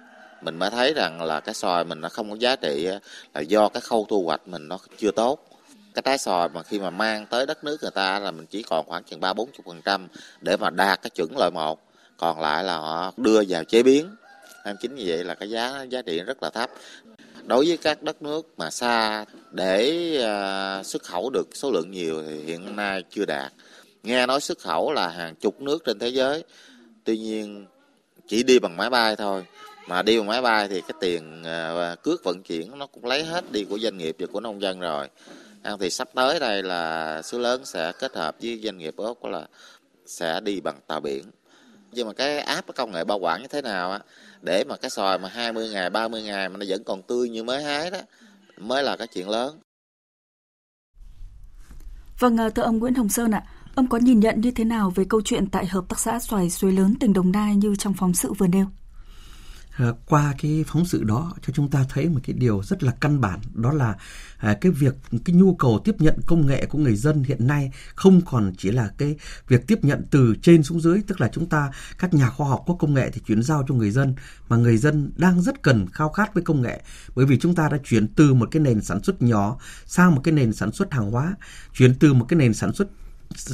mình 0.44 0.59
mới 0.59 0.70
thấy 0.70 0.94
rằng 0.94 1.22
là 1.22 1.40
cái 1.40 1.54
xoài 1.54 1.85
mình 1.85 2.00
nó 2.00 2.09
không 2.09 2.30
có 2.30 2.37
giá 2.40 2.57
trị 2.57 2.88
là 3.35 3.40
do 3.40 3.68
cái 3.68 3.80
khâu 3.80 4.07
thu 4.09 4.24
hoạch 4.24 4.48
mình 4.48 4.68
nó 4.68 4.78
chưa 4.98 5.11
tốt. 5.11 5.48
Cái 5.94 6.02
trái 6.02 6.18
xoài 6.18 6.48
mà 6.48 6.62
khi 6.62 6.78
mà 6.78 6.90
mang 6.90 7.26
tới 7.26 7.46
đất 7.46 7.64
nước 7.64 7.83
người 7.83 7.90
ta 7.90 8.18
là 8.18 8.30
mình 8.30 8.46
chỉ 8.46 8.62
còn 8.62 8.87
khoảng 8.87 9.04
chừng 9.04 9.20
ba 9.20 9.33
bốn 9.33 9.50
chục 9.52 9.66
phần 9.66 9.83
trăm 9.85 10.09
để 10.40 10.57
mà 10.57 10.70
đạt 10.70 11.02
cái 11.02 11.11
chuẩn 11.11 11.37
loại 11.37 11.50
một. 11.50 11.80
Còn 12.16 12.40
lại 12.40 12.64
là 12.64 12.76
họ 12.76 13.12
đưa 13.16 13.42
vào 13.48 13.64
chế 13.64 13.83
biến. 13.83 14.16
Em 14.64 14.76
chính 14.80 14.94
như 14.94 15.04
vậy 15.07 15.24
là 15.24 15.35
cái 15.35 15.50
giá 15.50 15.83
giá 15.83 16.02
trị 16.02 16.20
rất 16.20 16.42
là 16.42 16.50
thấp. 16.50 16.70
Đối 17.46 17.66
với 17.66 17.76
các 17.76 18.02
đất 18.02 18.22
nước 18.22 18.54
mà 18.57 18.70
xa 18.70 19.24
để 19.50 19.90
uh, 20.18 20.87
xuất 20.87 21.02
khẩu 21.02 21.30
được 21.30 21.48
số 21.54 21.70
lượng 21.70 21.90
nhiều 21.90 22.24
thì 22.26 22.42
hiện 22.44 22.76
nay 22.76 23.04
chưa 23.11 23.24
đạt. 23.24 23.52
Nghe 24.02 24.26
nói 24.26 24.40
xuất 24.40 24.59
khẩu 24.59 24.92
là 24.92 25.09
hàng 25.09 25.35
chục 25.35 25.61
nước 25.61 25.85
trên 25.85 25.98
thế 25.98 26.09
giới. 26.09 26.44
Tuy 27.04 27.18
nhiên 27.18 27.66
chỉ 28.28 28.42
đi 28.42 28.59
bằng 28.59 28.76
máy 28.76 28.90
bay 28.90 29.16
thôi 29.16 29.44
mà 29.87 30.03
đi 30.03 30.18
bằng 30.18 30.27
máy 30.27 30.42
bay 30.42 30.68
thì 30.68 30.81
cái 30.81 30.94
tiền 31.01 31.42
ờ, 31.44 31.97
cước 32.03 32.25
vận 32.25 32.42
chuyển 32.42 32.79
nó 32.79 32.87
cũng 32.87 33.05
lấy 33.05 33.25
hết 33.25 33.53
đi 33.53 33.64
của 33.64 33.79
doanh 33.79 33.99
nghiệp 33.99 34.16
và 34.18 34.27
của 34.33 34.40
nông 34.40 34.61
dân 34.61 34.81
rồi. 34.81 35.09
Thì 35.81 35.90
sắp 35.90 36.09
tới 36.14 36.40
đây 36.40 36.62
là 36.62 37.23
số 37.23 37.38
lớn 37.38 37.64
sẽ 37.64 37.92
kết 37.99 38.14
hợp 38.14 38.37
với 38.42 38.61
doanh 38.64 38.79
nghiệp 38.79 38.94
úc 38.97 39.25
là 39.25 39.47
sẽ 40.07 40.40
đi 40.40 40.61
bằng 40.61 40.81
tàu 40.87 41.01
biển. 41.01 41.25
Nhưng 41.92 42.07
mà 42.07 42.12
cái 42.12 42.38
áp 42.38 42.66
cái 42.66 42.75
công 42.77 42.92
nghệ 42.92 43.05
bảo 43.05 43.18
quản 43.18 43.42
như 43.42 43.49
thế 43.49 43.62
nào 43.62 43.90
á 43.90 44.01
để 44.42 44.64
mà 44.64 44.77
cái 44.77 44.90
xoài 44.90 45.18
mà 45.18 45.29
20 45.29 45.68
ngày 45.68 45.90
30 45.90 46.23
ngày 46.23 46.49
mà 46.49 46.57
nó 46.57 46.64
vẫn 46.68 46.85
còn 46.85 47.03
tươi 47.03 47.29
như 47.29 47.44
mới 47.44 47.62
hái 47.62 47.90
đó 47.90 47.99
mới 48.59 48.83
là 48.83 48.97
cái 48.97 49.07
chuyện 49.07 49.29
lớn. 49.29 49.59
Vâng, 52.18 52.37
ờ, 52.37 52.49
thưa 52.51 52.62
ông 52.62 52.79
Nguyễn 52.79 52.94
Hồng 52.94 53.09
Sơn 53.09 53.31
ạ, 53.31 53.42
ông 53.75 53.88
có 53.88 53.99
nhìn 53.99 54.20
nhận 54.20 54.40
như 54.40 54.51
thế 54.51 54.64
nào 54.64 54.90
về 54.90 55.05
câu 55.09 55.20
chuyện 55.25 55.47
tại 55.51 55.66
Hợp 55.66 55.85
tác 55.88 55.99
xã 55.99 56.18
Xoài 56.18 56.51
Suối 56.51 56.73
Lớn 56.73 56.94
tỉnh 57.01 57.12
Đồng 57.12 57.33
Nai 57.33 57.57
như 57.57 57.77
trong 57.79 57.94
phóng 57.94 58.14
sự 58.14 58.33
vừa 58.33 58.47
nêu? 58.47 58.66
Ờ, 59.79 59.95
qua 60.07 60.35
cái 60.39 60.65
phóng 60.67 60.85
sự 60.85 61.05
đó 61.05 61.33
cho 61.47 61.53
chúng 61.53 61.71
ta 61.71 61.85
thấy 61.89 62.09
một 62.09 62.21
cái 62.27 62.35
điều 62.39 62.63
rất 62.63 62.83
là 62.83 62.93
căn 63.01 63.21
bản 63.21 63.41
đó 63.55 63.73
là 63.73 63.95
à, 64.37 64.57
cái 64.61 64.73
việc 64.73 64.95
cái 65.25 65.37
nhu 65.37 65.55
cầu 65.55 65.81
tiếp 65.85 65.95
nhận 65.99 66.15
công 66.27 66.47
nghệ 66.47 66.67
của 66.67 66.79
người 66.79 66.97
dân 66.97 67.23
hiện 67.23 67.47
nay 67.47 67.73
không 67.95 68.21
còn 68.27 68.53
chỉ 68.59 68.71
là 68.71 68.91
cái 68.99 69.17
việc 69.49 69.67
tiếp 69.67 69.79
nhận 69.83 70.03
từ 70.11 70.35
trên 70.43 70.63
xuống 70.63 70.81
dưới 70.81 71.03
tức 71.07 71.21
là 71.21 71.29
chúng 71.33 71.47
ta 71.47 71.71
các 71.99 72.15
nhà 72.15 72.31
khoa 72.31 72.49
học 72.49 72.65
có 72.67 72.75
công 72.75 72.95
nghệ 72.95 73.11
thì 73.11 73.21
chuyển 73.27 73.43
giao 73.43 73.65
cho 73.69 73.75
người 73.75 73.91
dân 73.91 74.15
mà 74.49 74.57
người 74.57 74.77
dân 74.77 75.13
đang 75.17 75.43
rất 75.43 75.63
cần 75.63 75.87
khao 75.93 76.09
khát 76.09 76.35
với 76.35 76.43
công 76.43 76.63
nghệ. 76.63 76.83
Bởi 77.15 77.27
vì 77.27 77.39
chúng 77.39 77.55
ta 77.55 77.69
đã 77.69 77.79
chuyển 77.85 78.09
từ 78.09 78.35
một 78.35 78.49
cái 78.51 78.63
nền 78.63 78.81
sản 78.81 79.03
xuất 79.03 79.23
nhỏ 79.23 79.57
sang 79.87 80.15
một 80.15 80.21
cái 80.25 80.35
nền 80.35 80.53
sản 80.53 80.73
xuất 80.73 80.93
hàng 80.93 81.11
hóa 81.11 81.35
chuyển 81.73 81.95
từ 81.95 82.15
một 82.15 82.25
cái 82.29 82.39
nền 82.39 82.55
sản 82.55 82.73
xuất 82.73 82.89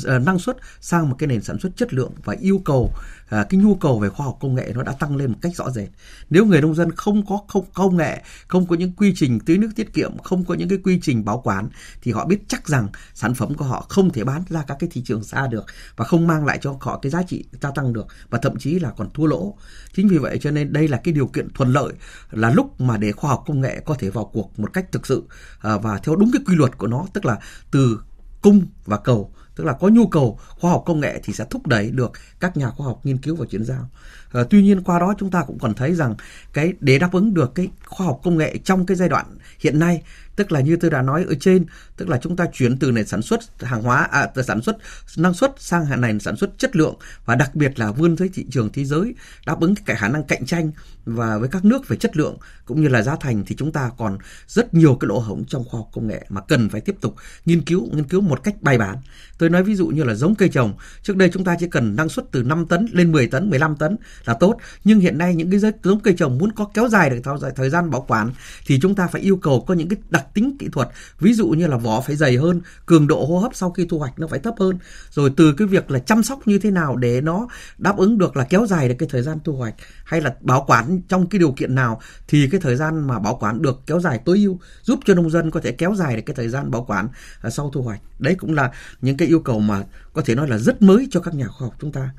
Ờ, 0.04 0.18
năng 0.18 0.38
suất 0.38 0.56
sang 0.80 1.08
một 1.08 1.16
cái 1.18 1.26
nền 1.26 1.42
sản 1.42 1.58
xuất 1.58 1.76
chất 1.76 1.94
lượng 1.94 2.12
và 2.24 2.36
yêu 2.40 2.62
cầu 2.64 2.92
à, 3.28 3.44
cái 3.44 3.60
nhu 3.60 3.74
cầu 3.74 3.98
về 3.98 4.08
khoa 4.08 4.26
học 4.26 4.38
công 4.40 4.54
nghệ 4.54 4.72
nó 4.74 4.82
đã 4.82 4.92
tăng 4.92 5.16
lên 5.16 5.32
một 5.32 5.38
cách 5.42 5.52
rõ 5.56 5.70
rệt. 5.70 5.88
Nếu 6.30 6.46
người 6.46 6.60
nông 6.60 6.74
dân 6.74 6.92
không 6.92 7.26
có 7.26 7.38
không 7.48 7.64
công 7.74 7.96
nghệ, 7.96 8.22
không 8.48 8.66
có 8.66 8.76
những 8.76 8.92
quy 8.92 9.12
trình 9.16 9.40
tưới 9.40 9.58
nước 9.58 9.70
tiết 9.76 9.92
kiệm, 9.92 10.18
không 10.18 10.44
có 10.44 10.54
những 10.54 10.68
cái 10.68 10.78
quy 10.84 10.98
trình 11.02 11.24
bảo 11.24 11.40
quản 11.40 11.68
thì 12.02 12.12
họ 12.12 12.26
biết 12.26 12.38
chắc 12.48 12.68
rằng 12.68 12.88
sản 13.14 13.34
phẩm 13.34 13.54
của 13.54 13.64
họ 13.64 13.86
không 13.88 14.10
thể 14.10 14.24
bán 14.24 14.42
ra 14.48 14.64
các 14.66 14.76
cái 14.80 14.90
thị 14.92 15.02
trường 15.04 15.24
xa 15.24 15.46
được 15.46 15.64
và 15.96 16.04
không 16.04 16.26
mang 16.26 16.46
lại 16.46 16.58
cho 16.62 16.76
họ 16.80 16.98
cái 17.02 17.10
giá 17.10 17.22
trị 17.22 17.44
gia 17.62 17.70
tăng 17.70 17.92
được 17.92 18.06
và 18.30 18.38
thậm 18.38 18.58
chí 18.58 18.78
là 18.78 18.90
còn 18.90 19.10
thua 19.10 19.26
lỗ. 19.26 19.54
Chính 19.94 20.08
vì 20.08 20.18
vậy 20.18 20.38
cho 20.40 20.50
nên 20.50 20.72
đây 20.72 20.88
là 20.88 21.00
cái 21.04 21.14
điều 21.14 21.26
kiện 21.26 21.48
thuận 21.54 21.72
lợi 21.72 21.92
là 22.30 22.50
lúc 22.50 22.80
mà 22.80 22.96
để 22.96 23.12
khoa 23.12 23.30
học 23.30 23.44
công 23.46 23.60
nghệ 23.60 23.80
có 23.86 23.94
thể 23.94 24.10
vào 24.10 24.24
cuộc 24.24 24.58
một 24.58 24.72
cách 24.72 24.92
thực 24.92 25.06
sự 25.06 25.22
à, 25.60 25.76
và 25.76 25.98
theo 25.98 26.16
đúng 26.16 26.30
cái 26.32 26.42
quy 26.46 26.54
luật 26.54 26.78
của 26.78 26.86
nó 26.86 27.06
tức 27.12 27.24
là 27.24 27.38
từ 27.70 28.00
cung 28.42 28.66
và 28.84 28.96
cầu 28.96 29.32
tức 29.60 29.66
là 29.66 29.72
có 29.72 29.88
nhu 29.88 30.06
cầu 30.06 30.38
khoa 30.48 30.70
học 30.70 30.82
công 30.86 31.00
nghệ 31.00 31.20
thì 31.24 31.32
sẽ 31.32 31.44
thúc 31.50 31.66
đẩy 31.66 31.90
được 31.90 32.12
các 32.40 32.56
nhà 32.56 32.70
khoa 32.70 32.86
học 32.86 33.00
nghiên 33.04 33.18
cứu 33.18 33.36
và 33.36 33.46
chuyển 33.50 33.64
giao. 33.64 33.88
À, 34.32 34.42
tuy 34.50 34.62
nhiên 34.62 34.82
qua 34.82 34.98
đó 34.98 35.14
chúng 35.18 35.30
ta 35.30 35.44
cũng 35.46 35.58
còn 35.58 35.74
thấy 35.74 35.94
rằng 35.94 36.14
cái 36.52 36.72
để 36.80 36.98
đáp 36.98 37.12
ứng 37.12 37.34
được 37.34 37.54
cái 37.54 37.68
khoa 37.86 38.06
học 38.06 38.20
công 38.24 38.38
nghệ 38.38 38.58
trong 38.64 38.86
cái 38.86 38.96
giai 38.96 39.08
đoạn 39.08 39.26
hiện 39.58 39.78
nay 39.78 40.02
tức 40.40 40.52
là 40.52 40.60
như 40.60 40.76
tôi 40.76 40.90
đã 40.90 41.02
nói 41.02 41.24
ở 41.28 41.34
trên 41.40 41.66
tức 41.96 42.08
là 42.08 42.18
chúng 42.22 42.36
ta 42.36 42.46
chuyển 42.52 42.78
từ 42.78 42.92
nền 42.92 43.06
sản 43.06 43.22
xuất 43.22 43.40
hàng 43.60 43.82
hóa 43.82 44.08
à, 44.10 44.26
từ 44.26 44.42
sản 44.42 44.62
xuất 44.62 44.76
năng 45.16 45.34
suất 45.34 45.54
sang 45.58 46.00
nền 46.00 46.20
sản 46.20 46.36
xuất 46.36 46.58
chất 46.58 46.76
lượng 46.76 46.94
và 47.24 47.34
đặc 47.34 47.54
biệt 47.54 47.78
là 47.78 47.92
vươn 47.92 48.16
tới 48.16 48.30
thị 48.34 48.46
trường 48.50 48.72
thế 48.72 48.84
giới 48.84 49.14
đáp 49.46 49.60
ứng 49.60 49.74
cái 49.74 49.96
khả 49.96 50.08
năng 50.08 50.24
cạnh 50.24 50.46
tranh 50.46 50.70
và 51.04 51.38
với 51.38 51.48
các 51.48 51.64
nước 51.64 51.88
về 51.88 51.96
chất 51.96 52.16
lượng 52.16 52.36
cũng 52.64 52.82
như 52.82 52.88
là 52.88 53.02
giá 53.02 53.16
thành 53.20 53.44
thì 53.46 53.54
chúng 53.58 53.72
ta 53.72 53.90
còn 53.98 54.18
rất 54.46 54.74
nhiều 54.74 54.94
cái 55.00 55.08
lỗ 55.08 55.18
hổng 55.18 55.44
trong 55.44 55.64
khoa 55.64 55.78
học 55.78 55.88
công 55.92 56.08
nghệ 56.08 56.26
mà 56.28 56.40
cần 56.40 56.68
phải 56.68 56.80
tiếp 56.80 56.96
tục 57.00 57.14
nghiên 57.44 57.62
cứu 57.62 57.88
nghiên 57.92 58.04
cứu 58.04 58.20
một 58.20 58.44
cách 58.44 58.62
bài 58.62 58.78
bản. 58.78 58.96
Tôi 59.38 59.50
nói 59.50 59.62
ví 59.62 59.74
dụ 59.74 59.86
như 59.86 60.04
là 60.04 60.14
giống 60.14 60.34
cây 60.34 60.48
trồng 60.48 60.74
trước 61.02 61.16
đây 61.16 61.30
chúng 61.32 61.44
ta 61.44 61.56
chỉ 61.60 61.66
cần 61.68 61.96
năng 61.96 62.08
suất 62.08 62.24
từ 62.32 62.42
5 62.42 62.66
tấn 62.66 62.86
lên 62.92 63.12
10 63.12 63.26
tấn 63.26 63.50
15 63.50 63.76
tấn 63.76 63.96
là 64.24 64.34
tốt. 64.34 64.56
Nhưng 64.84 65.00
hiện 65.00 65.18
nay 65.18 65.34
những 65.34 65.50
cái 65.50 65.60
giống 65.82 66.00
cây 66.00 66.14
trồng 66.18 66.38
muốn 66.38 66.52
có 66.52 66.64
kéo 66.74 66.88
dài 66.88 67.10
được 67.10 67.20
thời 67.56 67.70
gian 67.70 67.90
bảo 67.90 68.04
quản 68.08 68.30
thì 68.66 68.78
chúng 68.82 68.94
ta 68.94 69.06
phải 69.06 69.20
yêu 69.20 69.36
cầu 69.36 69.64
có 69.66 69.74
những 69.74 69.88
cái 69.88 69.98
đặc 70.10 70.26
tính 70.34 70.56
kỹ 70.58 70.68
thuật. 70.72 70.88
Ví 71.20 71.32
dụ 71.32 71.48
như 71.48 71.66
là 71.66 71.76
vỏ 71.76 72.00
phải 72.00 72.16
dày 72.16 72.36
hơn, 72.36 72.60
cường 72.86 73.06
độ 73.06 73.24
hô 73.24 73.38
hấp 73.38 73.54
sau 73.54 73.70
khi 73.70 73.86
thu 73.90 73.98
hoạch 73.98 74.18
nó 74.18 74.26
phải 74.26 74.38
thấp 74.38 74.54
hơn. 74.58 74.78
Rồi 75.10 75.32
từ 75.36 75.52
cái 75.52 75.68
việc 75.68 75.90
là 75.90 75.98
chăm 75.98 76.22
sóc 76.22 76.48
như 76.48 76.58
thế 76.58 76.70
nào 76.70 76.96
để 76.96 77.20
nó 77.20 77.48
đáp 77.78 77.96
ứng 77.96 78.18
được 78.18 78.36
là 78.36 78.44
kéo 78.44 78.66
dài 78.66 78.88
được 78.88 78.94
cái 78.98 79.08
thời 79.12 79.22
gian 79.22 79.38
thu 79.44 79.56
hoạch, 79.56 79.74
hay 80.04 80.20
là 80.20 80.34
bảo 80.40 80.64
quản 80.66 81.00
trong 81.08 81.26
cái 81.26 81.38
điều 81.38 81.52
kiện 81.52 81.74
nào, 81.74 82.00
thì 82.28 82.48
cái 82.50 82.60
thời 82.60 82.76
gian 82.76 83.06
mà 83.06 83.18
bảo 83.18 83.36
quản 83.40 83.62
được 83.62 83.80
kéo 83.86 84.00
dài 84.00 84.20
tối 84.24 84.38
ưu, 84.38 84.58
giúp 84.82 85.00
cho 85.04 85.14
nông 85.14 85.30
dân 85.30 85.50
có 85.50 85.60
thể 85.60 85.72
kéo 85.72 85.94
dài 85.94 86.16
được 86.16 86.22
cái 86.26 86.36
thời 86.36 86.48
gian 86.48 86.70
bảo 86.70 86.84
quản 86.84 87.08
à, 87.42 87.50
sau 87.50 87.70
thu 87.70 87.82
hoạch. 87.82 88.00
Đấy 88.18 88.34
cũng 88.38 88.54
là 88.54 88.70
những 89.00 89.16
cái 89.16 89.28
yêu 89.28 89.40
cầu 89.40 89.60
mà 89.60 89.84
có 90.12 90.22
thể 90.22 90.34
nói 90.34 90.48
là 90.48 90.58
rất 90.58 90.82
mới 90.82 91.08
cho 91.10 91.20
các 91.20 91.34
nhà 91.34 91.46
khoa 91.46 91.68
học 91.68 91.76
chúng 91.80 91.92
ta 91.92 92.10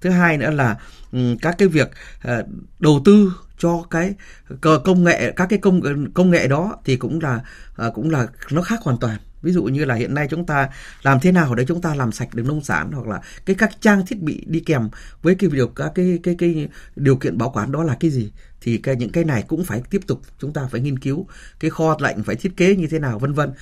thứ 0.00 0.10
hai 0.10 0.38
nữa 0.38 0.50
là 0.50 0.76
ừ, 1.12 1.36
các 1.42 1.54
cái 1.58 1.68
việc 1.68 1.90
ờ, 2.22 2.44
đầu 2.78 3.00
tư 3.04 3.32
cho 3.58 3.82
cái 3.90 4.14
công 4.60 5.04
nghệ, 5.04 5.32
các 5.36 5.46
cái 5.46 5.58
công 5.58 5.80
công 6.14 6.30
nghệ 6.30 6.48
đó 6.48 6.76
thì 6.84 6.96
cũng 6.96 7.20
là 7.22 7.40
ờ, 7.76 7.90
cũng 7.94 8.10
là 8.10 8.26
nó 8.50 8.62
khác 8.62 8.80
hoàn 8.82 8.98
toàn. 8.98 9.18
Ví 9.42 9.52
dụ 9.52 9.64
như 9.64 9.84
là 9.84 9.94
hiện 9.94 10.14
nay 10.14 10.26
chúng 10.30 10.46
ta 10.46 10.68
làm 11.02 11.20
thế 11.20 11.32
nào 11.32 11.54
để 11.54 11.64
chúng 11.68 11.80
ta 11.82 11.94
làm 11.94 12.12
sạch 12.12 12.34
được 12.34 12.46
nông 12.46 12.64
sản 12.64 12.92
hoặc 12.92 13.06
là 13.06 13.20
cái 13.46 13.56
các 13.58 13.70
trang 13.80 14.06
thiết 14.06 14.18
bị 14.22 14.44
đi 14.46 14.60
kèm 14.60 14.88
với 15.22 15.34
cái 15.34 15.50
điều 15.52 15.68
các 15.68 15.92
cái 15.94 16.18
cái 16.22 16.34
cái 16.38 16.68
điều 16.96 17.16
kiện 17.16 17.38
bảo 17.38 17.50
quản 17.50 17.72
đó 17.72 17.82
là 17.82 17.96
cái 18.00 18.10
gì? 18.10 18.32
Thì 18.60 18.78
cái, 18.78 18.96
những 18.96 19.12
cái 19.12 19.24
này 19.24 19.44
cũng 19.48 19.64
phải 19.64 19.82
tiếp 19.90 20.00
tục 20.06 20.22
chúng 20.38 20.52
ta 20.52 20.68
phải 20.70 20.80
nghiên 20.80 20.98
cứu, 20.98 21.26
cái 21.60 21.70
kho 21.70 21.96
lạnh 22.00 22.22
phải 22.22 22.36
thiết 22.36 22.56
kế 22.56 22.76
như 22.76 22.86
thế 22.86 22.98
nào, 22.98 23.18
vân 23.18 23.32
vân. 23.32 23.52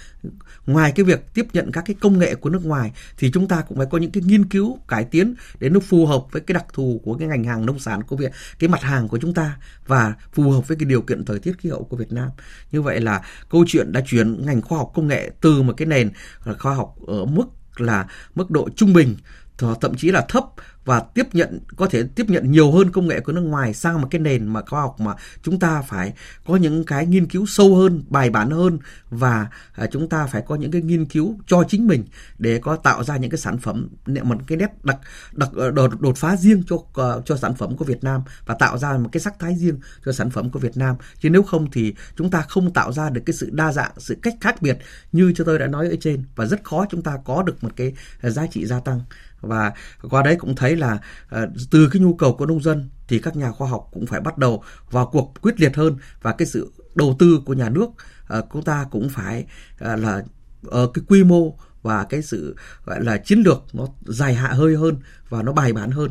Ngoài 0.66 0.92
cái 0.92 1.04
việc 1.04 1.34
tiếp 1.34 1.46
nhận 1.52 1.72
các 1.72 1.84
cái 1.86 1.96
công 2.00 2.18
nghệ 2.18 2.34
của 2.34 2.50
nước 2.50 2.64
ngoài 2.64 2.92
thì 3.18 3.30
chúng 3.30 3.48
ta 3.48 3.62
cũng 3.68 3.78
phải 3.78 3.86
có 3.90 3.98
những 3.98 4.10
cái 4.10 4.22
nghiên 4.26 4.44
cứu, 4.44 4.78
cải 4.88 5.04
tiến 5.04 5.34
để 5.58 5.68
nó 5.68 5.80
phù 5.80 6.06
hợp 6.06 6.24
với 6.30 6.42
cái 6.42 6.54
đặc 6.54 6.66
thù 6.72 7.00
của 7.04 7.14
cái 7.14 7.28
ngành 7.28 7.44
hàng 7.44 7.66
nông 7.66 7.78
sản 7.78 8.02
của 8.02 8.16
Việt, 8.16 8.32
cái 8.58 8.68
mặt 8.68 8.82
hàng 8.82 9.08
của 9.08 9.18
chúng 9.18 9.34
ta 9.34 9.56
và 9.86 10.14
phù 10.32 10.50
hợp 10.50 10.68
với 10.68 10.76
cái 10.76 10.86
điều 10.86 11.02
kiện 11.02 11.24
thời 11.24 11.38
tiết 11.38 11.58
khí 11.58 11.68
hậu 11.68 11.84
của 11.84 11.96
Việt 11.96 12.12
Nam. 12.12 12.28
Như 12.72 12.82
vậy 12.82 13.00
là 13.00 13.22
câu 13.50 13.64
chuyện 13.68 13.92
đã 13.92 14.00
chuyển 14.06 14.46
ngành 14.46 14.62
khoa 14.62 14.78
học 14.78 14.90
công 14.94 15.08
nghệ 15.08 15.30
từ 15.40 15.62
một 15.62 15.74
cái 15.76 15.86
nền 15.86 16.10
khoa 16.58 16.74
học 16.74 16.94
ở 17.06 17.24
mức 17.24 17.46
là 17.76 18.06
mức 18.34 18.50
độ 18.50 18.68
trung 18.76 18.92
bình 18.92 19.16
thậm 19.58 19.94
chí 19.96 20.10
là 20.10 20.26
thấp 20.28 20.44
và 20.88 21.00
tiếp 21.00 21.26
nhận 21.32 21.60
có 21.76 21.86
thể 21.86 22.02
tiếp 22.14 22.26
nhận 22.28 22.50
nhiều 22.50 22.72
hơn 22.72 22.90
công 22.90 23.08
nghệ 23.08 23.20
của 23.20 23.32
nước 23.32 23.40
ngoài 23.40 23.74
sang 23.74 24.00
một 24.00 24.08
cái 24.10 24.20
nền 24.20 24.46
mà 24.46 24.62
khoa 24.62 24.80
học 24.80 25.00
mà 25.00 25.14
chúng 25.42 25.58
ta 25.58 25.82
phải 25.82 26.12
có 26.46 26.56
những 26.56 26.84
cái 26.84 27.06
nghiên 27.06 27.26
cứu 27.26 27.46
sâu 27.46 27.76
hơn 27.76 28.04
bài 28.08 28.30
bản 28.30 28.50
hơn 28.50 28.78
và 29.10 29.46
à, 29.72 29.86
chúng 29.90 30.08
ta 30.08 30.26
phải 30.26 30.42
có 30.46 30.56
những 30.56 30.70
cái 30.70 30.82
nghiên 30.82 31.04
cứu 31.04 31.38
cho 31.46 31.64
chính 31.68 31.86
mình 31.86 32.04
để 32.38 32.58
có 32.58 32.76
tạo 32.76 33.04
ra 33.04 33.16
những 33.16 33.30
cái 33.30 33.38
sản 33.38 33.58
phẩm 33.58 33.88
một 34.06 34.36
cái 34.46 34.58
nét 34.58 34.84
đặc 34.84 34.98
đặc 35.32 35.48
ờ, 35.56 35.70
đột, 35.70 36.00
đột 36.00 36.16
phá 36.16 36.36
riêng 36.36 36.62
cho 36.66 36.76
ờ, 36.94 37.22
cho 37.24 37.36
sản 37.36 37.54
phẩm 37.54 37.76
của 37.76 37.84
Việt 37.84 38.04
Nam 38.04 38.22
và 38.46 38.54
tạo 38.54 38.78
ra 38.78 38.98
một 38.98 39.08
cái 39.12 39.20
sắc 39.20 39.38
thái 39.38 39.54
riêng 39.54 39.78
cho 40.04 40.12
sản 40.12 40.30
phẩm 40.30 40.50
của 40.50 40.58
Việt 40.58 40.76
Nam. 40.76 40.96
Chứ 41.20 41.30
nếu 41.30 41.42
không 41.42 41.70
thì 41.70 41.94
chúng 42.16 42.30
ta 42.30 42.40
không 42.40 42.72
tạo 42.72 42.92
ra 42.92 43.10
được 43.10 43.22
cái 43.26 43.34
sự 43.34 43.50
đa 43.52 43.72
dạng 43.72 43.92
sự 43.96 44.16
cách 44.22 44.34
khác 44.40 44.62
biệt 44.62 44.78
như 45.12 45.32
cho 45.36 45.44
tôi 45.44 45.58
đã 45.58 45.66
nói 45.66 45.88
ở 45.88 45.96
trên 46.00 46.22
và 46.36 46.46
rất 46.46 46.64
khó 46.64 46.86
chúng 46.90 47.02
ta 47.02 47.18
có 47.24 47.42
được 47.42 47.64
một 47.64 47.70
cái 47.76 47.92
giá 48.22 48.46
trị 48.46 48.66
gia 48.66 48.80
tăng 48.80 49.00
và 49.40 49.72
qua 50.10 50.22
đấy 50.22 50.36
cũng 50.36 50.54
thấy 50.54 50.76
là 50.76 50.98
ờ, 51.28 51.48
từ 51.70 51.88
cái 51.92 52.02
nhu 52.02 52.14
cầu 52.14 52.36
của 52.36 52.46
nông 52.46 52.62
dân 52.62 52.90
thì 53.08 53.18
các 53.18 53.36
nhà 53.36 53.50
khoa 53.50 53.68
học 53.68 53.88
cũng 53.92 54.06
phải 54.06 54.20
bắt 54.20 54.38
đầu 54.38 54.62
vào 54.90 55.06
cuộc 55.06 55.34
quyết 55.42 55.60
liệt 55.60 55.76
hơn 55.76 55.96
và 56.22 56.32
cái 56.32 56.46
sự 56.46 56.72
đầu 56.94 57.16
tư 57.18 57.40
của 57.44 57.54
nhà 57.54 57.68
nước 57.68 57.88
ờ, 58.26 58.42
chúng 58.52 58.64
ta 58.64 58.86
cũng 58.90 59.08
phải 59.08 59.46
ờ, 59.78 59.96
là 59.96 60.22
ở 60.66 60.90
cái 60.94 61.04
quy 61.08 61.24
mô 61.24 61.58
và 61.82 62.04
cái 62.04 62.22
sự 62.22 62.56
gọi 62.84 63.04
là 63.04 63.16
chiến 63.16 63.38
lược 63.38 63.64
nó 63.72 63.86
dài 64.06 64.34
hạn 64.34 64.56
hơi 64.56 64.76
hơn 64.76 64.96
và 65.28 65.42
nó 65.42 65.52
bài 65.52 65.72
bản 65.72 65.90
hơn. 65.90 66.10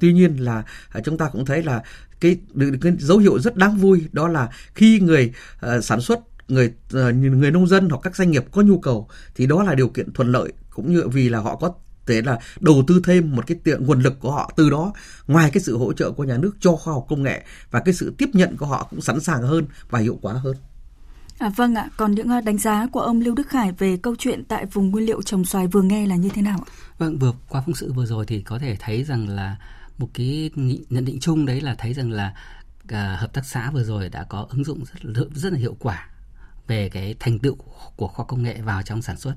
Tuy 0.00 0.12
nhiên 0.12 0.36
là 0.36 0.62
chúng 1.04 1.18
ta 1.18 1.28
cũng 1.28 1.44
thấy 1.44 1.62
là 1.62 1.82
cái, 2.20 2.38
cái 2.80 2.92
dấu 2.98 3.18
hiệu 3.18 3.38
rất 3.38 3.56
đáng 3.56 3.76
vui 3.76 4.08
đó 4.12 4.28
là 4.28 4.48
khi 4.74 5.00
người 5.00 5.32
uh, 5.66 5.84
sản 5.84 6.00
xuất 6.00 6.20
người 6.48 6.72
uh, 6.96 7.14
người 7.14 7.50
nông 7.50 7.66
dân 7.66 7.88
hoặc 7.90 7.98
các 8.02 8.16
doanh 8.16 8.30
nghiệp 8.30 8.44
có 8.52 8.62
nhu 8.62 8.78
cầu 8.78 9.08
thì 9.34 9.46
đó 9.46 9.62
là 9.62 9.74
điều 9.74 9.88
kiện 9.88 10.12
thuận 10.12 10.32
lợi 10.32 10.52
cũng 10.70 10.92
như 10.92 11.08
vì 11.08 11.28
là 11.28 11.38
họ 11.38 11.56
có 11.56 11.74
thế 12.06 12.22
là 12.22 12.38
đầu 12.60 12.84
tư 12.86 13.02
thêm 13.04 13.36
một 13.36 13.46
cái 13.46 13.58
tiện 13.64 13.86
nguồn 13.86 14.00
lực 14.00 14.20
của 14.20 14.32
họ 14.32 14.52
từ 14.56 14.70
đó 14.70 14.92
ngoài 15.26 15.50
cái 15.52 15.62
sự 15.62 15.78
hỗ 15.78 15.92
trợ 15.92 16.10
của 16.10 16.24
nhà 16.24 16.36
nước 16.36 16.56
cho 16.60 16.76
khoa 16.76 16.94
học 16.94 17.06
công 17.08 17.22
nghệ 17.22 17.44
và 17.70 17.80
cái 17.80 17.94
sự 17.94 18.14
tiếp 18.18 18.28
nhận 18.32 18.56
của 18.56 18.66
họ 18.66 18.86
cũng 18.90 19.00
sẵn 19.00 19.20
sàng 19.20 19.42
hơn 19.42 19.66
và 19.90 19.98
hiệu 19.98 20.18
quả 20.22 20.32
hơn. 20.32 20.56
À, 21.38 21.48
vâng 21.56 21.74
ạ, 21.74 21.88
còn 21.96 22.14
những 22.14 22.28
ờ, 22.28 22.40
đánh 22.40 22.58
giá 22.58 22.86
của 22.92 23.00
ông 23.00 23.20
Lưu 23.20 23.34
Đức 23.34 23.48
Khải 23.48 23.72
về 23.72 23.96
câu 23.96 24.16
chuyện 24.18 24.44
tại 24.44 24.66
vùng 24.66 24.90
nguyên 24.90 25.06
liệu 25.06 25.22
trồng 25.22 25.44
xoài 25.44 25.66
vừa 25.66 25.82
nghe 25.82 26.06
là 26.06 26.16
như 26.16 26.28
thế 26.28 26.42
nào 26.42 26.58
ạ? 26.66 26.70
Vâng, 26.98 27.18
vừa 27.18 27.32
qua 27.48 27.62
phóng 27.66 27.74
sự 27.74 27.92
vừa 27.92 28.06
rồi 28.06 28.26
thì 28.26 28.42
có 28.42 28.58
thể 28.58 28.76
thấy 28.80 29.04
rằng 29.04 29.28
là 29.28 29.56
một 29.98 30.08
cái 30.14 30.50
nhận 30.90 31.04
định 31.04 31.20
chung 31.20 31.46
đấy 31.46 31.60
là 31.60 31.74
thấy 31.78 31.94
rằng 31.94 32.10
là 32.10 32.34
à, 32.88 33.16
hợp 33.20 33.32
tác 33.32 33.46
xã 33.46 33.70
vừa 33.70 33.84
rồi 33.84 34.08
đã 34.08 34.24
có 34.24 34.46
ứng 34.50 34.64
dụng 34.64 34.84
rất 35.02 35.28
rất 35.34 35.52
là 35.52 35.58
hiệu 35.58 35.76
quả 35.78 36.08
về 36.66 36.88
cái 36.88 37.14
thành 37.20 37.38
tựu 37.38 37.56
của 37.96 38.08
khoa 38.08 38.26
công 38.26 38.42
nghệ 38.42 38.60
vào 38.60 38.82
trong 38.82 39.02
sản 39.02 39.16
xuất 39.16 39.34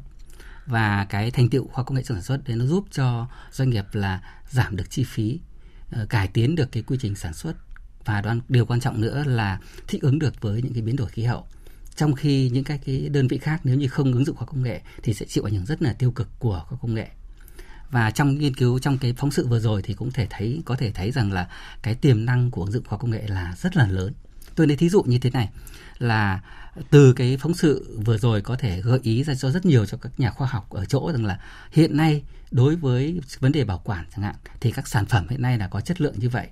và 0.66 1.06
cái 1.10 1.32
thành 1.32 1.50
tựu 1.50 1.68
khoa 1.68 1.84
công 1.84 1.96
nghệ 1.96 2.04
trong 2.04 2.18
sản 2.18 2.24
xuất 2.24 2.42
để 2.46 2.56
nó 2.56 2.66
giúp 2.66 2.86
cho 2.92 3.28
doanh 3.52 3.70
nghiệp 3.70 3.86
là 3.92 4.22
giảm 4.50 4.76
được 4.76 4.90
chi 4.90 5.04
phí 5.04 5.40
ờ, 5.92 6.06
cải 6.06 6.28
tiến 6.28 6.56
được 6.56 6.72
cái 6.72 6.84
quy 6.84 6.98
trình 7.02 7.16
sản 7.16 7.34
xuất. 7.34 7.54
Và 8.06 8.22
đoan, 8.22 8.42
điều 8.50 8.66
quan 8.66 8.80
trọng 8.80 9.02
nữa 9.02 9.24
là 9.28 9.60
thích 9.88 10.02
ứng 10.02 10.20
được 10.20 10.42
với 10.42 10.62
những 10.62 10.74
cái 10.74 10.82
biến 10.82 10.96
đổi 10.96 11.10
khí 11.10 11.24
hậu. 11.24 11.48
Trong 11.96 12.14
khi 12.14 12.50
những 12.50 12.64
cái, 12.64 12.80
cái 12.86 13.10
đơn 13.10 13.28
vị 13.28 13.38
khác 13.38 13.62
nếu 13.64 13.76
như 13.76 13.88
không 13.88 14.14
ứng 14.14 14.26
dụng 14.26 14.36
khoa 14.36 14.48
công 14.48 14.64
nghệ 14.64 14.82
thì 15.04 15.14
sẽ 15.14 15.26
chịu 15.30 15.44
ảnh 15.44 15.54
hưởng 15.54 15.66
rất 15.66 15.82
là 15.82 15.94
tiêu 15.94 16.12
cực 16.12 16.40
của 16.40 16.64
khoa 16.68 16.78
công 16.82 16.94
nghệ. 16.94 17.08
Và 17.92 18.12
trong 18.12 18.38
nghiên 18.38 18.56
cứu 18.56 18.80
trong 18.80 18.98
cái 18.98 19.14
phóng 19.14 19.32
sự 19.32 19.48
vừa 19.48 19.60
rồi 19.60 19.82
thì 19.82 19.94
cũng 19.94 20.12
thể 20.12 20.28
thấy 20.30 20.62
có 20.66 20.76
thể 20.76 20.92
thấy 20.92 21.12
rằng 21.12 21.32
là 21.32 21.50
cái 21.82 21.96
tiềm 21.96 22.26
năng 22.26 22.52
của 22.52 22.62
ứng 22.62 22.72
dụng 22.72 22.84
khoa 22.84 22.98
công 22.98 23.12
nghệ 23.12 23.24
là 23.28 23.56
rất 23.58 23.76
là 23.76 23.88
lớn 23.88 24.14
tôi 24.56 24.68
lấy 24.68 24.78
thí 24.78 24.90
dụ 24.90 25.04
như 25.04 25.20
thế 25.20 25.30
này, 25.30 25.50
là 25.98 26.42
từ 26.90 27.14
cái 27.14 27.38
phóng 27.38 27.54
sự 27.54 28.00
vừa 28.06 28.18
rồi 28.18 28.42
có 28.42 28.56
thể 28.56 28.82
gợi 28.82 29.00
ý 29.04 29.24
ra 29.24 29.36
cho 29.36 29.52
rất 29.52 29.66
nhiều 29.66 29.86
cho 29.86 29.98
các 29.98 30.20
nhà 30.20 30.30
khoa 30.30 30.48
học 30.48 30.70
ở 30.70 30.86
chỗ 30.86 31.12
rằng 31.12 31.26
là 31.26 31.40
hiện 31.72 31.98
nay 31.98 32.24
đối 32.52 32.76
với 32.76 33.20
vấn 33.40 33.52
đề 33.52 33.64
bảo 33.64 33.82
quản 33.84 34.06
chẳng 34.16 34.24
hạn, 34.24 34.36
thì 34.60 34.72
các 34.72 34.88
sản 34.88 35.06
phẩm 35.06 35.28
hiện 35.30 35.42
nay 35.42 35.58
là 35.58 35.68
có 35.68 35.82
chất 35.82 36.02
lượng 36.02 36.16
như 36.18 36.30
vậy, 36.30 36.48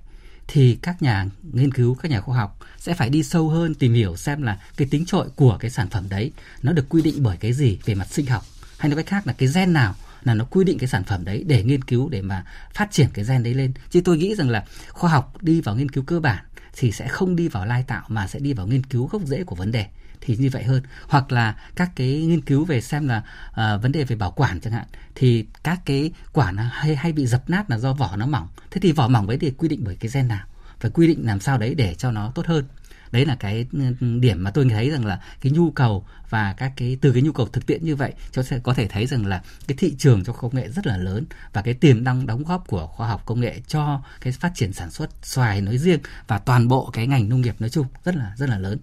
thì 0.48 0.78
các 0.82 1.02
nhà 1.02 1.26
nghiên 1.52 1.72
cứu, 1.72 1.94
các 1.94 2.10
nhà 2.10 2.20
khoa 2.20 2.36
học 2.36 2.58
sẽ 2.78 2.94
phải 2.94 3.10
đi 3.10 3.22
sâu 3.22 3.48
hơn 3.48 3.74
tìm 3.74 3.94
hiểu 3.94 4.16
xem 4.16 4.42
là 4.42 4.60
cái 4.76 4.88
tính 4.90 5.06
trội 5.06 5.28
của 5.36 5.56
cái 5.60 5.70
sản 5.70 5.88
phẩm 5.90 6.04
đấy 6.08 6.32
nó 6.62 6.72
được 6.72 6.88
quy 6.88 7.02
định 7.02 7.22
bởi 7.22 7.36
cái 7.36 7.52
gì 7.52 7.78
về 7.84 7.94
mặt 7.94 8.08
sinh 8.10 8.26
học, 8.26 8.42
hay 8.78 8.90
nói 8.90 8.96
cách 8.96 9.06
khác 9.06 9.26
là 9.26 9.32
cái 9.32 9.48
gen 9.54 9.72
nào 9.72 9.94
là 10.22 10.34
nó 10.34 10.44
quy 10.44 10.64
định 10.64 10.78
cái 10.78 10.88
sản 10.88 11.04
phẩm 11.04 11.24
đấy 11.24 11.44
để 11.46 11.62
nghiên 11.62 11.84
cứu 11.84 12.08
để 12.08 12.22
mà 12.22 12.44
phát 12.74 12.88
triển 12.90 13.08
cái 13.14 13.24
gen 13.24 13.42
đấy 13.42 13.54
lên. 13.54 13.72
Chứ 13.90 14.00
tôi 14.04 14.18
nghĩ 14.18 14.34
rằng 14.34 14.50
là 14.50 14.64
khoa 14.88 15.10
học 15.10 15.42
đi 15.42 15.60
vào 15.60 15.76
nghiên 15.76 15.90
cứu 15.90 16.04
cơ 16.04 16.20
bản 16.20 16.44
thì 16.72 16.92
sẽ 16.92 17.08
không 17.08 17.36
đi 17.36 17.48
vào 17.48 17.66
lai 17.66 17.82
tạo 17.82 18.02
mà 18.08 18.26
sẽ 18.26 18.38
đi 18.38 18.52
vào 18.52 18.66
nghiên 18.66 18.86
cứu 18.86 19.06
gốc 19.06 19.22
rễ 19.24 19.44
của 19.44 19.56
vấn 19.56 19.72
đề. 19.72 19.86
Thì 20.20 20.36
như 20.36 20.50
vậy 20.52 20.62
hơn. 20.64 20.82
Hoặc 21.08 21.32
là 21.32 21.56
các 21.76 21.90
cái 21.96 22.08
nghiên 22.08 22.40
cứu 22.40 22.64
về 22.64 22.80
xem 22.80 23.08
là 23.08 23.22
uh, 23.50 23.82
vấn 23.82 23.92
đề 23.92 24.04
về 24.04 24.16
bảo 24.16 24.30
quản 24.30 24.60
chẳng 24.60 24.72
hạn 24.72 24.86
thì 25.14 25.46
các 25.64 25.80
cái 25.84 26.12
quả 26.32 26.52
nó 26.52 26.62
hay 26.72 26.96
hay 26.96 27.12
bị 27.12 27.26
dập 27.26 27.50
nát 27.50 27.70
là 27.70 27.78
do 27.78 27.92
vỏ 27.92 28.16
nó 28.16 28.26
mỏng. 28.26 28.48
Thế 28.70 28.80
thì 28.80 28.92
vỏ 28.92 29.08
mỏng 29.08 29.28
ấy 29.28 29.38
thì 29.38 29.50
quy 29.50 29.68
định 29.68 29.80
bởi 29.84 29.96
cái 29.96 30.10
gen 30.14 30.28
nào? 30.28 30.46
Phải 30.80 30.90
quy 30.90 31.06
định 31.06 31.26
làm 31.26 31.40
sao 31.40 31.58
đấy 31.58 31.74
để 31.74 31.94
cho 31.94 32.10
nó 32.10 32.32
tốt 32.34 32.46
hơn? 32.46 32.64
Đấy 33.12 33.26
là 33.26 33.34
cái 33.34 33.66
ừ, 33.72 34.18
điểm 34.20 34.44
mà 34.44 34.50
tôi 34.50 34.66
thấy 34.70 34.90
rằng 34.90 35.06
là 35.06 35.20
cái 35.40 35.52
nhu 35.52 35.70
cầu 35.70 36.06
và 36.30 36.54
các 36.56 36.72
cái, 36.76 36.98
từ 37.00 37.12
cái 37.12 37.22
nhu 37.22 37.32
cầu 37.32 37.48
thực 37.48 37.66
tiễn 37.66 37.84
như 37.84 37.96
vậy, 37.96 38.12
cho 38.32 38.42
sẽ 38.42 38.58
có 38.58 38.74
thể 38.74 38.88
thấy 38.88 39.06
rằng 39.06 39.26
là 39.26 39.42
cái 39.66 39.76
thị 39.76 39.94
trường 39.98 40.24
cho 40.24 40.32
công 40.32 40.54
nghệ 40.54 40.68
rất 40.68 40.86
là 40.86 40.96
lớn 40.96 41.24
và 41.52 41.62
cái 41.62 41.74
tiềm 41.74 42.04
năng 42.04 42.26
đóng 42.26 42.42
góp 42.42 42.66
của 42.66 42.86
khoa 42.86 43.08
học 43.08 43.22
công 43.26 43.40
nghệ 43.40 43.60
cho 43.66 44.02
cái 44.20 44.32
phát 44.32 44.52
triển 44.54 44.72
sản 44.72 44.90
xuất 44.90 45.10
xoài 45.22 45.60
nói 45.60 45.78
riêng 45.78 46.00
và 46.26 46.38
toàn 46.38 46.68
bộ 46.68 46.90
cái 46.92 47.06
ngành 47.06 47.28
nông 47.28 47.40
nghiệp 47.40 47.56
nói 47.58 47.70
chung 47.70 47.86
rất 48.04 48.16
là 48.16 48.32
rất 48.36 48.48
là 48.48 48.58
lớn. 48.58 48.78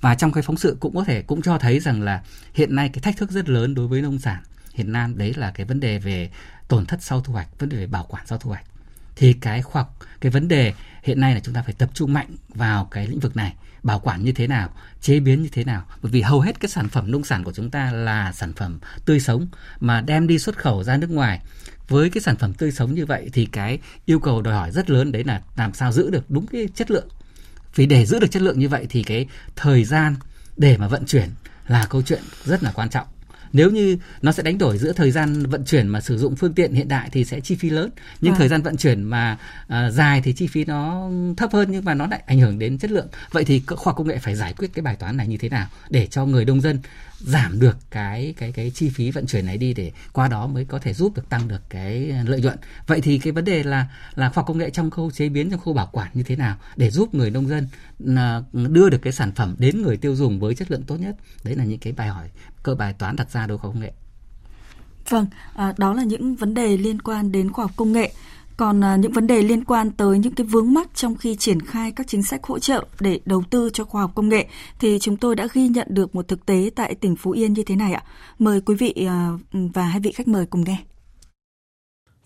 Và 0.00 0.14
trong 0.14 0.32
cái 0.32 0.42
phóng 0.42 0.56
sự 0.56 0.76
cũng 0.80 0.94
có 0.94 1.04
thể 1.04 1.22
cũng 1.22 1.42
cho 1.42 1.58
thấy 1.58 1.80
rằng 1.80 2.02
là 2.02 2.22
hiện 2.54 2.74
nay 2.74 2.88
cái 2.88 3.00
thách 3.00 3.16
thức 3.16 3.30
rất 3.30 3.48
lớn 3.48 3.74
đối 3.74 3.88
với 3.88 4.02
nông 4.02 4.18
sản 4.18 4.42
hiện 4.74 4.92
Nam, 4.92 5.18
đấy 5.18 5.34
là 5.36 5.50
cái 5.50 5.66
vấn 5.66 5.80
đề 5.80 5.98
về 5.98 6.30
tổn 6.68 6.86
thất 6.86 7.02
sau 7.02 7.20
thu 7.20 7.32
hoạch, 7.32 7.58
vấn 7.58 7.68
đề 7.68 7.76
về 7.76 7.86
bảo 7.86 8.06
quản 8.08 8.26
sau 8.26 8.38
thu 8.38 8.50
hoạch. 8.50 8.64
Thì 9.16 9.32
cái 9.32 9.62
khoa 9.62 9.82
học, 9.82 9.98
cái 10.20 10.32
vấn 10.32 10.48
đề 10.48 10.74
hiện 11.02 11.20
nay 11.20 11.34
là 11.34 11.40
chúng 11.40 11.54
ta 11.54 11.62
phải 11.62 11.74
tập 11.74 11.90
trung 11.94 12.12
mạnh 12.12 12.28
vào 12.48 12.84
cái 12.84 13.06
lĩnh 13.06 13.20
vực 13.20 13.36
này 13.36 13.54
bảo 13.82 13.98
quản 13.98 14.24
như 14.24 14.32
thế 14.32 14.46
nào, 14.46 14.70
chế 15.00 15.20
biến 15.20 15.42
như 15.42 15.48
thế 15.52 15.64
nào. 15.64 15.84
Bởi 16.02 16.12
vì 16.12 16.20
hầu 16.20 16.40
hết 16.40 16.60
cái 16.60 16.68
sản 16.68 16.88
phẩm 16.88 17.10
nông 17.10 17.24
sản 17.24 17.44
của 17.44 17.52
chúng 17.52 17.70
ta 17.70 17.92
là 17.92 18.32
sản 18.32 18.52
phẩm 18.52 18.78
tươi 19.04 19.20
sống, 19.20 19.46
mà 19.80 20.00
đem 20.00 20.26
đi 20.26 20.38
xuất 20.38 20.58
khẩu 20.58 20.84
ra 20.84 20.96
nước 20.96 21.10
ngoài. 21.10 21.40
Với 21.88 22.10
cái 22.10 22.22
sản 22.22 22.36
phẩm 22.36 22.54
tươi 22.54 22.72
sống 22.72 22.94
như 22.94 23.06
vậy 23.06 23.30
thì 23.32 23.46
cái 23.46 23.78
yêu 24.04 24.20
cầu 24.20 24.42
đòi 24.42 24.54
hỏi 24.54 24.70
rất 24.70 24.90
lớn 24.90 25.12
đấy 25.12 25.24
là 25.24 25.42
làm 25.56 25.74
sao 25.74 25.92
giữ 25.92 26.10
được 26.10 26.30
đúng 26.30 26.46
cái 26.46 26.68
chất 26.74 26.90
lượng. 26.90 27.08
Vì 27.74 27.86
để 27.86 28.06
giữ 28.06 28.18
được 28.18 28.30
chất 28.30 28.42
lượng 28.42 28.58
như 28.58 28.68
vậy 28.68 28.86
thì 28.90 29.02
cái 29.02 29.26
thời 29.56 29.84
gian 29.84 30.16
để 30.56 30.76
mà 30.76 30.88
vận 30.88 31.06
chuyển 31.06 31.28
là 31.68 31.86
câu 31.90 32.02
chuyện 32.02 32.22
rất 32.44 32.62
là 32.62 32.72
quan 32.72 32.90
trọng 32.90 33.06
nếu 33.52 33.70
như 33.70 33.96
nó 34.22 34.32
sẽ 34.32 34.42
đánh 34.42 34.58
đổi 34.58 34.78
giữa 34.78 34.92
thời 34.92 35.10
gian 35.10 35.46
vận 35.46 35.64
chuyển 35.64 35.88
mà 35.88 36.00
sử 36.00 36.18
dụng 36.18 36.36
phương 36.36 36.52
tiện 36.52 36.72
hiện 36.72 36.88
đại 36.88 37.08
thì 37.12 37.24
sẽ 37.24 37.40
chi 37.40 37.54
phí 37.54 37.70
lớn 37.70 37.90
nhưng 38.20 38.34
à. 38.34 38.38
thời 38.38 38.48
gian 38.48 38.62
vận 38.62 38.76
chuyển 38.76 39.02
mà 39.02 39.38
à, 39.68 39.90
dài 39.90 40.20
thì 40.24 40.32
chi 40.32 40.46
phí 40.46 40.64
nó 40.64 41.10
thấp 41.36 41.52
hơn 41.52 41.68
nhưng 41.70 41.84
mà 41.84 41.94
nó 41.94 42.06
lại 42.06 42.22
ảnh 42.26 42.40
hưởng 42.40 42.58
đến 42.58 42.78
chất 42.78 42.90
lượng 42.90 43.08
vậy 43.30 43.44
thì 43.44 43.62
khoa 43.66 43.92
công 43.92 44.08
nghệ 44.08 44.18
phải 44.18 44.34
giải 44.34 44.54
quyết 44.58 44.70
cái 44.74 44.82
bài 44.82 44.96
toán 44.96 45.16
này 45.16 45.28
như 45.28 45.36
thế 45.36 45.48
nào 45.48 45.66
để 45.90 46.06
cho 46.06 46.26
người 46.26 46.44
nông 46.44 46.60
dân 46.60 46.78
giảm 47.20 47.60
được 47.60 47.76
cái 47.90 48.34
cái 48.36 48.52
cái 48.52 48.70
chi 48.70 48.90
phí 48.90 49.10
vận 49.10 49.26
chuyển 49.26 49.46
này 49.46 49.56
đi 49.58 49.74
để 49.74 49.92
qua 50.12 50.28
đó 50.28 50.46
mới 50.46 50.64
có 50.64 50.78
thể 50.78 50.94
giúp 50.94 51.16
được 51.16 51.28
tăng 51.28 51.48
được 51.48 51.62
cái 51.68 52.12
lợi 52.26 52.40
nhuận. 52.40 52.58
Vậy 52.86 53.00
thì 53.00 53.18
cái 53.18 53.32
vấn 53.32 53.44
đề 53.44 53.62
là 53.62 53.86
là 54.14 54.28
khoa 54.28 54.34
học 54.40 54.46
công 54.46 54.58
nghệ 54.58 54.70
trong 54.70 54.90
khâu 54.90 55.10
chế 55.10 55.28
biến 55.28 55.50
trong 55.50 55.60
khâu 55.60 55.74
bảo 55.74 55.88
quản 55.92 56.08
như 56.14 56.22
thế 56.22 56.36
nào 56.36 56.56
để 56.76 56.90
giúp 56.90 57.14
người 57.14 57.30
nông 57.30 57.48
dân 57.48 57.68
à, 58.16 58.42
đưa 58.52 58.88
được 58.88 59.02
cái 59.02 59.12
sản 59.12 59.32
phẩm 59.32 59.54
đến 59.58 59.82
người 59.82 59.96
tiêu 59.96 60.16
dùng 60.16 60.40
với 60.40 60.54
chất 60.54 60.70
lượng 60.70 60.82
tốt 60.82 60.96
nhất? 60.96 61.16
Đấy 61.44 61.56
là 61.56 61.64
những 61.64 61.78
cái 61.78 61.92
bài 61.92 62.08
hỏi 62.08 62.28
cơ 62.62 62.74
bài 62.74 62.92
toán 62.92 63.16
đặt 63.16 63.30
ra 63.30 63.46
đối 63.46 63.58
với 63.58 63.58
khoa 63.58 63.70
công 63.70 63.80
nghệ. 63.80 63.92
Vâng 65.08 65.26
à, 65.54 65.74
đó 65.78 65.94
là 65.94 66.02
những 66.02 66.36
vấn 66.36 66.54
đề 66.54 66.76
liên 66.76 67.02
quan 67.02 67.32
đến 67.32 67.52
khoa 67.52 67.64
học 67.64 67.72
công 67.76 67.92
nghệ 67.92 68.12
còn 68.60 68.84
à, 68.84 68.96
những 68.96 69.12
vấn 69.12 69.26
đề 69.26 69.42
liên 69.42 69.64
quan 69.64 69.90
tới 69.90 70.18
những 70.18 70.34
cái 70.34 70.46
vướng 70.46 70.74
mắc 70.74 70.88
trong 70.94 71.16
khi 71.16 71.36
triển 71.36 71.60
khai 71.60 71.92
các 71.96 72.06
chính 72.08 72.22
sách 72.22 72.44
hỗ 72.44 72.58
trợ 72.58 72.84
để 73.00 73.20
đầu 73.24 73.42
tư 73.50 73.70
cho 73.72 73.84
khoa 73.84 74.02
học 74.02 74.12
công 74.14 74.28
nghệ 74.28 74.46
thì 74.80 74.98
chúng 75.00 75.16
tôi 75.16 75.36
đã 75.36 75.48
ghi 75.52 75.68
nhận 75.68 75.86
được 75.90 76.14
một 76.14 76.28
thực 76.28 76.46
tế 76.46 76.70
tại 76.76 76.94
tỉnh 76.94 77.16
Phú 77.16 77.30
Yên 77.30 77.52
như 77.52 77.62
thế 77.62 77.76
này 77.76 77.92
ạ. 77.92 78.02
Mời 78.38 78.60
quý 78.60 78.74
vị 78.74 79.06
à, 79.08 79.30
và 79.52 79.82
hai 79.82 80.00
vị 80.00 80.12
khách 80.12 80.28
mời 80.28 80.46
cùng 80.46 80.64
nghe. 80.64 80.76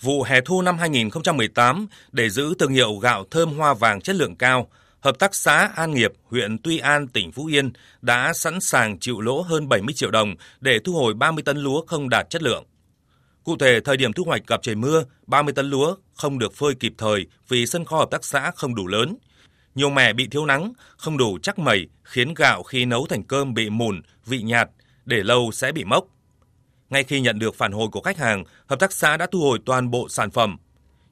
Vụ 0.01 0.23
hè 0.23 0.41
thu 0.41 0.63
năm 0.63 0.79
2018 0.79 1.87
để 2.13 2.31
giữ 2.31 2.55
thương 2.59 2.73
hiệu 2.73 2.95
gạo 2.97 3.25
thơm 3.31 3.59
hoa 3.59 3.75
vàng 3.75 4.01
chất 4.01 4.17
lượng 4.17 4.37
cao, 4.37 4.69
Hợp 5.01 5.19
tác 5.19 5.35
xã 5.35 5.71
An 5.77 5.95
Nghiệp, 5.95 6.13
huyện 6.31 6.59
Tuy 6.59 6.79
An, 6.79 7.09
tỉnh 7.09 7.33
Phú 7.33 7.47
Yên 7.47 7.73
đã 8.03 8.33
sẵn 8.33 8.61
sàng 8.61 8.99
chịu 8.99 9.21
lỗ 9.21 9.43
hơn 9.43 9.69
70 9.69 9.95
triệu 9.95 10.11
đồng 10.11 10.35
để 10.61 10.79
thu 10.85 10.93
hồi 10.93 11.15
30 11.15 11.43
tấn 11.43 11.59
lúa 11.59 11.85
không 11.87 12.09
đạt 12.09 12.31
chất 12.31 12.43
lượng. 12.43 12.65
Cụ 13.45 13.57
thể, 13.57 13.81
thời 13.81 13.97
điểm 13.97 14.13
thu 14.13 14.25
hoạch 14.25 14.47
gặp 14.47 14.63
trời 14.63 14.75
mưa, 14.75 15.05
30 15.27 15.55
tấn 15.55 15.71
lúa 15.71 15.97
không 16.15 16.39
được 16.39 16.55
phơi 16.55 16.75
kịp 16.75 16.93
thời 16.99 17.27
vì 17.49 17.67
sân 17.67 17.85
kho 17.85 17.99
hợp 17.99 18.11
tác 18.11 18.25
xã 18.25 18.51
không 18.51 18.75
đủ 18.75 18.87
lớn. 18.87 19.17
Nhiều 19.75 19.91
mẻ 19.91 20.13
bị 20.13 20.27
thiếu 20.31 20.47
nắng, 20.47 20.73
không 20.97 21.17
đủ 21.17 21.39
chắc 21.43 21.59
mẩy, 21.59 21.89
khiến 22.03 22.35
gạo 22.35 22.63
khi 22.63 22.85
nấu 22.85 23.07
thành 23.07 23.23
cơm 23.23 23.55
bị 23.55 23.71
mùn, 23.71 24.03
vị 24.27 24.43
nhạt, 24.43 24.71
để 25.05 25.23
lâu 25.23 25.51
sẽ 25.53 25.73
bị 25.73 25.85
mốc. 25.85 26.07
Ngay 26.91 27.05
khi 27.05 27.21
nhận 27.21 27.39
được 27.39 27.55
phản 27.55 27.73
hồi 27.73 27.89
của 27.93 28.01
khách 28.01 28.19
hàng, 28.19 28.45
hợp 28.67 28.81
tác 28.81 28.93
xã 28.93 29.17
đã 29.17 29.27
thu 29.27 29.41
hồi 29.41 29.59
toàn 29.67 29.91
bộ 29.91 30.09
sản 30.09 30.31
phẩm. 30.31 30.57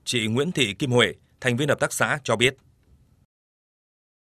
Chị 0.05 0.27
Nguyễn 0.27 0.53
Thị 0.53 0.75
Kim 0.75 0.91
Huệ, 0.91 1.15
thành 1.41 1.57
viên 1.57 1.69
hợp 1.69 1.81
tác 1.81 1.93
xã 1.93 2.19
cho 2.25 2.37
biết. 2.37 2.57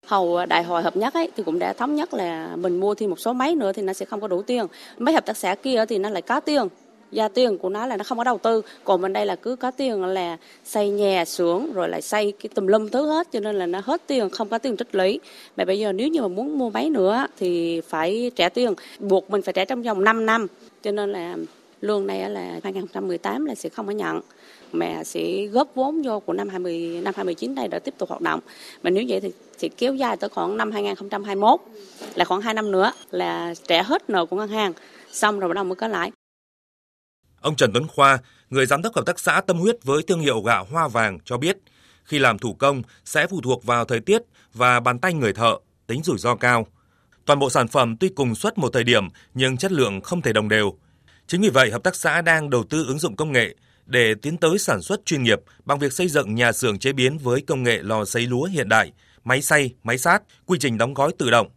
Hầu 0.07 0.37
à, 0.37 0.46
đại 0.46 0.62
hội 0.62 0.83
hợp 0.83 0.96
nhất 0.96 1.14
ấy 1.14 1.30
thì 1.37 1.42
cũng 1.42 1.59
đã 1.59 1.72
thống 1.72 1.94
nhất 1.94 2.14
là 2.14 2.57
mình 2.57 2.80
mua 2.80 2.94
thêm 2.94 3.11
một 3.11 3.20
số 3.20 3.33
máy 3.33 3.54
nữa 3.54 3.72
thì 3.72 3.83
nó 3.83 3.92
sẽ 3.92 4.07
không 4.07 4.20
có 4.20 4.28
đủ 4.28 4.42
tiền. 4.42 4.66
Mấy 4.98 5.14
hợp 5.14 5.26
tác 5.26 5.37
xã 5.37 5.54
kia 5.54 5.85
thì 5.88 5.98
nó 5.98 6.09
lại 6.11 6.22
có 6.22 6.40
tiền 6.40 6.68
gia 7.14 7.29
tiền 7.29 7.59
của 7.59 7.68
nó 7.68 7.87
là 7.87 7.96
nó 7.96 8.05
không 8.05 8.18
có 8.18 8.24
đầu 8.24 8.38
tư. 8.38 8.62
Còn 8.85 9.00
bên 9.00 9.12
đây 9.12 9.27
là 9.27 9.37
cứ 9.37 9.57
có 9.57 9.70
tiền 9.70 10.05
là 10.05 10.37
xây 10.64 10.88
nhà 10.88 11.24
xuống, 11.24 11.72
rồi 11.72 11.88
lại 11.88 12.03
xây 12.03 12.33
cái 12.33 12.50
tùm 12.55 12.66
lum 12.66 12.88
thứ 12.88 13.07
hết, 13.07 13.33
cho 13.33 13.40
nên 13.40 13.57
là 13.57 13.66
nó 13.66 13.81
hết 13.85 14.03
tiền, 14.07 14.31
không 14.31 14.48
có 14.48 14.59
tiền 14.59 14.77
tích 14.77 14.94
lũy 14.94 15.20
mà 15.57 15.64
bây 15.64 15.79
giờ 15.79 15.92
nếu 15.92 16.09
như 16.09 16.22
mà 16.22 16.29
muốn 16.29 16.59
mua 16.59 16.70
máy 16.70 16.90
nữa 16.90 17.27
thì 17.38 17.81
phải 17.81 18.31
trả 18.37 18.48
tiền. 18.48 18.74
Buộc 18.98 19.31
mình 19.31 19.42
phải 19.42 19.53
trả 19.53 19.64
trong 19.64 19.83
vòng 19.83 20.05
5 20.05 20.27
năm. 20.27 20.46
Cho 20.83 20.92
nên 20.92 21.12
là 21.12 21.37
lương 21.81 22.07
này 22.07 22.31
là 22.31 22.61
2018 22.62 23.46
là 23.46 23.55
sẽ 23.55 23.68
không 23.68 23.87
có 23.87 23.92
nhận. 23.92 24.20
Mà 24.72 25.05
sẽ 25.05 25.46
góp 25.53 25.74
vốn 25.74 26.03
vô 26.03 26.20
của 26.20 26.33
năm 26.33 26.48
20 26.48 27.00
năm 27.03 27.14
2019 27.16 27.55
này 27.55 27.68
để 27.68 27.79
tiếp 27.79 27.94
tục 27.98 28.09
hoạt 28.09 28.20
động. 28.20 28.40
Mà 28.83 28.90
nếu 28.90 29.05
vậy 29.09 29.20
thì 29.20 29.33
sẽ 29.59 29.68
kéo 29.68 29.94
dài 29.94 30.16
tới 30.16 30.31
khoảng 30.31 30.57
năm 30.57 30.72
2021 30.72 31.61
là 32.14 32.24
khoảng 32.24 32.40
2 32.40 32.55
năm 32.55 32.70
nữa 32.70 32.92
là 33.11 33.55
trả 33.68 33.83
hết 33.83 34.11
nợ 34.11 34.27
của 34.27 34.37
ngân 34.37 34.48
hàng. 34.48 34.72
Xong 35.12 35.40
rồi 35.40 35.48
bắt 35.48 35.55
đầu 35.55 35.64
mới 35.64 35.77
có 35.77 35.88
lãi. 35.88 36.11
Ông 37.44 37.57
Trần 37.57 37.72
Tuấn 37.72 37.87
Khoa, 37.88 38.18
người 38.50 38.66
giám 38.66 38.83
đốc 38.83 38.96
hợp 38.96 39.07
tác 39.07 39.18
xã 39.18 39.40
tâm 39.46 39.59
huyết 39.59 39.85
với 39.85 40.02
thương 40.02 40.20
hiệu 40.20 40.40
gạo 40.40 40.66
hoa 40.70 40.88
vàng 40.88 41.18
cho 41.24 41.37
biết, 41.37 41.57
khi 42.04 42.18
làm 42.18 42.38
thủ 42.38 42.54
công 42.54 42.83
sẽ 43.04 43.26
phụ 43.26 43.40
thuộc 43.40 43.64
vào 43.64 43.85
thời 43.85 44.00
tiết 44.00 44.22
và 44.54 44.80
bàn 44.80 44.98
tay 44.98 45.14
người 45.14 45.33
thợ, 45.33 45.57
tính 45.87 46.02
rủi 46.02 46.18
ro 46.18 46.37
cao. 46.37 46.66
Toàn 47.24 47.38
bộ 47.38 47.50
sản 47.50 47.68
phẩm 47.68 47.96
tuy 47.96 48.09
cùng 48.09 48.35
xuất 48.35 48.59
một 48.59 48.68
thời 48.72 48.85
điểm 48.85 49.09
nhưng 49.35 49.57
chất 49.57 49.72
lượng 49.72 50.00
không 50.00 50.22
thể 50.22 50.33
đồng 50.33 50.48
đều. 50.48 50.74
Chính 51.26 51.40
vì 51.40 51.48
vậy, 51.48 51.70
hợp 51.70 51.83
tác 51.83 51.96
xã 51.96 52.22
đang 52.22 52.50
đầu 52.50 52.64
tư 52.64 52.85
ứng 52.87 52.98
dụng 52.98 53.16
công 53.16 53.33
nghệ 53.33 53.54
để 53.87 54.14
tiến 54.22 54.37
tới 54.37 54.59
sản 54.59 54.83
xuất 54.83 55.07
chuyên 55.07 55.22
nghiệp 55.22 55.40
bằng 55.64 55.78
việc 55.78 55.92
xây 55.92 56.09
dựng 56.09 56.35
nhà 56.35 56.52
xưởng 56.52 56.78
chế 56.78 56.92
biến 56.92 57.18
với 57.18 57.40
công 57.40 57.62
nghệ 57.62 57.78
lò 57.83 58.04
sấy 58.04 58.26
lúa 58.26 58.44
hiện 58.44 58.68
đại, 58.68 58.92
máy 59.24 59.42
xay, 59.42 59.74
máy 59.83 59.98
sát, 59.98 60.22
quy 60.46 60.59
trình 60.59 60.78
đóng 60.78 60.94
gói 60.94 61.12
tự 61.18 61.30
động. 61.30 61.48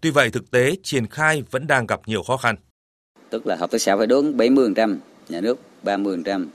Tuy 0.00 0.10
vậy, 0.10 0.30
thực 0.30 0.50
tế 0.50 0.76
triển 0.82 1.06
khai 1.06 1.42
vẫn 1.50 1.66
đang 1.66 1.86
gặp 1.86 2.00
nhiều 2.06 2.22
khó 2.22 2.36
khăn. 2.36 2.56
Tức 3.30 3.46
là 3.46 3.56
hợp 3.56 3.70
tác 3.70 3.78
xã 3.80 3.96
phải 3.96 4.06
đốn 4.06 4.36
70%, 4.36 4.96
nhà 5.28 5.40
nước 5.40 5.58
30%. 5.84 6.46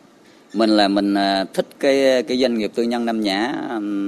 Mình 0.53 0.69
là 0.69 0.88
mình 0.88 1.13
à, 1.13 1.45
thích 1.53 1.67
cái 1.79 2.23
cái 2.23 2.38
doanh 2.41 2.57
nghiệp 2.57 2.71
tư 2.75 2.84
nhân 2.84 3.05
Nam 3.05 3.21
Nhã 3.21 3.53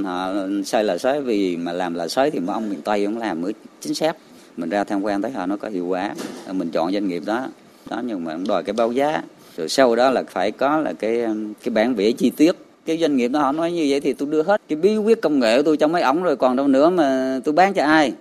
họ 0.03 0.33
xây 0.65 0.83
là 0.83 0.97
xoáy 0.97 1.21
vì 1.21 1.57
mà 1.57 1.71
làm 1.71 1.93
là 1.93 2.07
xoáy 2.07 2.31
thì 2.31 2.39
mấy 2.39 2.53
ông 2.53 2.69
miền 2.69 2.81
Tây 2.81 3.05
cũng 3.05 3.17
làm 3.17 3.41
mới 3.41 3.53
chính 3.81 3.93
xác. 3.93 4.17
Mình 4.57 4.69
ra 4.69 4.83
tham 4.83 5.01
quan 5.01 5.21
thấy 5.21 5.31
họ 5.31 5.45
nó 5.45 5.57
có 5.57 5.69
hiệu 5.69 5.87
quả, 5.87 6.15
mình 6.51 6.69
chọn 6.71 6.93
doanh 6.93 7.07
nghiệp 7.07 7.23
đó. 7.25 7.47
Đó 7.89 8.01
nhưng 8.05 8.23
mà 8.23 8.37
đòi 8.47 8.63
cái 8.63 8.73
báo 8.73 8.91
giá 8.91 9.21
rồi 9.57 9.69
sau 9.69 9.95
đó 9.95 10.09
là 10.09 10.23
phải 10.29 10.51
có 10.51 10.77
là 10.77 10.93
cái 10.93 11.25
cái 11.63 11.73
bản 11.73 11.95
vẽ 11.95 12.11
chi 12.11 12.29
tiết 12.29 12.55
cái 12.85 12.97
doanh 12.97 13.17
nghiệp 13.17 13.27
đó 13.27 13.39
họ 13.39 13.51
nói 13.51 13.71
như 13.71 13.85
vậy 13.89 13.99
thì 13.99 14.13
tôi 14.13 14.29
đưa 14.31 14.43
hết 14.43 14.61
cái 14.67 14.75
bí 14.75 14.97
quyết 14.97 15.21
công 15.21 15.39
nghệ 15.39 15.57
của 15.57 15.63
tôi 15.63 15.77
trong 15.77 15.91
mấy 15.91 16.01
ống 16.01 16.23
rồi 16.23 16.35
còn 16.35 16.55
đâu 16.55 16.67
nữa 16.67 16.89
mà 16.89 17.39
tôi 17.43 17.53
bán 17.53 17.73
cho 17.73 17.83
ai 17.83 18.13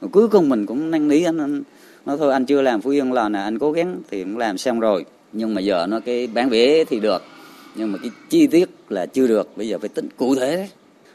mà 0.00 0.08
cuối 0.12 0.28
cùng 0.28 0.48
mình 0.48 0.66
cũng 0.66 0.90
năn 0.90 1.08
nỉ 1.08 1.22
anh, 1.22 1.38
anh 1.38 1.62
nói 2.06 2.16
thôi 2.18 2.32
anh 2.32 2.46
chưa 2.46 2.62
làm 2.62 2.80
phú 2.80 2.90
yên 2.90 3.12
là 3.12 3.28
nè 3.28 3.38
anh 3.38 3.58
cố 3.58 3.72
gắng 3.72 4.00
thì 4.10 4.22
cũng 4.22 4.38
làm 4.38 4.58
xong 4.58 4.80
rồi 4.80 5.04
nhưng 5.32 5.54
mà 5.54 5.60
giờ 5.60 5.86
nó 5.86 6.00
cái 6.00 6.26
bán 6.26 6.48
vé 6.48 6.84
thì 6.84 7.00
được 7.00 7.22
nhưng 7.74 7.92
mà 7.92 7.98
cái 8.02 8.10
chi 8.30 8.46
tiết 8.46 8.70
là 8.88 9.06
chưa 9.06 9.26
được 9.26 9.56
bây 9.56 9.68
giờ 9.68 9.78
phải 9.78 9.88
tính 9.88 10.08
cụ 10.16 10.34
thể 10.34 10.68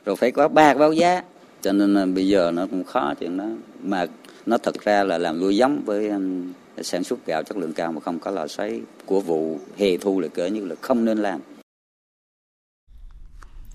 rồi 0.05 0.15
phải 0.15 0.31
có 0.31 0.47
ba 0.47 0.73
báo 0.73 0.93
giá 0.93 1.23
cho 1.61 1.71
nên 1.71 1.93
là 1.93 2.05
bây 2.05 2.27
giờ 2.27 2.51
nó 2.51 2.67
cũng 2.71 2.83
khó 2.83 3.13
chuyện 3.19 3.37
đó 3.37 3.45
mà 3.83 4.05
nó 4.45 4.57
thật 4.57 4.75
ra 4.83 5.03
là 5.03 5.17
làm 5.17 5.39
nuôi 5.39 5.57
giống 5.57 5.81
với 5.85 6.09
um, 6.09 6.53
sản 6.81 7.03
xuất 7.03 7.25
gạo 7.25 7.43
chất 7.43 7.57
lượng 7.57 7.73
cao 7.73 7.91
mà 7.91 8.01
không 8.01 8.19
có 8.19 8.31
lò 8.31 8.47
xoáy 8.47 8.81
của 9.05 9.19
vụ 9.19 9.59
hè 9.77 9.97
thu 9.97 10.19
là 10.19 10.27
cỡ 10.27 10.47
như 10.47 10.65
là 10.65 10.75
không 10.81 11.05
nên 11.05 11.17
làm. 11.17 11.39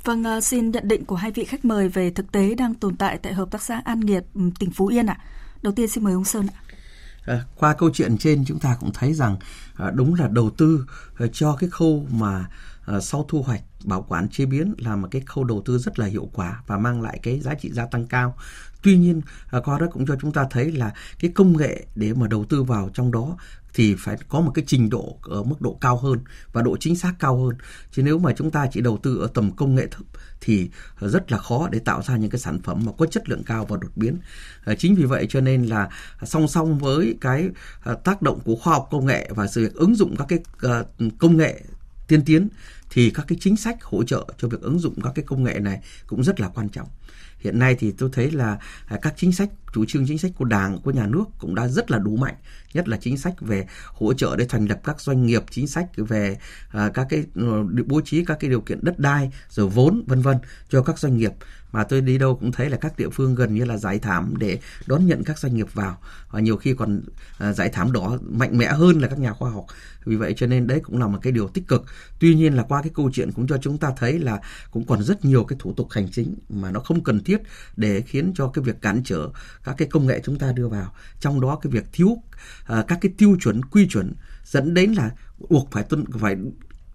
Vâng, 0.04 0.24
ờ, 0.24 0.40
xin 0.40 0.70
nhận 0.70 0.88
định 0.88 1.04
của 1.04 1.16
hai 1.16 1.30
vị 1.30 1.44
khách 1.44 1.64
mời 1.64 1.88
về 1.88 2.10
thực 2.10 2.32
tế 2.32 2.54
đang 2.54 2.74
tồn 2.74 2.96
tại 2.96 3.18
tại 3.22 3.32
Hợp 3.32 3.50
tác 3.50 3.62
xã 3.62 3.82
An 3.84 4.00
Nghiệp, 4.00 4.22
ừ, 4.34 4.40
tỉnh 4.58 4.70
Phú 4.70 4.86
Yên 4.86 5.06
ạ. 5.06 5.18
Đầu 5.62 5.72
tiên 5.72 5.88
xin 5.88 6.04
mời 6.04 6.12
ông 6.12 6.24
Sơn 6.24 6.46
ạ. 6.54 6.67
Ờ, 7.28 7.40
qua 7.56 7.74
câu 7.74 7.90
chuyện 7.92 8.18
trên 8.18 8.44
chúng 8.44 8.58
ta 8.58 8.76
cũng 8.80 8.90
thấy 8.94 9.14
rằng 9.14 9.36
ờ, 9.76 9.90
đúng 9.90 10.14
là 10.14 10.28
đầu 10.28 10.50
tư 10.50 10.86
ờ, 11.18 11.28
cho 11.32 11.56
cái 11.60 11.70
khâu 11.70 12.06
mà 12.10 12.46
sau 13.00 13.24
thu 13.28 13.42
hoạch, 13.42 13.60
bảo 13.84 14.02
quản, 14.08 14.28
chế 14.28 14.46
biến 14.46 14.74
là 14.78 14.96
một 14.96 15.08
cái 15.10 15.22
khâu 15.26 15.44
đầu 15.44 15.62
tư 15.64 15.78
rất 15.78 15.98
là 15.98 16.06
hiệu 16.06 16.30
quả 16.32 16.62
và 16.66 16.78
mang 16.78 17.02
lại 17.02 17.18
cái 17.22 17.40
giá 17.40 17.54
trị 17.54 17.70
gia 17.72 17.86
tăng 17.86 18.06
cao. 18.06 18.36
Tuy 18.82 18.98
nhiên 18.98 19.20
qua 19.64 19.78
đó 19.78 19.86
cũng 19.92 20.06
cho 20.06 20.16
chúng 20.20 20.32
ta 20.32 20.46
thấy 20.50 20.72
là 20.72 20.94
cái 21.18 21.30
công 21.34 21.56
nghệ 21.56 21.86
để 21.94 22.14
mà 22.14 22.26
đầu 22.26 22.44
tư 22.44 22.62
vào 22.62 22.90
trong 22.94 23.12
đó 23.12 23.36
thì 23.78 23.94
phải 23.98 24.16
có 24.28 24.40
một 24.40 24.52
cái 24.54 24.64
trình 24.66 24.90
độ 24.90 25.18
ở 25.22 25.42
mức 25.42 25.60
độ 25.60 25.78
cao 25.80 25.96
hơn 25.96 26.18
và 26.52 26.62
độ 26.62 26.76
chính 26.80 26.96
xác 26.96 27.14
cao 27.18 27.44
hơn. 27.44 27.56
Chứ 27.92 28.02
nếu 28.02 28.18
mà 28.18 28.32
chúng 28.36 28.50
ta 28.50 28.66
chỉ 28.72 28.80
đầu 28.80 28.98
tư 29.02 29.18
ở 29.18 29.28
tầm 29.34 29.50
công 29.56 29.74
nghệ 29.74 29.86
thấp 29.90 30.02
thì 30.40 30.70
rất 31.00 31.32
là 31.32 31.38
khó 31.38 31.68
để 31.72 31.78
tạo 31.78 32.02
ra 32.02 32.16
những 32.16 32.30
cái 32.30 32.38
sản 32.38 32.58
phẩm 32.62 32.82
mà 32.86 32.92
có 32.98 33.06
chất 33.06 33.28
lượng 33.28 33.42
cao 33.46 33.64
và 33.64 33.76
đột 33.80 33.90
biến. 33.96 34.16
Ờ, 34.64 34.74
chính 34.74 34.94
vì 34.94 35.04
vậy 35.04 35.26
cho 35.28 35.40
nên 35.40 35.66
là 35.66 35.88
song 36.22 36.48
song 36.48 36.78
với 36.78 37.16
cái 37.20 37.48
ờ, 37.82 37.94
tác 37.94 38.22
động 38.22 38.40
của 38.44 38.56
khoa 38.56 38.74
học 38.74 38.88
công 38.90 39.06
nghệ 39.06 39.30
và 39.34 39.46
sự 39.46 39.70
ứng 39.74 39.94
dụng 39.94 40.16
các 40.16 40.26
cái 40.28 40.38
ờ, 40.60 40.86
công 41.18 41.36
nghệ 41.36 41.62
tiên 42.08 42.22
tiến 42.26 42.48
thì 42.90 43.10
các 43.10 43.24
cái 43.28 43.38
chính 43.40 43.56
sách 43.56 43.82
hỗ 43.82 44.04
trợ 44.04 44.26
cho 44.38 44.48
việc 44.48 44.60
ứng 44.60 44.78
dụng 44.78 44.94
các 45.04 45.12
cái 45.14 45.24
công 45.24 45.44
nghệ 45.44 45.58
này 45.60 45.80
cũng 46.06 46.24
rất 46.24 46.40
là 46.40 46.48
quan 46.48 46.68
trọng 46.68 46.88
hiện 47.38 47.58
nay 47.58 47.76
thì 47.78 47.92
tôi 47.98 48.10
thấy 48.12 48.30
là 48.30 48.58
à, 48.86 48.98
các 49.02 49.14
chính 49.16 49.32
sách, 49.32 49.48
chủ 49.72 49.84
trương 49.84 50.06
chính 50.06 50.18
sách 50.18 50.32
của 50.36 50.44
đảng, 50.44 50.78
của 50.78 50.90
nhà 50.90 51.06
nước 51.06 51.24
cũng 51.38 51.54
đã 51.54 51.68
rất 51.68 51.90
là 51.90 51.98
đủ 51.98 52.16
mạnh. 52.16 52.34
Nhất 52.74 52.88
là 52.88 52.96
chính 53.00 53.18
sách 53.18 53.40
về 53.40 53.66
hỗ 53.86 54.14
trợ 54.14 54.36
để 54.36 54.46
thành 54.48 54.66
lập 54.66 54.80
các 54.84 55.00
doanh 55.00 55.26
nghiệp, 55.26 55.42
chính 55.50 55.66
sách 55.66 55.86
về 55.96 56.38
à, 56.68 56.90
các 56.94 57.06
cái 57.10 57.24
ờ, 57.34 57.64
bố 57.86 58.00
trí 58.00 58.24
các 58.24 58.36
cái 58.40 58.50
điều 58.50 58.60
kiện 58.60 58.78
đất 58.82 58.98
đai, 58.98 59.32
rồi 59.48 59.68
vốn, 59.68 60.04
vân 60.06 60.22
vân 60.22 60.36
cho 60.68 60.82
các 60.82 60.98
doanh 60.98 61.16
nghiệp 61.16 61.32
mà 61.72 61.84
tôi 61.84 62.00
đi 62.00 62.18
đâu 62.18 62.36
cũng 62.36 62.52
thấy 62.52 62.70
là 62.70 62.76
các 62.76 62.98
địa 62.98 63.08
phương 63.08 63.34
gần 63.34 63.54
như 63.54 63.64
là 63.64 63.76
giải 63.76 63.98
thảm 63.98 64.34
để 64.38 64.58
đón 64.86 65.06
nhận 65.06 65.24
các 65.24 65.38
doanh 65.38 65.54
nghiệp 65.54 65.74
vào. 65.74 65.98
Và 66.30 66.40
nhiều 66.40 66.56
khi 66.56 66.74
còn 66.74 67.00
à, 67.38 67.52
giải 67.52 67.68
thảm 67.68 67.92
đó 67.92 68.18
mạnh 68.30 68.58
mẽ 68.58 68.66
hơn 68.66 69.00
là 69.00 69.08
các 69.08 69.18
nhà 69.18 69.32
khoa 69.32 69.50
học. 69.50 69.64
Vì 70.04 70.16
vậy 70.16 70.34
cho 70.36 70.46
nên 70.46 70.66
đấy 70.66 70.80
cũng 70.80 70.98
là 70.98 71.06
một 71.06 71.18
cái 71.22 71.32
điều 71.32 71.48
tích 71.48 71.68
cực. 71.68 71.84
Tuy 72.18 72.34
nhiên 72.34 72.54
là 72.54 72.62
qua 72.62 72.82
cái 72.82 72.90
câu 72.94 73.10
chuyện 73.12 73.32
cũng 73.32 73.46
cho 73.46 73.58
chúng 73.58 73.78
ta 73.78 73.92
thấy 73.96 74.18
là 74.18 74.40
cũng 74.70 74.86
còn 74.86 75.02
rất 75.02 75.24
nhiều 75.24 75.44
cái 75.44 75.56
thủ 75.60 75.74
tục 75.76 75.88
hành 75.90 76.08
chính 76.10 76.34
mà 76.48 76.70
nó 76.70 76.80
không 76.80 77.04
cần 77.04 77.24
thiết 77.24 77.42
để 77.76 78.00
khiến 78.00 78.32
cho 78.34 78.48
cái 78.48 78.64
việc 78.64 78.82
cản 78.82 79.02
trở 79.04 79.28
các 79.64 79.74
cái 79.78 79.88
công 79.88 80.06
nghệ 80.06 80.20
chúng 80.24 80.38
ta 80.38 80.52
đưa 80.52 80.68
vào. 80.68 80.92
Trong 81.20 81.40
đó 81.40 81.58
cái 81.62 81.70
việc 81.70 81.84
thiếu 81.92 82.08
uh, 82.08 82.22
các 82.66 82.98
cái 83.00 83.12
tiêu 83.18 83.36
chuẩn 83.40 83.64
quy 83.64 83.88
chuẩn 83.88 84.14
dẫn 84.44 84.74
đến 84.74 84.92
là 84.92 85.10
buộc 85.48 85.68
phải 85.70 85.82
tuân 85.82 86.04
phải 86.20 86.36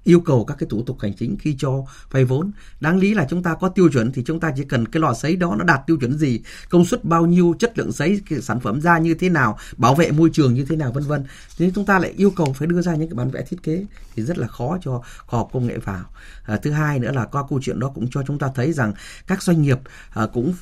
yêu 0.04 0.20
cầu 0.20 0.46
các 0.46 0.58
cái 0.60 0.68
thủ 0.70 0.84
tục 0.84 0.98
hành 1.00 1.13
chính 1.13 1.38
khi 1.38 1.56
cho 1.58 1.84
vay 2.12 2.26
vốn. 2.26 2.52
Đáng 2.80 2.98
lý 2.98 3.13
là 3.13 3.28
chúng 3.30 3.44
ta 3.44 3.56
có 3.56 3.70
tiêu 3.70 3.89
chuẩn 3.89 4.12
thì 4.12 4.24
chúng 4.26 4.39
ta 4.39 4.52
chỉ 4.56 4.63
cần 4.63 4.86
cái 4.86 5.02
lò 5.02 5.13
sấy 5.13 5.36
đó 5.36 5.56
nó 5.60 5.63
đạt 5.63 5.82
tiêu 5.88 5.98
chuẩn 5.98 6.18
gì 6.18 6.42
công 6.70 6.86
suất 6.86 7.04
bao 7.04 7.26
nhiêu 7.26 7.56
chất 7.60 7.78
lượng 7.78 7.92
sấy 7.92 8.22
cái 8.30 8.42
sản 8.42 8.60
phẩm 8.60 8.82
ra 8.82 8.98
như 8.98 9.13
thế 9.13 9.30
nào 9.30 9.58
bảo 9.78 9.96
vệ 9.96 10.12
môi 10.12 10.30
trường 10.34 10.54
như 10.54 10.66
thế 10.66 10.76
nào 10.76 10.92
vân 10.92 11.04
vân. 11.04 11.24
Thế 11.58 11.72
chúng 11.76 11.86
ta 11.86 12.00
lại 12.00 12.13
yêu 12.18 12.32
cầu 12.32 12.54
phải 12.54 12.68
đưa 12.68 12.82
ra 12.82 12.96
những 12.96 13.10
cái 13.10 13.16
bản 13.16 13.30
vẽ 13.30 13.42
thiết 13.50 13.63
kế 13.63 13.86
thì 14.16 14.24
rất 14.24 14.38
là 14.38 14.48
khó 14.48 14.78
cho 14.82 15.02
khoa 15.26 15.39
học 15.39 15.50
công 15.54 15.68
nghệ 15.68 15.78
vào. 15.78 16.04
À, 16.43 16.58
thứ 16.58 16.72
hai 16.72 16.99
nữa 16.99 17.12
là 17.12 17.26
qua 17.26 17.43
câu 17.49 17.60
chuyện 17.64 17.80
đó 17.80 17.91
cũng 17.95 18.08
cho 18.12 18.24
chúng 18.28 18.39
ta 18.39 18.47
thấy 18.56 18.74
rằng 18.74 18.93
các 19.28 19.43
doanh 19.43 19.62
nghiệp 19.62 19.80
à, 20.14 20.28
cũng 20.34 20.54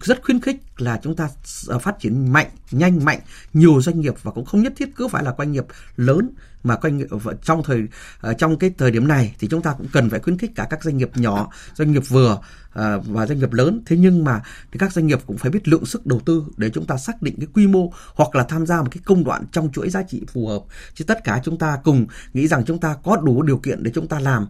rất 0.00 0.22
khuyến 0.22 0.40
khích 0.40 0.56
là 0.76 1.00
chúng 1.02 1.16
ta 1.16 1.28
à, 1.68 1.78
phát 1.78 2.00
triển 2.00 2.32
mạnh, 2.32 2.50
nhanh 2.70 3.04
mạnh, 3.04 3.20
nhiều 3.52 3.80
doanh 3.80 4.00
nghiệp 4.00 4.14
và 4.22 4.30
cũng 4.30 4.44
không 4.44 4.62
nhất 4.62 4.72
thiết 4.76 4.96
cứ 4.96 5.08
phải 5.08 5.24
là 5.24 5.34
doanh 5.38 5.52
nghiệp 5.52 5.64
lớn 5.96 6.30
mà 6.62 6.76
coi 6.76 6.92
ờ, 7.10 7.34
trong 7.42 7.62
thời 7.62 7.82
ờ, 8.20 8.34
trong 8.34 8.58
cái 8.58 8.70
thời 8.78 8.90
điểm 8.90 9.08
này 9.08 9.34
thì 9.38 9.48
chúng 9.48 9.62
ta 9.62 9.74
cũng 9.78 9.86
cần 9.92 10.10
phải 10.10 10.20
khuyến 10.20 10.38
khích 10.38 10.50
cả 10.54 10.66
các 10.70 10.84
doanh 10.84 10.96
nghiệp 10.96 11.10
nhỏ, 11.14 11.50
doanh 11.74 11.92
nghiệp 11.92 12.02
vừa 12.08 12.38
ờ, 12.72 13.00
và 13.00 13.26
doanh 13.26 13.38
nghiệp 13.38 13.52
lớn. 13.52 13.82
Thế 13.86 13.96
nhưng 13.96 14.24
mà 14.24 14.42
thì 14.72 14.78
các 14.78 14.92
doanh 14.92 15.06
nghiệp 15.06 15.18
cũng 15.26 15.38
phải 15.38 15.50
biết 15.50 15.68
lượng 15.68 15.86
sức 15.86 16.06
đầu 16.06 16.20
tư 16.20 16.44
để 16.56 16.70
chúng 16.70 16.86
ta 16.86 16.96
xác 16.96 17.22
định 17.22 17.34
cái 17.38 17.46
quy 17.54 17.66
mô 17.66 17.92
hoặc 18.14 18.34
là 18.34 18.44
tham 18.44 18.66
gia 18.66 18.82
một 18.82 18.88
cái 18.90 19.02
công 19.04 19.24
đoạn 19.24 19.44
trong 19.52 19.72
chuỗi 19.72 19.90
giá 19.90 20.02
trị 20.02 20.22
phù 20.32 20.46
hợp. 20.46 20.62
Chứ 20.94 21.04
tất 21.04 21.24
cả 21.24 21.40
chúng 21.44 21.58
ta 21.58 21.78
cùng 21.84 22.06
nghĩ 22.32 22.48
rằng 22.48 22.64
chúng 22.66 22.80
ta 22.80 22.96
có 23.04 23.16
đủ 23.16 23.42
điều 23.42 23.58
kiện 23.58 23.82
để 23.82 23.90
chúng 23.94 24.08
ta 24.08 24.18
làm 24.18 24.46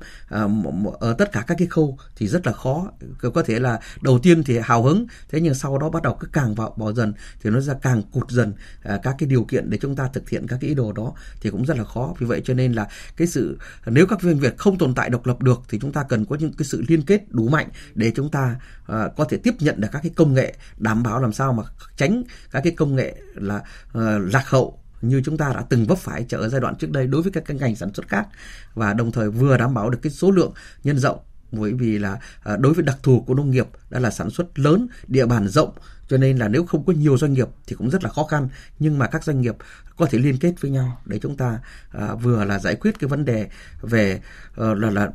ở 1.01 1.15
tất 1.19 1.33
cả 1.33 1.45
các 1.47 1.55
cái 1.59 1.69
khâu 1.69 1.99
thì 2.17 2.29
rất 2.29 2.47
là 2.47 2.53
khó. 2.53 2.91
Có 3.35 3.43
thể 3.43 3.59
là 3.59 3.81
đầu 4.01 4.19
tiên 4.19 4.45
thì 4.45 4.59
hào 4.59 4.83
hứng 4.83 5.07
thế 5.29 5.41
nhưng 5.41 5.55
sau 5.55 5.79
đó 5.79 5.91
bắt 5.91 6.03
đầu 6.03 6.17
cứ 6.21 6.29
càng 6.33 6.55
vào 6.55 6.75
bỏ 6.77 6.93
dần 6.93 7.13
thì 7.43 7.51
nó 7.51 7.61
ra 7.61 7.75
càng 7.83 8.03
cụt 8.13 8.31
dần 8.31 8.53
các 8.83 9.17
cái 9.19 9.29
điều 9.29 9.45
kiện 9.45 9.71
để 9.71 9.79
chúng 9.79 9.97
ta 9.97 10.09
thực 10.13 10.29
hiện 10.29 10.47
các 10.49 10.59
cái 10.61 10.69
ý 10.69 10.75
đồ 10.75 10.93
đó 10.93 11.13
thì 11.41 11.51
cũng 11.51 11.65
rất 11.65 11.79
là 11.79 11.85
khó 11.85 11.98
vì 12.19 12.27
vậy 12.27 12.43
cho 12.45 12.55
nên 12.55 12.73
là 12.73 12.89
cái 13.17 13.29
sự 13.29 13.59
nếu 13.87 14.07
các 14.07 14.23
doanh 14.23 14.39
nghiệp 14.41 14.55
không 14.59 14.79
tồn 14.79 14.95
tại 14.95 15.11
độc 15.11 15.27
lập 15.27 15.43
được 15.43 15.61
thì 15.69 15.79
chúng 15.79 15.93
ta 15.93 16.03
cần 16.09 16.25
có 16.25 16.37
những 16.37 16.53
cái 16.53 16.65
sự 16.65 16.85
liên 16.89 17.03
kết 17.03 17.23
đủ 17.31 17.49
mạnh 17.49 17.69
để 17.95 18.13
chúng 18.17 18.31
ta 18.31 18.57
uh, 18.83 19.17
có 19.17 19.25
thể 19.29 19.37
tiếp 19.37 19.55
nhận 19.59 19.81
được 19.81 19.89
các 19.93 20.03
cái 20.03 20.13
công 20.17 20.35
nghệ 20.35 20.55
đảm 20.77 21.03
bảo 21.03 21.21
làm 21.21 21.33
sao 21.33 21.53
mà 21.53 21.63
tránh 21.97 22.23
các 22.51 22.61
cái 22.65 22.73
công 22.77 22.97
nghệ 22.97 23.17
là 23.35 23.57
uh, 23.57 24.03
lạc 24.33 24.49
hậu 24.49 24.79
như 25.03 25.23
chúng 25.25 25.37
ta 25.37 25.53
đã 25.55 25.65
từng 25.69 25.87
vấp 25.87 25.99
phải 25.99 26.27
ở 26.31 26.49
giai 26.49 26.61
đoạn 26.61 26.75
trước 26.77 26.91
đây 26.91 27.07
đối 27.07 27.23
với 27.23 27.33
các 27.33 27.45
cái 27.47 27.57
ngành 27.57 27.77
sản 27.77 27.95
xuất 27.95 28.09
khác 28.09 28.27
và 28.75 28.93
đồng 28.93 29.13
thời 29.13 29.31
vừa 29.31 29.57
đảm 29.57 29.75
bảo 29.75 29.91
được 29.91 29.99
cái 30.03 30.13
số 30.13 30.31
lượng 30.31 30.53
nhân 30.85 30.99
rộng 30.99 31.19
bởi 31.53 31.73
vì 31.73 31.99
là 31.99 32.19
à, 32.43 32.57
đối 32.57 32.75
với 32.75 32.85
đặc 32.85 32.99
thù 33.03 33.21
của 33.21 33.35
nông 33.35 33.51
nghiệp 33.51 33.67
đã 33.91 34.01
là 34.01 34.11
sản 34.11 34.31
xuất 34.31 34.59
lớn 34.59 34.87
địa 35.07 35.27
bàn 35.27 35.49
rộng 35.49 35.71
cho 36.09 36.17
nên 36.17 36.37
là 36.37 36.49
nếu 36.49 36.65
không 36.65 36.85
có 36.85 36.93
nhiều 36.93 37.19
doanh 37.19 37.33
nghiệp 37.33 37.49
thì 37.67 37.77
cũng 37.77 37.91
rất 37.91 38.05
là 38.05 38.11
khó 38.11 38.25
khăn 38.25 38.49
nhưng 38.79 38.99
mà 38.99 39.07
các 39.07 39.25
doanh 39.25 39.41
nghiệp 39.41 39.57
có 39.97 40.07
thể 40.07 40.19
liên 40.19 40.39
kết 40.39 40.55
với 40.61 40.71
nhau 40.71 41.01
để 41.05 41.19
chúng 41.19 41.37
ta 41.37 41.59
à, 41.91 42.15
vừa 42.15 42.45
là 42.45 42.59
giải 42.59 42.75
quyết 42.75 42.99
cái 42.99 43.09
vấn 43.09 43.25
đề 43.25 43.49
về 43.81 44.21
uh, 44.51 44.79
là 44.79 44.91
là 44.91 45.11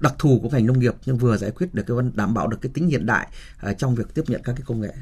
đặc 0.00 0.14
thù 0.18 0.40
của 0.42 0.48
ngành 0.50 0.66
nông 0.66 0.78
nghiệp 0.78 0.94
nhưng 1.06 1.18
vừa 1.18 1.36
giải 1.36 1.50
quyết 1.50 1.74
được 1.74 1.82
cái 1.86 1.94
vấn 1.94 2.12
đảm 2.14 2.34
bảo 2.34 2.48
được 2.48 2.58
cái 2.60 2.70
tính 2.74 2.88
hiện 2.88 3.06
đại 3.06 3.28
uh, 3.70 3.78
trong 3.78 3.94
việc 3.94 4.14
tiếp 4.14 4.22
nhận 4.26 4.42
các 4.44 4.52
cái 4.52 4.62
công 4.66 4.80
nghệ. 4.80 4.94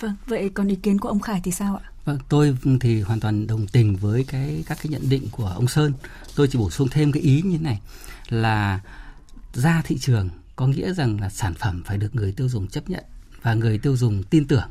Vâng, 0.00 0.14
vậy 0.26 0.50
còn 0.54 0.68
ý 0.68 0.74
kiến 0.74 0.98
của 0.98 1.08
ông 1.08 1.20
Khải 1.20 1.40
thì 1.44 1.50
sao 1.50 1.80
ạ? 1.84 1.90
Vâng, 2.04 2.18
tôi 2.28 2.56
thì 2.80 3.00
hoàn 3.00 3.20
toàn 3.20 3.46
đồng 3.46 3.66
tình 3.66 3.96
với 3.96 4.24
cái 4.24 4.64
các 4.66 4.78
cái 4.82 4.88
nhận 4.88 5.08
định 5.08 5.28
của 5.30 5.46
ông 5.46 5.68
Sơn. 5.68 5.92
Tôi 6.36 6.48
chỉ 6.48 6.58
bổ 6.58 6.70
sung 6.70 6.88
thêm 6.90 7.12
cái 7.12 7.22
ý 7.22 7.42
như 7.42 7.58
thế 7.58 7.64
này 7.64 7.80
là 8.28 8.80
ra 9.52 9.82
thị 9.84 9.98
trường 9.98 10.28
có 10.56 10.66
nghĩa 10.66 10.92
rằng 10.92 11.20
là 11.20 11.28
sản 11.28 11.54
phẩm 11.54 11.82
phải 11.86 11.98
được 11.98 12.14
người 12.14 12.32
tiêu 12.32 12.48
dùng 12.48 12.68
chấp 12.68 12.90
nhận 12.90 13.04
và 13.42 13.54
người 13.54 13.78
tiêu 13.78 13.96
dùng 13.96 14.22
tin 14.22 14.46
tưởng. 14.46 14.70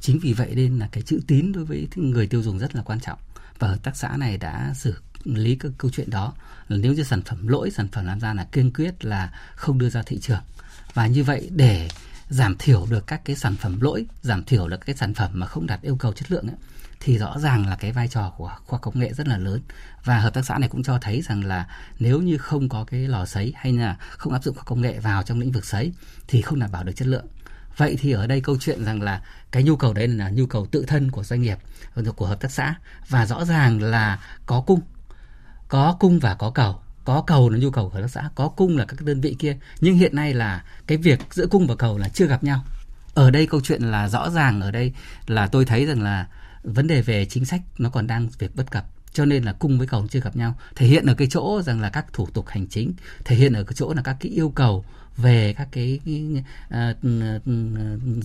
Chính 0.00 0.18
vì 0.18 0.32
vậy 0.32 0.52
nên 0.54 0.78
là 0.78 0.88
cái 0.92 1.02
chữ 1.02 1.20
tín 1.26 1.52
đối 1.52 1.64
với 1.64 1.88
người 1.96 2.26
tiêu 2.26 2.42
dùng 2.42 2.58
rất 2.58 2.74
là 2.74 2.82
quan 2.82 3.00
trọng. 3.00 3.18
Và 3.58 3.68
hợp 3.68 3.82
tác 3.82 3.96
xã 3.96 4.16
này 4.16 4.38
đã 4.38 4.74
xử 4.76 4.94
lý 5.24 5.54
cái 5.54 5.72
câu 5.78 5.90
chuyện 5.90 6.10
đó. 6.10 6.34
Nếu 6.68 6.92
như 6.92 7.02
sản 7.02 7.22
phẩm 7.22 7.48
lỗi 7.48 7.70
sản 7.70 7.88
phẩm 7.88 8.06
làm 8.06 8.20
ra 8.20 8.34
là 8.34 8.44
kiên 8.44 8.72
quyết 8.72 9.04
là 9.04 9.32
không 9.54 9.78
đưa 9.78 9.90
ra 9.90 10.02
thị 10.02 10.18
trường. 10.20 10.40
Và 10.94 11.06
như 11.06 11.24
vậy 11.24 11.50
để 11.52 11.88
giảm 12.28 12.56
thiểu 12.58 12.86
được 12.90 13.06
các 13.06 13.24
cái 13.24 13.36
sản 13.36 13.56
phẩm 13.56 13.80
lỗi 13.80 14.06
giảm 14.22 14.44
thiểu 14.44 14.68
được 14.68 14.80
cái 14.86 14.96
sản 14.96 15.14
phẩm 15.14 15.30
mà 15.34 15.46
không 15.46 15.66
đạt 15.66 15.82
yêu 15.82 15.96
cầu 15.96 16.12
chất 16.12 16.32
lượng 16.32 16.46
ấy, 16.46 16.56
thì 17.04 17.18
rõ 17.18 17.38
ràng 17.38 17.66
là 17.66 17.76
cái 17.76 17.92
vai 17.92 18.08
trò 18.08 18.32
của 18.36 18.52
khoa 18.66 18.78
công 18.78 18.98
nghệ 18.98 19.12
rất 19.12 19.28
là 19.28 19.38
lớn. 19.38 19.60
Và 20.04 20.18
hợp 20.18 20.34
tác 20.34 20.46
xã 20.46 20.58
này 20.58 20.68
cũng 20.68 20.82
cho 20.82 20.98
thấy 20.98 21.22
rằng 21.22 21.44
là 21.44 21.66
nếu 21.98 22.20
như 22.20 22.38
không 22.38 22.68
có 22.68 22.84
cái 22.84 23.00
lò 23.00 23.26
sấy 23.26 23.52
hay 23.56 23.72
là 23.72 23.96
không 24.10 24.32
áp 24.32 24.44
dụng 24.44 24.54
khoa 24.54 24.64
công 24.64 24.80
nghệ 24.80 24.98
vào 24.98 25.22
trong 25.22 25.38
lĩnh 25.38 25.52
vực 25.52 25.64
sấy 25.64 25.92
thì 26.28 26.42
không 26.42 26.58
đảm 26.58 26.72
bảo 26.72 26.84
được 26.84 26.92
chất 26.96 27.08
lượng. 27.08 27.26
Vậy 27.76 27.96
thì 28.00 28.12
ở 28.12 28.26
đây 28.26 28.40
câu 28.40 28.56
chuyện 28.60 28.84
rằng 28.84 29.02
là 29.02 29.22
cái 29.50 29.62
nhu 29.62 29.76
cầu 29.76 29.94
đấy 29.94 30.08
là 30.08 30.30
nhu 30.30 30.46
cầu 30.46 30.66
tự 30.66 30.84
thân 30.88 31.10
của 31.10 31.24
doanh 31.24 31.42
nghiệp, 31.42 31.58
của 32.16 32.26
hợp 32.26 32.40
tác 32.40 32.50
xã. 32.50 32.74
Và 33.08 33.26
rõ 33.26 33.44
ràng 33.44 33.82
là 33.82 34.18
có 34.46 34.60
cung 34.60 34.80
có 35.68 35.96
cung 36.00 36.18
và 36.18 36.34
có 36.34 36.50
cầu. 36.50 36.80
Có 37.04 37.22
cầu 37.26 37.50
là 37.50 37.58
nhu 37.58 37.70
cầu 37.70 37.88
của 37.88 37.94
hợp 37.94 38.00
tác 38.00 38.10
xã, 38.10 38.30
có 38.34 38.48
cung 38.48 38.76
là 38.76 38.84
các 38.84 39.00
đơn 39.00 39.20
vị 39.20 39.36
kia. 39.38 39.56
Nhưng 39.80 39.96
hiện 39.96 40.16
nay 40.16 40.34
là 40.34 40.64
cái 40.86 40.98
việc 40.98 41.20
giữa 41.30 41.46
cung 41.46 41.66
và 41.66 41.74
cầu 41.76 41.98
là 41.98 42.08
chưa 42.08 42.26
gặp 42.26 42.44
nhau. 42.44 42.64
Ở 43.14 43.30
đây 43.30 43.46
câu 43.46 43.60
chuyện 43.60 43.82
là 43.82 44.08
rõ 44.08 44.30
ràng 44.30 44.60
ở 44.60 44.70
đây 44.70 44.92
là 45.26 45.46
tôi 45.46 45.64
thấy 45.64 45.86
rằng 45.86 46.02
là 46.02 46.26
vấn 46.62 46.86
đề 46.86 47.02
về 47.02 47.24
chính 47.24 47.44
sách 47.44 47.62
nó 47.78 47.90
còn 47.90 48.06
đang 48.06 48.28
việc 48.38 48.56
bất 48.56 48.70
cập. 48.70 48.86
Cho 49.12 49.24
nên 49.24 49.44
là 49.44 49.52
cung 49.52 49.78
với 49.78 49.86
cầu 49.86 50.06
chưa 50.10 50.20
gặp 50.20 50.36
nhau 50.36 50.54
thể 50.74 50.86
hiện 50.86 51.06
ở 51.06 51.14
cái 51.14 51.28
chỗ 51.30 51.62
rằng 51.62 51.80
là 51.80 51.90
các 51.90 52.12
thủ 52.12 52.26
tục 52.26 52.48
hành 52.48 52.66
chính 52.66 52.92
thể 53.24 53.36
hiện 53.36 53.52
ở 53.52 53.64
cái 53.64 53.74
chỗ 53.74 53.94
là 53.94 54.02
các 54.02 54.16
cái 54.20 54.32
yêu 54.32 54.50
cầu 54.50 54.84
về 55.16 55.54
các 55.58 55.68
cái 55.72 56.00
uh, 56.04 56.76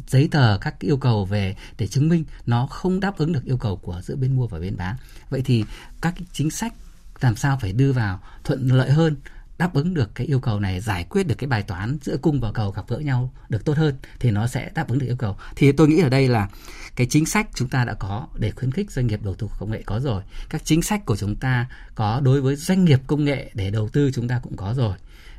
giấy 0.07 0.27
tờ 0.31 0.57
các 0.57 0.79
cái 0.79 0.89
yêu 0.89 0.97
cầu 0.97 1.25
về 1.25 1.55
để 1.77 1.87
chứng 1.87 2.09
minh 2.09 2.23
nó 2.45 2.67
không 2.67 2.99
đáp 2.99 3.17
ứng 3.17 3.33
được 3.33 3.45
yêu 3.45 3.57
cầu 3.57 3.77
của 3.77 4.01
giữa 4.03 4.15
bên 4.15 4.35
mua 4.35 4.47
và 4.47 4.59
bên 4.59 4.77
bán. 4.77 4.95
Vậy 5.29 5.41
thì 5.45 5.63
các 6.01 6.13
cái 6.17 6.25
chính 6.33 6.51
sách 6.51 6.73
làm 7.21 7.35
sao 7.35 7.57
phải 7.61 7.73
đưa 7.73 7.91
vào 7.91 8.19
thuận 8.43 8.67
lợi 8.67 8.91
hơn 8.91 9.15
đáp 9.57 9.73
ứng 9.73 9.93
được 9.93 10.15
cái 10.15 10.27
yêu 10.27 10.39
cầu 10.39 10.59
này, 10.59 10.79
giải 10.79 11.03
quyết 11.09 11.27
được 11.27 11.35
cái 11.37 11.47
bài 11.47 11.63
toán 11.63 11.97
giữa 12.01 12.17
cung 12.17 12.39
và 12.39 12.51
cầu 12.51 12.71
gặp 12.71 12.85
gỡ 12.87 12.97
nhau 12.97 13.33
được 13.49 13.65
tốt 13.65 13.77
hơn 13.77 13.95
thì 14.19 14.31
nó 14.31 14.47
sẽ 14.47 14.71
đáp 14.75 14.89
ứng 14.89 14.99
được 14.99 15.07
yêu 15.07 15.15
cầu. 15.15 15.37
Thì 15.55 15.71
tôi 15.71 15.87
nghĩ 15.87 16.01
ở 16.01 16.09
đây 16.09 16.27
là 16.27 16.49
cái 16.95 17.07
chính 17.09 17.25
sách 17.25 17.47
chúng 17.53 17.69
ta 17.69 17.85
đã 17.85 17.93
có 17.93 18.27
để 18.35 18.51
khuyến 18.51 18.71
khích 18.71 18.91
doanh 18.91 19.07
nghiệp 19.07 19.19
đầu 19.23 19.35
tư 19.35 19.47
công 19.59 19.71
nghệ 19.71 19.81
có 19.85 19.99
rồi. 19.99 20.23
Các 20.49 20.65
chính 20.65 20.81
sách 20.81 21.05
của 21.05 21.15
chúng 21.15 21.35
ta 21.35 21.67
có 21.95 22.21
đối 22.23 22.41
với 22.41 22.55
doanh 22.55 22.85
nghiệp 22.85 22.99
công 23.07 23.25
nghệ 23.25 23.51
để 23.53 23.71
đầu 23.71 23.89
tư 23.89 24.11
chúng 24.13 24.27
ta 24.27 24.39
cũng 24.43 24.57
có 24.57 24.73
rồi. 24.73 24.95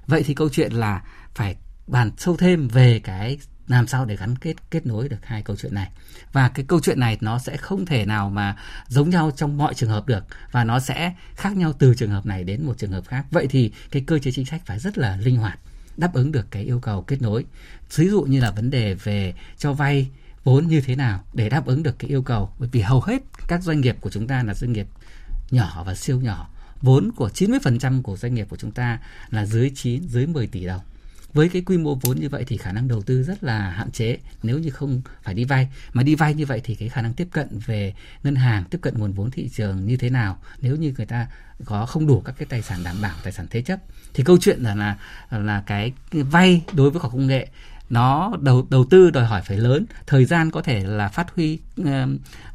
Vậy 0.07 0.23
thì 0.27 0.35
câu 0.35 0.49
chuyện 0.49 0.73
là 0.73 1.03
phải 1.35 1.57
bàn 1.87 2.11
sâu 2.19 2.37
thêm 2.37 2.69
về 2.69 3.01
cái 3.05 3.39
làm 3.69 3.87
sao 3.87 4.05
để 4.05 4.17
gắn 4.17 4.37
kết 4.37 4.55
kết 4.71 4.87
nối 4.87 5.09
được 5.09 5.27
hai 5.27 5.43
câu 5.43 5.57
chuyện 5.57 5.75
này? 5.75 5.91
Và 6.33 6.49
cái 6.49 6.65
câu 6.69 6.81
chuyện 6.81 7.01
này 7.01 7.19
nó 7.21 7.39
sẽ 7.39 7.57
không 7.57 7.87
thể 7.87 8.07
nào 8.07 8.31
mà 8.31 8.57
giống 8.89 9.11
nhau 9.11 9.31
trong 9.37 9.59
mọi 9.59 9.75
trường 9.75 9.91
hợp 9.91 10.07
được, 10.07 10.25
và 10.53 10.65
nó 10.65 10.81
sẽ 10.81 11.15
khác 11.35 11.57
nhau 11.57 11.73
từ 11.73 11.95
trường 11.95 12.11
hợp 12.11 12.27
này 12.27 12.45
đến 12.45 12.67
một 12.67 12.79
trường 12.79 12.93
hợp 12.93 13.07
khác. 13.07 13.27
Vậy 13.31 13.47
thì 13.51 13.73
cái 13.91 14.05
cơ 14.07 14.19
chế 14.19 14.31
chính 14.31 14.47
sách 14.47 14.63
phải 14.67 14.79
rất 14.79 14.99
là 14.99 15.17
linh 15.17 15.37
hoạt, 15.37 15.59
đáp 15.97 16.15
ứng 16.15 16.33
được 16.33 16.51
cái 16.51 16.63
yêu 16.63 16.81
cầu 16.81 17.03
kết 17.03 17.23
nối. 17.23 17.45
Ví 17.97 18.09
dụ 18.09 18.23
như 18.23 18.41
là 18.41 18.51
vấn 18.51 18.71
đề 18.71 18.95
về 18.95 19.35
cho 19.59 19.73
vay 19.73 20.09
vốn 20.45 20.67
như 20.67 20.81
thế 20.81 20.97
nào 20.97 21.25
để 21.33 21.49
đáp 21.49 21.67
ứng 21.67 21.83
được 21.83 21.99
cái 21.99 22.11
yêu 22.11 22.23
cầu. 22.23 22.51
Bởi 22.59 22.69
vì 22.73 22.81
hầu 22.81 23.01
hết 23.01 23.23
các 23.49 23.63
doanh 23.63 23.81
nghiệp 23.81 23.97
của 24.01 24.11
chúng 24.11 24.27
ta 24.27 24.43
là 24.43 24.55
doanh 24.55 24.73
nghiệp 24.73 24.87
nhỏ 25.51 25.83
và 25.87 25.95
siêu 25.95 26.21
nhỏ. 26.21 26.49
Vốn 26.83 27.11
của 27.17 27.29
90% 27.35 28.03
của 28.03 28.17
doanh 28.17 28.35
nghiệp 28.35 28.47
của 28.51 28.57
chúng 28.57 28.71
ta 28.71 28.99
là 29.31 29.47
dưới 29.47 29.71
9 29.75 30.03
dưới 30.09 30.27
10 30.27 30.47
tỷ 30.47 30.67
đồng 30.67 30.81
với 31.35 31.49
cái 31.49 31.63
quy 31.63 31.79
mô 31.79 31.95
vốn 31.95 32.21
như 32.21 32.29
vậy 32.29 32.45
thì 32.47 32.57
khả 32.57 32.73
năng 32.73 32.89
đầu 32.89 33.03
tư 33.03 33.23
rất 33.23 33.45
là 33.45 33.71
hạn 33.71 33.91
chế 33.91 34.19
nếu 34.43 34.59
như 34.59 34.71
không 34.71 35.03
phải 35.23 35.35
đi 35.35 35.45
vay. 35.45 35.69
Mà 35.93 36.03
đi 36.03 36.15
vay 36.15 36.35
như 36.35 36.47
vậy 36.47 36.61
thì 36.65 36.75
cái 36.75 36.89
khả 36.89 37.03
năng 37.03 37.15
tiếp 37.15 37.29
cận 37.33 37.49
về 37.67 37.95
ngân 38.23 38.35
hàng 38.35 38.65
tiếp 38.65 38.79
cận 38.83 38.99
nguồn 38.99 39.13
vốn 39.13 39.31
thị 39.31 39.49
trường 39.49 39.87
như 39.87 39.97
thế 39.97 40.11
nào? 40.11 40.39
Nếu 40.61 40.77
như 40.77 40.95
người 40.97 41.07
ta 41.07 41.27
có 41.65 41.87
không 41.87 42.07
đủ 42.07 42.21
các 42.21 42.35
cái 42.39 42.47
tài 42.47 42.63
sản 42.63 42.81
đảm 42.85 42.97
bảo 43.03 43.15
tài 43.23 43.33
sản 43.33 43.47
thế 43.51 43.63
chấp 43.63 43.79
thì 44.15 44.25
câu 44.25 44.39
chuyện 44.41 44.61
là 44.63 44.75
là 44.75 44.97
là 45.31 45.63
cái 45.67 45.93
vay 46.11 46.63
đối 46.73 46.91
với 46.91 47.01
khoa 47.01 47.11
công 47.11 47.27
nghệ 47.27 47.49
nó 47.91 48.33
đầu 48.41 48.67
đầu 48.71 48.85
tư 48.91 49.11
đòi 49.11 49.27
hỏi 49.27 49.43
phải 49.43 49.57
lớn. 49.57 49.87
Thời 50.07 50.25
gian 50.25 50.51
có 50.51 50.63
thể 50.63 50.85
là 50.85 51.09
phát 51.09 51.35
huy 51.35 51.59
uh, 51.81 51.87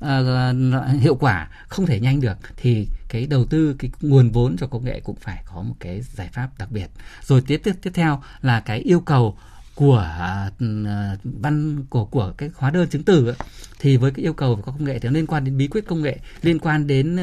uh, 0.05 1.01
hiệu 1.01 1.15
quả 1.15 1.49
không 1.67 1.85
thể 1.85 1.99
nhanh 1.99 2.21
được 2.21 2.37
thì 2.57 2.87
cái 3.13 3.27
đầu 3.27 3.45
tư 3.45 3.75
cái 3.79 3.91
nguồn 4.01 4.29
vốn 4.29 4.57
cho 4.57 4.67
công 4.67 4.85
nghệ 4.85 4.99
cũng 4.99 5.15
phải 5.15 5.43
có 5.45 5.61
một 5.61 5.75
cái 5.79 6.01
giải 6.01 6.29
pháp 6.33 6.49
đặc 6.57 6.71
biệt. 6.71 6.87
Rồi 7.21 7.41
tiếp 7.41 7.61
tiếp 7.63 7.75
tiếp 7.81 7.91
theo 7.93 8.23
là 8.41 8.59
cái 8.59 8.79
yêu 8.79 8.99
cầu 8.99 9.37
của 9.75 9.97
à, 9.97 10.51
à, 10.85 11.17
văn 11.23 11.85
của 11.89 12.05
của 12.05 12.33
cái 12.37 12.49
hóa 12.55 12.71
đơn 12.71 12.89
chứng 12.89 13.03
từ 13.03 13.27
ấy, 13.27 13.35
thì 13.79 13.97
với 13.97 14.11
cái 14.11 14.25
yêu 14.25 14.33
cầu 14.33 14.55
của 14.55 14.61
công 14.61 14.83
nghệ 14.85 14.99
thì 14.99 15.09
nó 15.09 15.13
liên 15.13 15.27
quan 15.27 15.43
đến 15.43 15.57
bí 15.57 15.67
quyết 15.67 15.87
công 15.87 16.01
nghệ 16.01 16.17
liên 16.41 16.59
quan 16.59 16.87
đến 16.87 17.17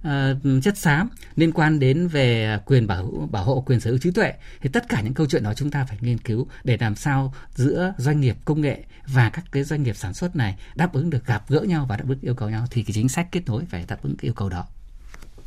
uh, 0.00 0.62
chất 0.62 0.78
xám 0.78 1.08
liên 1.36 1.52
quan 1.52 1.78
đến 1.78 2.08
về 2.08 2.58
quyền 2.64 2.86
bảo 2.86 3.28
bảo 3.30 3.44
hộ 3.44 3.60
quyền 3.66 3.80
sở 3.80 3.90
hữu 3.90 3.98
trí 3.98 4.10
tuệ. 4.10 4.32
Thì 4.60 4.68
tất 4.72 4.88
cả 4.88 5.00
những 5.00 5.14
câu 5.14 5.26
chuyện 5.26 5.42
đó 5.42 5.54
chúng 5.54 5.70
ta 5.70 5.84
phải 5.84 5.98
nghiên 6.00 6.18
cứu 6.18 6.46
để 6.64 6.76
làm 6.80 6.96
sao 6.96 7.34
giữa 7.54 7.94
doanh 7.98 8.20
nghiệp 8.20 8.36
công 8.44 8.60
nghệ 8.60 8.84
và 9.06 9.30
các 9.30 9.44
cái 9.52 9.64
doanh 9.64 9.82
nghiệp 9.82 9.96
sản 9.96 10.14
xuất 10.14 10.36
này 10.36 10.56
đáp 10.74 10.92
ứng 10.92 11.10
được 11.10 11.26
gặp 11.26 11.48
gỡ 11.48 11.60
nhau 11.60 11.86
và 11.88 11.96
đáp 11.96 12.04
ứng 12.08 12.20
yêu 12.20 12.34
cầu 12.34 12.50
nhau. 12.50 12.66
Thì 12.70 12.82
cái 12.82 12.92
chính 12.92 13.08
sách 13.08 13.28
kết 13.32 13.42
nối 13.46 13.64
phải 13.64 13.84
đáp 13.88 14.02
ứng 14.02 14.16
cái 14.16 14.28
yêu 14.28 14.34
cầu 14.34 14.48
đó. 14.48 14.66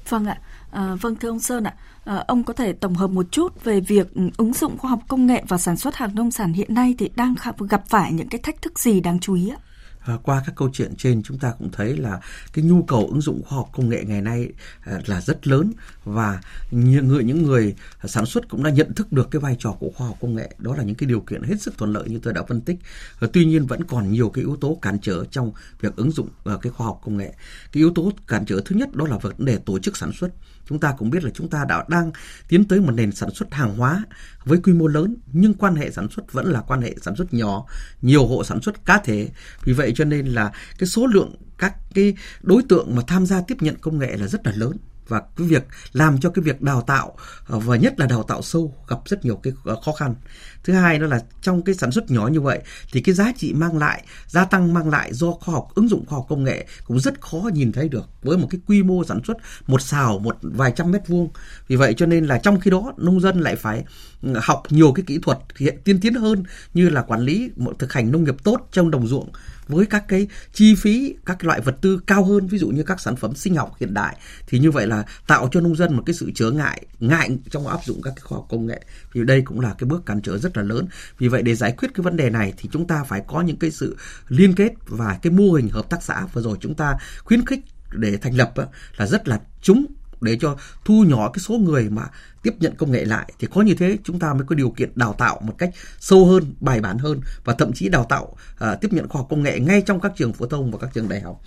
Vâng 0.10 0.26
ạ. 0.26 0.38
À, 0.72 0.95
vâng 1.01 1.16
thưa 1.16 1.30
ông 1.30 1.39
Sơn 1.39 1.64
ạ, 1.64 1.74
à, 2.06 2.24
ông 2.28 2.43
có 2.43 2.54
thể 2.54 2.74
tổng 2.74 2.95
hợp 2.95 3.08
một 3.08 3.32
chút 3.32 3.64
về 3.64 3.80
việc 3.80 4.14
ừ, 4.14 4.22
ứng 4.38 4.54
dụng 4.54 4.78
khoa 4.78 4.89
học 4.89 4.99
công 5.08 5.26
nghệ 5.26 5.43
và 5.47 5.58
sản 5.58 5.78
xuất 5.78 5.95
hàng 5.95 6.16
nông 6.16 6.32
sản 6.32 6.54
hiện 6.54 6.74
nay 6.74 6.95
thì 6.97 7.10
đang 7.16 7.36
gặp 7.70 7.84
phải 7.89 8.14
những 8.14 8.30
cái 8.30 8.41
thách 8.43 8.62
thức 8.62 8.80
gì 8.80 8.99
đáng 8.99 9.20
chú 9.20 9.34
ý 9.34 9.49
ạ? 9.49 9.58
À, 10.06 10.18
qua 10.24 10.43
các 10.45 10.56
câu 10.56 10.70
chuyện 10.74 10.95
trên 10.97 11.24
chúng 11.24 11.38
ta 11.38 11.54
cũng 11.60 11.72
thấy 11.72 11.97
là 11.97 12.20
cái 12.54 12.66
nhu 12.66 12.84
cầu 12.84 13.08
ứng 13.08 13.22
dụng 13.22 13.43
khoa 13.43 13.58
học 13.58 13.70
công 13.74 13.89
nghệ 13.89 14.04
ngày 14.08 14.22
nay 14.22 14.49
à, 14.80 15.01
là 15.06 15.22
rất 15.22 15.47
lớn 15.47 15.72
và 16.06 16.41
những 16.72 17.08
người 17.08 17.24
những 17.24 17.43
người 17.43 17.76
sản 18.04 18.26
xuất 18.26 18.49
cũng 18.49 18.64
đã 18.64 18.70
nhận 18.70 18.93
thức 18.93 19.12
được 19.12 19.32
cái 19.32 19.39
vai 19.39 19.56
trò 19.60 19.72
của 19.72 19.91
khoa 19.95 20.08
học 20.08 20.18
công 20.22 20.36
nghệ. 20.36 20.56
Đó 20.58 20.76
là 20.76 20.84
những 20.84 20.95
cái 20.95 21.08
điều 21.08 21.20
kiện 21.20 21.43
hết 21.43 21.62
sức 21.62 21.78
thuận 21.78 21.93
lợi 21.93 22.10
như 22.10 22.20
tôi 22.24 22.34
đã 22.34 22.43
phân 22.47 22.62
tích. 22.62 22.78
Ờ, 23.20 23.30
tuy 23.34 23.45
nhiên 23.45 23.66
vẫn 23.66 23.84
còn 23.84 24.12
nhiều 24.12 24.30
cái 24.30 24.43
yếu 24.43 24.56
tố 24.56 24.78
cản 24.82 24.99
trở 25.01 25.26
trong 25.32 25.51
việc 25.82 25.95
ứng 25.95 26.12
dụng 26.12 26.30
vào 26.43 26.58
cái 26.58 26.72
khoa 26.72 26.88
học 26.88 27.01
công 27.04 27.18
nghệ. 27.18 27.34
Cái 27.72 27.82
yếu 27.82 27.91
tố 27.95 28.12
cản 28.28 28.45
trở 28.45 28.62
thứ 28.66 28.76
nhất 28.76 28.95
đó 28.95 29.08
là 29.08 29.18
vấn 29.18 29.34
đề 29.38 29.58
tổ 29.58 29.80
chức 29.80 29.97
sản 29.97 30.12
xuất 30.12 30.30
chúng 30.70 30.80
ta 30.80 30.93
cũng 30.97 31.09
biết 31.09 31.24
là 31.24 31.30
chúng 31.34 31.49
ta 31.49 31.66
đã 31.66 31.86
đang 31.88 32.11
tiến 32.47 32.66
tới 32.66 32.80
một 32.80 32.91
nền 32.91 33.11
sản 33.11 33.30
xuất 33.32 33.53
hàng 33.53 33.78
hóa 33.78 34.03
với 34.45 34.59
quy 34.64 34.74
mô 34.74 34.88
lớn, 34.88 35.16
nhưng 35.34 35.53
quan 35.53 35.76
hệ 35.76 35.91
sản 35.91 36.07
xuất 36.09 36.34
vẫn 36.34 36.51
là 36.51 36.61
quan 36.61 36.82
hệ 36.82 36.95
sản 37.01 37.16
xuất 37.16 37.34
nhỏ, 37.34 37.66
nhiều 38.01 38.28
hộ 38.28 38.43
sản 38.43 38.61
xuất 38.61 38.86
cá 38.86 38.97
thể. 38.97 39.30
Vì 39.64 39.74
vậy 39.74 39.93
cho 39.95 40.05
nên 40.05 40.28
là 40.28 40.51
cái 40.78 40.88
số 40.88 41.07
lượng 41.07 41.36
các 41.57 41.76
cái 41.93 42.14
đối 42.41 42.64
tượng 42.70 42.95
mà 42.95 43.01
tham 43.07 43.26
gia 43.26 43.41
tiếp 43.41 43.57
nhận 43.59 43.76
công 43.82 43.99
nghệ 43.99 44.18
là 44.18 44.28
rất 44.28 44.47
là 44.47 44.53
lớn 44.55 44.78
và 45.08 45.22
cái 45.38 45.47
việc 45.47 45.68
làm 45.93 46.20
cho 46.20 46.30
cái 46.30 46.43
việc 46.43 46.62
đào 46.62 46.82
tạo 46.82 47.16
ờ, 47.47 47.60
và 47.60 47.76
nhất 47.76 47.99
là 47.99 48.06
đào 48.06 48.24
tạo 48.24 48.41
sâu, 48.41 48.76
gặp 48.88 48.97
rất 49.06 49.26
nhiều 49.26 49.36
cái 49.36 49.54
ờ, 49.66 49.76
khó 49.86 49.91
khăn. 49.91 50.16
Thứ 50.64 50.74
hai 50.74 50.99
đó 50.99 51.08
là 51.08 51.24
trong 51.41 51.62
cái 51.62 51.76
sản 51.76 51.91
xuất 51.91 52.12
nhỏ 52.12 52.28
như 52.28 52.41
vậy 52.41 52.60
thì 52.91 53.01
cái 53.01 53.16
giá 53.16 53.32
trị 53.38 53.54
mang 53.54 53.78
lại, 53.78 54.04
gia 54.28 54.45
tăng 54.45 54.74
mang 54.74 54.89
lại 54.89 55.14
do 55.14 55.32
khoa 55.32 55.54
học, 55.54 55.68
ứng 55.76 55.88
dụng 55.88 56.06
khoa 56.06 56.18
học 56.18 56.26
công 56.30 56.43
nghệ 56.43 56.66
cũng 56.86 56.99
rất 56.99 57.22
khó 57.22 57.49
nhìn 57.54 57.72
thấy 57.72 57.89
được 57.89 58.10
với 58.22 58.38
một 58.38 58.47
cái 58.51 58.62
quy 58.68 58.84
mô 58.84 59.04
sản 59.04 59.20
xuất 59.28 59.38
một 59.68 59.82
xào, 59.82 60.20
một 60.20 60.38
vài 60.41 60.74
trăm 60.76 60.91
mét 60.91 61.08
vuông. 61.08 61.30
Vì 61.68 61.76
vậy 61.76 61.93
cho 61.97 62.06
nên 62.06 62.26
là 62.26 62.38
trong 62.38 62.60
khi 62.60 62.72
đó, 62.72 62.93
nông 62.97 63.20
dân 63.20 63.39
lại 63.39 63.56
phải 63.56 63.84
ừ, 64.22 64.34
học 64.41 64.64
nhiều 64.70 64.93
cái 64.95 65.04
kỹ 65.08 65.20
thuật 65.22 65.38
hiện 65.58 65.78
tiên 65.84 65.99
tiến 66.01 66.14
hơn 66.14 66.43
như 66.74 66.89
là 66.89 67.01
quản 67.01 67.22
lý, 67.22 67.49
một 67.56 67.80
thực 67.80 67.93
hành 67.93 68.12
nông 68.12 68.24
nghiệp 68.24 68.36
tốt 68.43 68.68
trong 68.72 68.91
đồng 68.91 69.08
ruộng 69.08 69.32
với 69.68 69.86
các 69.86 70.07
cái 70.07 70.28
chi 70.53 70.76
phí, 70.76 71.16
các 71.26 71.43
loại 71.43 71.61
vật 71.61 71.76
tư 71.82 71.99
cao 72.07 72.26
hơn, 72.26 72.47
ví 72.47 72.57
dụ 72.57 72.70
như 72.70 72.84
các 72.84 72.99
sản 72.99 73.16
phẩm 73.16 73.36
sinh 73.36 73.55
học 73.55 73.76
hiện 73.80 73.93
đại, 73.93 74.18
thì 74.47 74.59
như 74.59 74.72
vậy 74.72 74.88
là 74.88 75.05
tạo 75.28 75.49
cho 75.51 75.61
nông 75.61 75.76
dân 75.76 75.95
một 75.95 76.03
cái 76.05 76.14
sự 76.14 76.32
trở 76.36 76.51
ngại 76.51 76.86
ngại 76.99 77.38
trong 77.49 77.68
áp 77.68 77.80
dụng 77.86 78.01
các 78.01 78.14
cái 78.16 78.22
khoa 78.24 78.38
học 78.38 78.45
công 78.49 78.66
nghệ. 78.66 78.82
Thì 79.14 79.24
đây 79.24 79.41
cũng 79.41 79.59
là 79.59 79.76
cái 79.78 79.88
bước 79.88 80.05
cản 80.05 80.22
trở 80.22 80.38
rất 80.38 80.57
là 80.57 80.64
lớn. 80.64 80.88
Vì 81.18 81.28
vậy 81.28 81.41
để 81.41 81.55
giải 81.55 81.72
quyết 81.72 81.93
cái 81.93 82.03
vấn 82.03 82.18
đề 82.18 82.30
này 82.30 82.53
thì 82.57 82.70
chúng 82.72 82.88
ta 82.88 83.03
phải 83.03 83.22
có 83.28 83.41
những 83.41 83.57
cái 83.57 83.72
sự 83.72 83.97
liên 84.28 84.55
kết 84.55 84.72
và 84.88 85.20
cái 85.22 85.34
mô 85.34 85.51
hình 85.51 85.70
hợp 85.70 85.89
tác 85.89 86.03
xã. 86.03 86.26
Vừa 86.34 86.41
rồi 86.41 86.57
chúng 86.61 86.76
ta 86.76 86.93
khuyến 87.24 87.45
khích 87.45 87.59
để 87.91 88.18
thành 88.18 88.38
lập 88.38 88.53
là 88.97 89.07
rất 89.07 89.28
là 89.28 89.41
chúng 89.61 89.86
để 90.24 90.38
cho 90.41 90.57
thu 90.86 91.03
nhỏ 91.03 91.30
cái 91.34 91.39
số 91.39 91.57
người 91.57 91.89
mà 91.89 92.03
tiếp 92.43 92.53
nhận 92.59 92.76
công 92.76 92.91
nghệ 92.91 93.05
lại 93.05 93.34
thì 93.39 93.47
có 93.53 93.61
như 93.61 93.76
thế 93.76 93.97
chúng 94.03 94.19
ta 94.19 94.34
mới 94.34 94.43
có 94.47 94.55
điều 94.55 94.69
kiện 94.69 94.91
đào 94.95 95.13
tạo 95.17 95.39
một 95.43 95.55
cách 95.57 95.69
sâu 95.99 96.26
hơn 96.26 96.53
bài 96.59 96.82
bản 96.82 96.97
hơn 96.97 97.21
và 97.43 97.53
thậm 97.53 97.74
chí 97.74 97.89
đào 97.89 98.05
tạo 98.09 98.24
uh, 98.24 98.82
tiếp 98.82 98.93
nhận 98.93 99.07
khoa 99.07 99.19
học 99.19 99.28
công 99.30 99.43
nghệ 99.43 99.59
ngay 99.59 99.82
trong 99.82 99.99
các 99.99 100.11
trường 100.15 100.34
phổ 100.34 100.45
thông 100.45 100.71
và 100.71 100.78
các 100.78 100.89
trường 100.93 101.09
đại 101.09 101.21
học. 101.21 101.41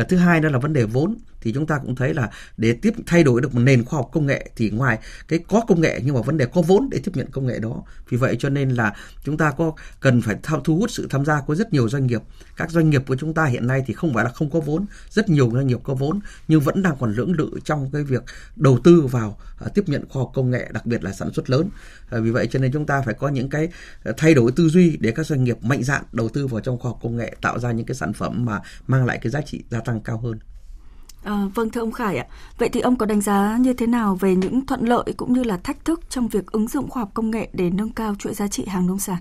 Uh, 0.00 0.08
thứ 0.08 0.16
hai 0.16 0.40
đó 0.40 0.48
là 0.48 0.58
vấn 0.58 0.72
đề 0.72 0.84
vốn 0.84 1.14
thì 1.46 1.52
chúng 1.52 1.66
ta 1.66 1.78
cũng 1.78 1.94
thấy 1.94 2.14
là 2.14 2.30
để 2.56 2.72
tiếp 2.72 2.94
thay 3.06 3.24
đổi 3.24 3.40
được 3.40 3.54
một 3.54 3.60
nền 3.60 3.84
khoa 3.84 3.96
học 3.96 4.08
công 4.12 4.26
nghệ 4.26 4.50
thì 4.56 4.70
ngoài 4.70 4.98
cái 5.28 5.38
có 5.48 5.60
công 5.68 5.80
nghệ 5.80 6.00
nhưng 6.04 6.14
mà 6.14 6.20
vấn 6.20 6.38
đề 6.38 6.46
có 6.46 6.62
vốn 6.62 6.88
để 6.90 7.00
tiếp 7.04 7.12
nhận 7.14 7.30
công 7.30 7.46
nghệ 7.46 7.58
đó. 7.58 7.82
Vì 8.08 8.16
vậy 8.16 8.36
cho 8.38 8.48
nên 8.48 8.70
là 8.70 8.94
chúng 9.24 9.36
ta 9.36 9.50
có 9.50 9.72
cần 10.00 10.22
phải 10.22 10.36
thu 10.64 10.76
hút 10.76 10.90
sự 10.90 11.06
tham 11.10 11.24
gia 11.24 11.40
của 11.40 11.54
rất 11.54 11.72
nhiều 11.72 11.88
doanh 11.88 12.06
nghiệp. 12.06 12.22
Các 12.56 12.70
doanh 12.70 12.90
nghiệp 12.90 13.02
của 13.06 13.16
chúng 13.16 13.34
ta 13.34 13.44
hiện 13.44 13.66
nay 13.66 13.82
thì 13.86 13.94
không 13.94 14.14
phải 14.14 14.24
là 14.24 14.30
không 14.30 14.50
có 14.50 14.60
vốn 14.60 14.86
rất 15.10 15.28
nhiều 15.28 15.50
doanh 15.54 15.66
nghiệp 15.66 15.78
có 15.82 15.94
vốn 15.94 16.20
nhưng 16.48 16.60
vẫn 16.60 16.82
đang 16.82 16.96
còn 17.00 17.12
lưỡng 17.12 17.32
lự 17.32 17.50
trong 17.64 17.90
cái 17.92 18.02
việc 18.02 18.22
đầu 18.56 18.78
tư 18.84 19.00
vào 19.00 19.38
uh, 19.64 19.74
tiếp 19.74 19.84
nhận 19.86 20.08
khoa 20.08 20.22
học 20.22 20.32
công 20.34 20.50
nghệ 20.50 20.68
đặc 20.72 20.86
biệt 20.86 21.04
là 21.04 21.12
sản 21.12 21.32
xuất 21.32 21.50
lớn. 21.50 21.68
Uh, 22.16 22.22
vì 22.22 22.30
vậy 22.30 22.48
cho 22.50 22.58
nên 22.58 22.72
chúng 22.72 22.86
ta 22.86 23.02
phải 23.02 23.14
có 23.14 23.28
những 23.28 23.48
cái 23.50 23.68
à, 24.04 24.12
thay 24.16 24.34
đổi 24.34 24.52
tư 24.52 24.68
duy 24.68 24.96
để 25.00 25.10
các 25.10 25.26
doanh 25.26 25.44
nghiệp 25.44 25.56
mạnh 25.62 25.82
dạn 25.82 26.02
đầu 26.12 26.28
tư 26.28 26.46
vào 26.46 26.60
trong 26.60 26.78
khoa 26.78 26.90
học 26.90 26.98
công 27.02 27.16
nghệ 27.16 27.36
tạo 27.42 27.58
ra 27.58 27.72
những 27.72 27.86
cái 27.86 27.94
sản 27.94 28.12
phẩm 28.12 28.44
mà 28.44 28.60
mang 28.86 29.06
lại 29.06 29.18
cái 29.22 29.30
giá 29.30 29.40
trị 29.40 29.64
gia 29.70 29.80
tăng 29.80 30.00
cao 30.00 30.18
hơn. 30.18 30.38
À, 31.26 31.44
vâng 31.54 31.70
thưa 31.70 31.80
ông 31.80 31.92
Khải 31.92 32.16
ạ. 32.16 32.26
Vậy 32.58 32.68
thì 32.72 32.80
ông 32.80 32.96
có 32.96 33.06
đánh 33.06 33.20
giá 33.20 33.56
như 33.60 33.72
thế 33.72 33.86
nào 33.86 34.16
về 34.16 34.34
những 34.34 34.66
thuận 34.66 34.88
lợi 34.88 35.14
cũng 35.16 35.32
như 35.32 35.42
là 35.42 35.56
thách 35.56 35.84
thức 35.84 36.00
trong 36.08 36.28
việc 36.28 36.46
ứng 36.46 36.68
dụng 36.68 36.90
khoa 36.90 37.02
học 37.02 37.10
công 37.14 37.30
nghệ 37.30 37.48
để 37.52 37.70
nâng 37.70 37.92
cao 37.92 38.14
chuỗi 38.18 38.34
giá 38.34 38.48
trị 38.48 38.66
hàng 38.66 38.86
nông 38.86 38.98
sản? 38.98 39.18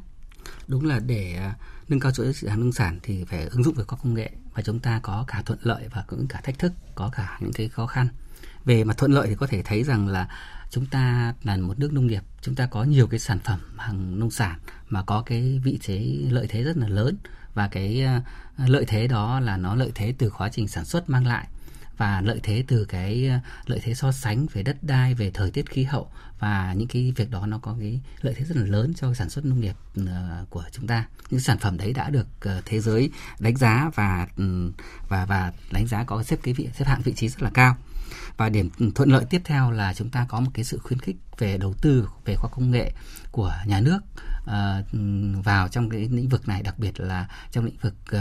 Đúng 0.67 0.85
là 0.85 0.99
để 0.99 1.35
à, 1.35 1.55
nâng 1.87 1.99
cao 1.99 2.11
chuỗi 2.11 2.25
giá 2.25 2.33
trị 2.33 2.47
hàng 2.47 2.59
nông 2.59 2.71
sản 2.71 2.99
thì 3.03 3.23
phải 3.23 3.47
ứng 3.51 3.63
dụng 3.63 3.73
về 3.73 3.83
khoa 3.83 3.95
học 3.95 3.99
công 4.03 4.13
nghệ 4.13 4.29
và 4.53 4.61
chúng 4.61 4.79
ta 4.79 4.99
có 5.03 5.23
cả 5.27 5.41
thuận 5.45 5.59
lợi 5.61 5.87
và 5.93 6.03
cũng 6.07 6.27
cả 6.27 6.41
thách 6.43 6.59
thức, 6.59 6.71
có 6.95 7.09
cả 7.15 7.37
những 7.41 7.53
cái 7.53 7.69
khó 7.69 7.87
khăn. 7.87 8.07
Về 8.65 8.83
mặt 8.83 8.97
thuận 8.97 9.11
lợi 9.11 9.27
thì 9.27 9.35
có 9.35 9.47
thể 9.47 9.61
thấy 9.61 9.83
rằng 9.83 10.07
là 10.07 10.27
chúng 10.69 10.85
ta 10.85 11.33
là 11.43 11.57
một 11.57 11.79
nước 11.79 11.93
nông 11.93 12.07
nghiệp, 12.07 12.23
chúng 12.41 12.55
ta 12.55 12.65
có 12.65 12.83
nhiều 12.83 13.07
cái 13.07 13.19
sản 13.19 13.39
phẩm 13.39 13.59
hàng 13.77 14.19
nông 14.19 14.31
sản 14.31 14.59
mà 14.89 15.03
có 15.03 15.23
cái 15.25 15.61
vị 15.63 15.79
thế 15.83 16.17
lợi 16.29 16.47
thế 16.49 16.63
rất 16.63 16.77
là 16.77 16.87
lớn 16.87 17.17
và 17.53 17.67
cái 17.67 18.03
à, 18.03 18.21
lợi 18.67 18.85
thế 18.87 19.07
đó 19.07 19.39
là 19.39 19.57
nó 19.57 19.75
lợi 19.75 19.91
thế 19.95 20.13
từ 20.17 20.29
quá 20.29 20.49
trình 20.49 20.67
sản 20.67 20.85
xuất 20.85 21.09
mang 21.09 21.27
lại 21.27 21.47
và 21.97 22.21
lợi 22.21 22.39
thế 22.43 22.63
từ 22.67 22.85
cái 22.85 23.27
ờ, 23.27 23.39
lợi 23.65 23.79
thế 23.83 23.93
so 23.93 24.11
sánh 24.11 24.45
về 24.53 24.63
đất 24.63 24.77
đai, 24.81 25.13
về 25.13 25.31
thời 25.33 25.51
tiết 25.51 25.69
khí 25.69 25.83
hậu 25.83 26.11
và 26.39 26.73
những 26.73 26.87
cái 26.87 27.13
việc 27.15 27.31
đó 27.31 27.45
nó 27.45 27.57
có 27.57 27.75
cái 27.79 27.99
lợi 28.21 28.33
thế 28.37 28.45
rất 28.45 28.57
là 28.57 28.65
lớn 28.65 28.93
cho 28.95 29.13
sản 29.13 29.29
xuất 29.29 29.45
nông 29.45 29.61
nghiệp 29.61 29.75
ờ, 30.07 30.45
của 30.49 30.63
chúng 30.71 30.87
ta. 30.87 31.05
Những 31.29 31.39
sản 31.39 31.57
phẩm 31.57 31.77
đấy 31.77 31.93
đã 31.93 32.09
được 32.09 32.27
ờ, 32.41 32.61
thế 32.65 32.79
giới 32.79 33.09
đánh 33.39 33.55
giá 33.55 33.91
và 33.95 34.27
ừ, 34.37 34.71
và 35.09 35.25
và 35.25 35.53
đánh 35.71 35.87
giá 35.87 36.03
có 36.03 36.23
xếp 36.23 36.39
cái 36.43 36.53
vị, 36.53 36.69
xếp 36.75 36.85
hạng 36.87 37.01
vị 37.01 37.13
trí 37.15 37.29
rất 37.29 37.43
là 37.43 37.49
cao. 37.53 37.77
Và 38.37 38.49
điểm 38.49 38.69
thuận 38.95 39.09
lợi 39.09 39.25
tiếp 39.29 39.41
theo 39.45 39.71
là 39.71 39.93
chúng 39.93 40.09
ta 40.09 40.25
có 40.29 40.39
một 40.39 40.51
cái 40.53 40.65
sự 40.65 40.77
khuyến 40.77 40.99
khích 40.99 41.15
về 41.37 41.57
đầu 41.57 41.73
tư 41.81 42.09
về 42.25 42.35
khoa 42.35 42.49
công 42.49 42.71
nghệ 42.71 42.91
của 43.31 43.53
nhà 43.65 43.79
nước. 43.79 43.99
À, 44.45 44.83
vào 45.43 45.67
trong 45.67 45.89
cái 45.89 46.09
lĩnh 46.11 46.29
vực 46.29 46.47
này 46.47 46.63
đặc 46.63 46.79
biệt 46.79 46.99
là 46.99 47.27
trong 47.51 47.65
lĩnh 47.65 47.77
vực 47.81 47.93
uh, 48.15 48.19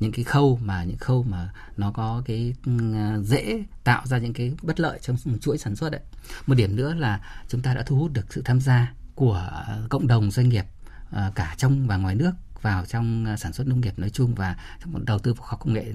những 0.00 0.12
cái 0.12 0.24
khâu 0.24 0.58
mà 0.62 0.84
những 0.84 0.96
khâu 0.96 1.22
mà 1.22 1.52
nó 1.76 1.90
có 1.92 2.22
cái 2.24 2.54
uh, 2.70 3.24
dễ 3.24 3.64
tạo 3.84 4.06
ra 4.06 4.18
những 4.18 4.32
cái 4.32 4.54
bất 4.62 4.80
lợi 4.80 4.98
trong 5.02 5.16
chuỗi 5.40 5.58
sản 5.58 5.76
xuất 5.76 5.92
đấy. 5.92 6.00
Một 6.46 6.54
điểm 6.54 6.76
nữa 6.76 6.94
là 6.94 7.20
chúng 7.48 7.62
ta 7.62 7.74
đã 7.74 7.82
thu 7.82 7.96
hút 7.96 8.12
được 8.12 8.32
sự 8.32 8.42
tham 8.44 8.60
gia 8.60 8.92
của 9.14 9.50
cộng 9.88 10.06
đồng 10.06 10.30
doanh 10.30 10.48
nghiệp 10.48 10.64
uh, 11.10 11.34
cả 11.34 11.54
trong 11.58 11.86
và 11.86 11.96
ngoài 11.96 12.14
nước 12.14 12.32
vào 12.62 12.84
trong 12.84 13.26
sản 13.38 13.52
xuất 13.52 13.66
nông 13.66 13.80
nghiệp 13.80 13.98
nói 13.98 14.10
chung 14.10 14.34
và 14.34 14.56
trong 14.80 15.04
đầu 15.04 15.18
tư 15.18 15.34
vào 15.34 15.42
khoa 15.42 15.50
học 15.50 15.60
công 15.60 15.72
nghệ 15.72 15.92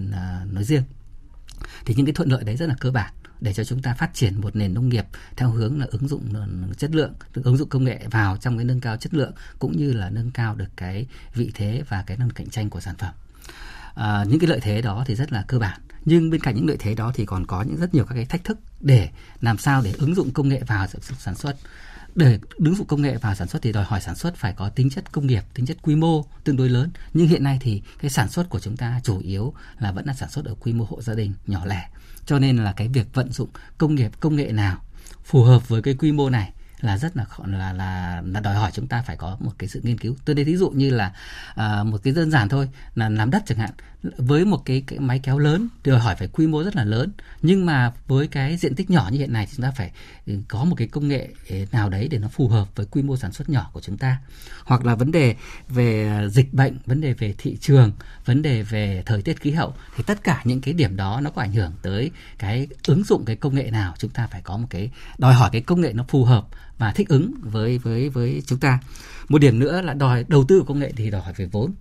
nói 0.51 0.63
riêng. 0.63 0.84
Thì 1.86 1.93
những 1.97 2.05
cái 2.05 2.13
thuận 2.13 2.30
lợi 2.30 2.43
đấy 2.43 2.57
rất 2.57 2.69
là 2.69 2.76
cơ 2.80 2.91
bản 2.91 3.13
để 3.43 3.53
cho 3.53 3.63
chúng 3.63 3.81
ta 3.81 3.93
phát 3.93 4.13
triển 4.13 4.41
một 4.41 4.55
nền 4.55 4.73
nông 4.73 4.89
nghiệp 4.89 5.05
theo 5.35 5.49
hướng 5.49 5.79
là 5.79 5.87
ứng 5.91 6.07
dụng 6.07 6.33
chất 6.77 6.95
lượng, 6.95 7.13
ứng 7.33 7.57
dụng 7.57 7.69
công 7.69 7.83
nghệ 7.83 7.99
vào 8.11 8.37
trong 8.37 8.57
cái 8.57 8.65
nâng 8.65 8.79
cao 8.79 8.97
chất 8.97 9.13
lượng 9.13 9.31
cũng 9.59 9.77
như 9.77 9.93
là 9.93 10.09
nâng 10.09 10.31
cao 10.31 10.55
được 10.55 10.69
cái 10.75 11.07
vị 11.33 11.51
thế 11.53 11.83
và 11.89 12.03
cái 12.07 12.17
năng 12.17 12.29
cạnh 12.29 12.49
tranh 12.49 12.69
của 12.69 12.79
sản 12.79 12.95
phẩm. 12.97 13.13
À, 13.95 14.25
những 14.27 14.39
cái 14.39 14.47
lợi 14.47 14.59
thế 14.59 14.81
đó 14.81 15.03
thì 15.07 15.15
rất 15.15 15.31
là 15.31 15.43
cơ 15.47 15.59
bản 15.59 15.79
nhưng 16.05 16.29
bên 16.29 16.41
cạnh 16.41 16.55
những 16.55 16.67
lợi 16.67 16.77
thế 16.79 16.95
đó 16.95 17.11
thì 17.15 17.25
còn 17.25 17.45
có 17.45 17.61
những 17.61 17.77
rất 17.77 17.93
nhiều 17.95 18.05
các 18.05 18.15
cái 18.15 18.25
thách 18.25 18.43
thức 18.43 18.59
để 18.79 19.09
làm 19.41 19.57
sao 19.57 19.81
để 19.81 19.93
ứng 19.97 20.15
dụng 20.15 20.31
công 20.31 20.49
nghệ 20.49 20.61
vào 20.67 20.87
sản 21.19 21.35
xuất 21.35 21.55
để 22.16 22.39
ứng 22.57 22.76
dụng 22.76 22.88
công 22.88 23.01
nghệ 23.01 23.18
vào 23.18 23.36
sản 23.36 23.47
xuất 23.47 23.61
thì 23.61 23.72
đòi 23.72 23.84
hỏi 23.84 24.01
sản 24.01 24.16
xuất 24.16 24.36
phải 24.36 24.53
có 24.53 24.70
tính 24.70 24.89
chất 24.89 25.11
công 25.11 25.28
nghiệp, 25.28 25.43
tính 25.53 25.66
chất 25.66 25.78
quy 25.82 25.95
mô 25.95 26.26
tương 26.43 26.57
đối 26.57 26.70
lớn. 26.70 26.89
Nhưng 27.14 27.28
hiện 27.28 27.43
nay 27.43 27.57
thì 27.61 27.82
cái 27.99 28.11
sản 28.11 28.30
xuất 28.30 28.49
của 28.49 28.59
chúng 28.59 28.78
ta 28.78 28.99
chủ 29.03 29.20
yếu 29.20 29.53
là 29.80 29.91
vẫn 29.91 30.05
là 30.05 30.14
sản 30.14 30.30
xuất 30.30 30.45
ở 30.45 30.55
quy 30.59 30.74
mô 30.74 30.86
hộ 30.89 31.01
gia 31.01 31.14
đình 31.14 31.34
nhỏ 31.47 31.66
lẻ. 31.66 31.89
Cho 32.26 32.39
nên 32.39 32.57
là 32.57 32.74
cái 32.74 32.88
việc 32.88 33.14
vận 33.14 33.32
dụng 33.32 33.49
công 33.78 33.95
nghiệp 33.95 34.11
công 34.20 34.36
nghệ 34.36 34.51
nào 34.51 34.82
phù 35.24 35.43
hợp 35.43 35.70
với 35.70 35.82
cái 35.82 35.93
quy 35.93 36.11
mô 36.11 36.30
này 36.30 36.51
là 36.80 36.97
rất 36.97 37.18
là 37.18 37.26
là 37.45 37.74
là 37.74 38.22
là 38.26 38.39
đòi 38.39 38.55
hỏi 38.55 38.72
chúng 38.74 38.88
ta 38.88 39.01
phải 39.01 39.18
có 39.18 39.38
một 39.39 39.51
cái 39.57 39.70
sự 39.70 39.82
nghiên 39.84 39.97
cứu. 39.97 40.16
Tôi 40.26 40.36
đây 40.36 40.45
ví 40.45 40.55
dụ 40.55 40.70
như 40.70 40.89
là 40.89 41.14
à, 41.55 41.84
một 41.84 41.97
cái 42.03 42.14
đơn 42.14 42.32
giản 42.32 42.49
thôi 42.49 42.70
là 42.95 43.09
làm 43.09 43.32
đất 43.32 43.43
chẳng 43.45 43.57
hạn 43.57 43.72
với 44.17 44.45
một 44.45 44.65
cái, 44.65 44.83
cái 44.87 44.99
máy 44.99 45.19
kéo 45.23 45.39
lớn 45.39 45.67
đòi 45.85 45.99
hỏi 45.99 46.15
phải 46.15 46.27
quy 46.27 46.47
mô 46.47 46.63
rất 46.63 46.75
là 46.75 46.83
lớn. 46.83 47.11
Nhưng 47.41 47.65
mà 47.65 47.93
với 48.07 48.27
cái 48.27 48.57
diện 48.57 48.75
tích 48.75 48.89
nhỏ 48.89 49.09
như 49.11 49.19
hiện 49.19 49.33
nay 49.33 49.45
thì 49.45 49.53
chúng 49.55 49.63
ta 49.63 49.71
phải 49.71 49.91
ừ, 50.25 50.33
có 50.47 50.63
một 50.63 50.75
cái 50.77 50.87
công 50.87 51.07
nghệ 51.07 51.29
ừ, 51.49 51.55
nào 51.71 51.89
đấy 51.89 52.07
để 52.07 52.19
nó 52.19 52.27
phù 52.27 52.47
hợp 52.47 52.67
với 52.75 52.85
quy 52.85 53.01
mô 53.01 53.17
sản 53.17 53.31
xuất 53.31 53.49
nhỏ 53.49 53.69
của 53.73 53.81
chúng 53.81 53.97
ta. 53.97 54.17
Hoặc 54.63 54.85
là 54.85 54.95
vấn 54.95 55.11
đề 55.11 55.35
về 55.69 56.07
à, 56.07 56.27
dịch 56.27 56.53
bệnh 56.53 56.77
vấn 56.85 57.01
đề 57.01 57.13
về 57.13 57.35
thị 57.37 57.57
trường 57.61 57.91
vấn 58.25 58.41
đề 58.41 58.63
về 58.63 59.03
thời 59.05 59.21
tiết 59.21 59.41
khí 59.41 59.51
hậu 59.51 59.73
thì 59.95 60.03
tất 60.07 60.23
cả 60.23 60.41
những 60.43 60.61
cái 60.61 60.73
điểm 60.73 60.95
đó 60.95 61.21
nó 61.21 61.29
có 61.29 61.41
ảnh 61.41 61.53
hưởng 61.53 61.71
tới 61.81 62.11
cái 62.37 62.67
ứng 62.87 63.03
dụng 63.03 63.25
cái 63.25 63.35
công 63.35 63.55
nghệ 63.55 63.71
nào 63.71 63.93
chúng 63.97 64.11
ta 64.11 64.27
phải 64.27 64.41
có 64.41 64.57
một 64.57 64.67
cái 64.69 64.91
đòi 65.17 65.33
hỏi 65.33 65.49
cái 65.53 65.61
công 65.61 65.81
nghệ 65.81 65.93
nó 65.93 66.05
phù 66.07 66.25
hợp 66.25 66.47
và 66.77 66.91
thích 66.91 67.09
ứng 67.09 67.33
với 67.41 67.77
với 67.77 68.09
với 68.09 68.43
chúng 68.45 68.59
ta. 68.59 68.79
Một 69.29 69.37
điểm 69.37 69.59
nữa 69.59 69.81
là 69.81 69.93
đòi 69.93 70.25
đầu 70.27 70.45
tư 70.47 70.63
công 70.67 70.79
nghệ 70.79 70.91
thì 70.95 71.09
đòi 71.09 71.21
hỏi 71.21 71.33
về 71.37 71.45
vốn 71.45 71.73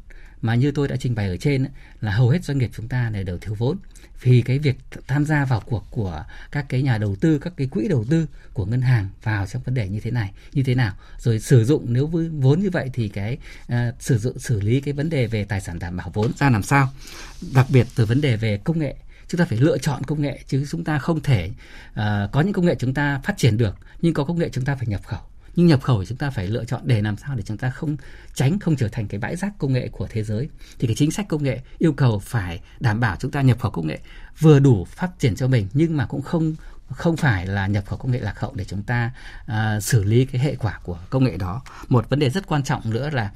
mà 0.43 0.55
như 0.55 0.71
tôi 0.71 0.89
đã 0.89 0.97
trình 0.97 1.15
bày 1.15 1.29
ở 1.29 1.37
trên 1.37 1.67
là 2.01 2.13
hầu 2.13 2.29
hết 2.29 2.45
doanh 2.45 2.59
nghiệp 2.59 2.71
chúng 2.77 2.89
ta 2.89 3.11
này 3.11 3.25
đều 3.25 3.39
thiếu 3.39 3.55
vốn. 3.55 3.77
Vì 4.21 4.43
cái 4.43 4.59
việc 4.59 4.77
tham 5.07 5.25
gia 5.25 5.45
vào 5.45 5.63
cuộc 5.67 5.87
của 5.91 6.25
các 6.51 6.67
cái 6.69 6.83
nhà 6.83 6.99
đầu 6.99 7.17
tư 7.21 7.39
các 7.39 7.53
cái 7.57 7.67
quỹ 7.67 7.89
đầu 7.89 8.05
tư 8.11 8.27
của 8.53 8.67
ngân 8.67 8.81
hàng 8.81 9.09
vào 9.23 9.47
trong 9.47 9.63
vấn 9.63 9.75
đề 9.75 9.89
như 9.89 10.01
thế 10.01 10.11
này 10.11 10.31
như 10.53 10.63
thế 10.63 10.75
nào. 10.75 10.95
Rồi 11.19 11.41
sử 11.41 11.65
dụng 11.65 11.93
nếu 11.93 12.07
với 12.07 12.29
vốn 12.29 12.61
như 12.61 12.71
vậy 12.71 12.91
thì 12.93 13.09
cái 13.09 13.39
uh, 13.73 13.77
sử 14.01 14.19
dụng 14.19 14.39
xử 14.39 14.61
lý 14.61 14.81
cái 14.81 14.95
vấn 14.95 15.11
đề 15.11 15.27
về 15.27 15.45
tài 15.45 15.61
sản 15.61 15.79
đảm 15.79 15.97
bảo 15.97 16.11
vốn 16.15 16.33
ra 16.39 16.51
làm 16.51 16.63
sao? 16.63 16.89
Đặc 17.55 17.67
biệt 17.69 17.87
từ 17.97 18.07
vấn 18.07 18.21
đề 18.21 18.37
về 18.37 18.61
công 18.65 18.79
nghệ. 18.79 18.97
Chúng 19.29 19.39
ta 19.39 19.45
phải 19.45 19.59
lựa 19.59 19.79
chọn 19.79 20.05
công 20.05 20.23
nghệ 20.23 20.41
chứ 20.47 20.65
chúng 20.71 20.85
ta 20.85 20.99
không 20.99 21.21
thể 21.21 21.51
uh, 21.93 21.97
có 22.33 22.41
những 22.41 22.53
công 22.53 22.67
nghệ 22.67 22.75
chúng 22.79 22.95
ta 22.95 23.21
phát 23.25 23.35
triển 23.37 23.57
được 23.57 23.77
nhưng 24.01 24.15
có 24.15 24.25
công 24.25 24.39
nghệ 24.39 24.49
chúng 24.53 24.65
ta 24.65 24.75
phải 24.75 24.87
nhập 24.87 25.01
khẩu 25.07 25.21
nhưng 25.57 25.67
nhập 25.67 25.83
khẩu 25.83 26.01
thì 26.01 26.07
chúng 26.07 26.19
ta 26.19 26.31
phải 26.31 26.47
lựa 26.47 26.65
chọn 26.65 26.81
để 26.85 27.03
làm 27.03 27.17
sao 27.17 27.35
để 27.37 27.43
chúng 27.43 27.57
ta 27.57 27.71
không 27.71 27.97
tránh 28.35 28.59
không 28.59 28.77
trở 28.77 28.89
thành 28.89 29.09
cái 29.09 29.21
bãi 29.21 29.37
rác 29.37 29.53
công 29.59 29.73
nghệ 29.73 29.89
của 29.89 30.07
thế 30.11 30.23
giới. 30.23 30.49
Thì 30.79 30.87
cái 30.87 30.97
chính 30.97 31.11
sách 31.11 31.29
công 31.29 31.43
nghệ 31.43 31.61
yêu 31.79 31.93
cầu 31.93 32.19
phải 32.19 32.61
đảm 32.81 33.01
bảo 33.01 33.17
chúng 33.21 33.31
ta 33.31 33.43
nhập 33.43 33.61
khẩu 33.61 33.71
công 33.71 33.87
nghệ 33.87 33.99
vừa 34.39 34.59
đủ 34.59 34.85
phát 34.85 35.11
triển 35.19 35.37
cho 35.37 35.49
mình 35.49 35.69
nhưng 35.73 35.97
mà 35.97 36.07
cũng 36.07 36.23
không 36.23 36.55
không 36.89 37.17
phải 37.17 37.47
là 37.47 37.67
nhập 37.67 37.85
khẩu 37.87 37.99
công 37.99 38.11
nghệ 38.11 38.21
lạc 38.21 38.41
hậu 38.41 38.55
để 38.55 38.65
chúng 38.65 38.83
ta 38.83 39.11
uh, 39.45 39.83
xử 39.83 40.05
lý 40.05 40.25
cái 40.25 40.41
hệ 40.41 40.57
quả 40.57 40.81
của 40.83 40.99
công 41.11 41.25
nghệ 41.25 41.37
đó. 41.37 41.63
Một 41.89 42.11
vấn 42.11 42.19
đề 42.19 42.31
rất 42.31 42.47
quan 42.47 42.63
trọng 42.63 42.91
nữa 42.91 43.11
là 43.13 43.31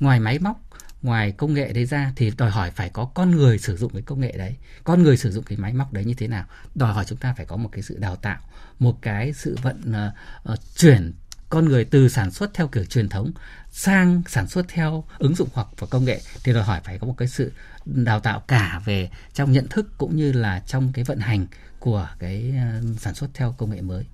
ngoài 0.00 0.20
máy 0.20 0.38
móc 0.38 0.60
ngoài 1.02 1.32
công 1.32 1.54
nghệ 1.54 1.72
đấy 1.72 1.86
ra 1.86 2.12
thì 2.16 2.32
đòi 2.38 2.50
hỏi 2.50 2.70
phải 2.70 2.88
có 2.88 3.04
con 3.04 3.30
người 3.30 3.58
sử 3.58 3.76
dụng 3.76 3.92
cái 3.92 4.02
công 4.02 4.20
nghệ 4.20 4.34
đấy. 4.38 4.56
Con 4.84 5.02
người 5.02 5.16
sử 5.16 5.30
dụng 5.30 5.44
cái 5.44 5.58
máy 5.58 5.72
móc 5.72 5.92
đấy 5.92 6.04
như 6.04 6.14
thế 6.14 6.28
nào? 6.28 6.44
Đòi 6.74 6.92
hỏi 6.92 7.04
chúng 7.08 7.18
ta 7.18 7.34
phải 7.36 7.46
có 7.46 7.56
một 7.56 7.68
cái 7.72 7.82
sự 7.82 7.98
đào 7.98 8.16
tạo 8.16 8.38
một 8.78 9.02
cái 9.02 9.32
sự 9.32 9.56
vận 9.62 9.80
uh, 9.90 10.52
uh, 10.52 10.58
chuyển 10.76 11.12
con 11.52 11.64
người 11.64 11.84
từ 11.84 12.08
sản 12.08 12.30
xuất 12.30 12.54
theo 12.54 12.68
kiểu 12.68 12.84
truyền 12.84 13.08
thống 13.08 13.32
sang 13.70 14.22
sản 14.28 14.48
xuất 14.48 14.68
theo 14.68 15.04
ứng 15.18 15.34
dụng 15.34 15.48
hoặc 15.52 15.66
và 15.78 15.86
công 15.90 16.04
nghệ 16.04 16.20
thì 16.44 16.52
đòi 16.52 16.62
hỏi 16.62 16.80
phải 16.84 16.98
có 16.98 17.06
một 17.06 17.14
cái 17.18 17.28
sự 17.28 17.52
đào 17.84 18.20
tạo 18.20 18.42
cả 18.48 18.80
về 18.84 19.10
trong 19.34 19.52
nhận 19.52 19.68
thức 19.68 19.98
cũng 19.98 20.16
như 20.16 20.32
là 20.32 20.62
trong 20.66 20.92
cái 20.94 21.04
vận 21.04 21.18
hành 21.18 21.46
của 21.78 22.08
cái 22.18 22.54
ờ, 22.56 22.82
sản 22.98 23.14
xuất 23.14 23.30
theo 23.34 23.54
công 23.58 23.70
nghệ 23.70 23.80
mới. 23.80 24.04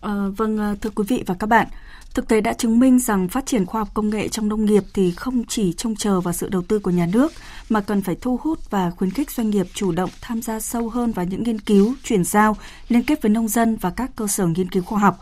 À, 0.00 0.12
vâng 0.36 0.58
ờ, 0.58 0.76
thưa 0.80 0.90
quý 0.90 1.04
vị 1.08 1.24
và 1.26 1.34
các 1.34 1.46
bạn, 1.46 1.66
thực 2.14 2.28
tế 2.28 2.40
đã 2.40 2.52
chứng 2.52 2.78
minh 2.78 2.98
rằng 2.98 3.28
phát 3.28 3.46
triển 3.46 3.66
khoa 3.66 3.80
học 3.80 3.88
công 3.94 4.10
nghệ 4.10 4.28
trong 4.28 4.48
nông 4.48 4.64
nghiệp 4.64 4.84
thì 4.94 5.10
không 5.10 5.44
chỉ 5.48 5.72
trông 5.72 5.96
chờ 5.96 6.20
vào 6.20 6.34
sự 6.34 6.48
đầu 6.48 6.62
tư 6.62 6.78
của 6.78 6.90
nhà 6.90 7.06
nước 7.12 7.32
mà 7.68 7.80
cần 7.80 8.02
phải 8.02 8.16
thu 8.20 8.40
hút 8.42 8.70
và 8.70 8.90
khuyến 8.90 9.10
khích 9.10 9.30
doanh 9.30 9.50
nghiệp 9.50 9.66
chủ 9.74 9.92
động 9.92 10.10
tham 10.20 10.42
gia 10.42 10.60
sâu 10.60 10.88
hơn 10.88 11.12
vào 11.12 11.24
những 11.24 11.42
nghiên 11.42 11.60
cứu, 11.60 11.94
chuyển 12.04 12.24
giao, 12.24 12.56
liên 12.88 13.02
kết 13.02 13.22
với 13.22 13.30
nông 13.30 13.48
dân 13.48 13.76
và 13.76 13.90
các 13.90 14.10
cơ 14.16 14.26
sở 14.26 14.46
nghiên 14.46 14.70
cứu 14.70 14.82
khoa 14.82 14.98
học. 14.98 15.18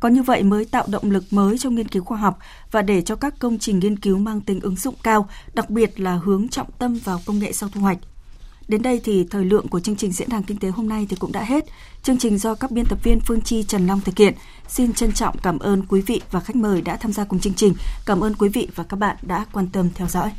Có 0.00 0.08
như 0.08 0.22
vậy 0.22 0.42
mới 0.42 0.64
tạo 0.64 0.84
động 0.88 1.10
lực 1.10 1.24
mới 1.30 1.58
trong 1.58 1.74
nghiên 1.74 1.88
cứu 1.88 2.04
khoa 2.04 2.18
học 2.18 2.38
và 2.70 2.82
để 2.82 3.02
cho 3.02 3.16
các 3.16 3.34
công 3.38 3.58
trình 3.58 3.78
nghiên 3.78 3.98
cứu 3.98 4.18
mang 4.18 4.40
tính 4.40 4.60
ứng 4.60 4.76
dụng 4.76 4.94
cao, 5.02 5.28
đặc 5.54 5.70
biệt 5.70 6.00
là 6.00 6.20
hướng 6.24 6.48
trọng 6.48 6.70
tâm 6.78 6.98
vào 7.04 7.20
công 7.26 7.38
nghệ 7.38 7.52
sau 7.52 7.68
thu 7.68 7.80
hoạch. 7.80 7.98
Đến 8.68 8.82
đây 8.82 9.00
thì 9.04 9.26
thời 9.30 9.44
lượng 9.44 9.68
của 9.68 9.80
chương 9.80 9.96
trình 9.96 10.12
diễn 10.12 10.28
đàn 10.28 10.42
kinh 10.42 10.58
tế 10.58 10.68
hôm 10.68 10.88
nay 10.88 11.06
thì 11.10 11.16
cũng 11.16 11.32
đã 11.32 11.44
hết. 11.44 11.64
Chương 12.02 12.18
trình 12.18 12.38
do 12.38 12.54
các 12.54 12.70
biên 12.70 12.84
tập 12.86 12.98
viên 13.02 13.20
Phương 13.20 13.40
Chi 13.40 13.62
Trần 13.62 13.86
Long 13.86 14.00
thực 14.00 14.18
hiện. 14.18 14.34
Xin 14.68 14.92
trân 14.92 15.12
trọng 15.12 15.36
cảm 15.42 15.58
ơn 15.58 15.86
quý 15.86 16.00
vị 16.00 16.20
và 16.30 16.40
khách 16.40 16.56
mời 16.56 16.82
đã 16.82 16.96
tham 16.96 17.12
gia 17.12 17.24
cùng 17.24 17.40
chương 17.40 17.54
trình. 17.54 17.74
Cảm 18.06 18.20
ơn 18.20 18.34
quý 18.34 18.48
vị 18.48 18.68
và 18.74 18.84
các 18.84 18.96
bạn 18.96 19.16
đã 19.22 19.46
quan 19.52 19.66
tâm 19.72 19.88
theo 19.94 20.08
dõi. 20.08 20.32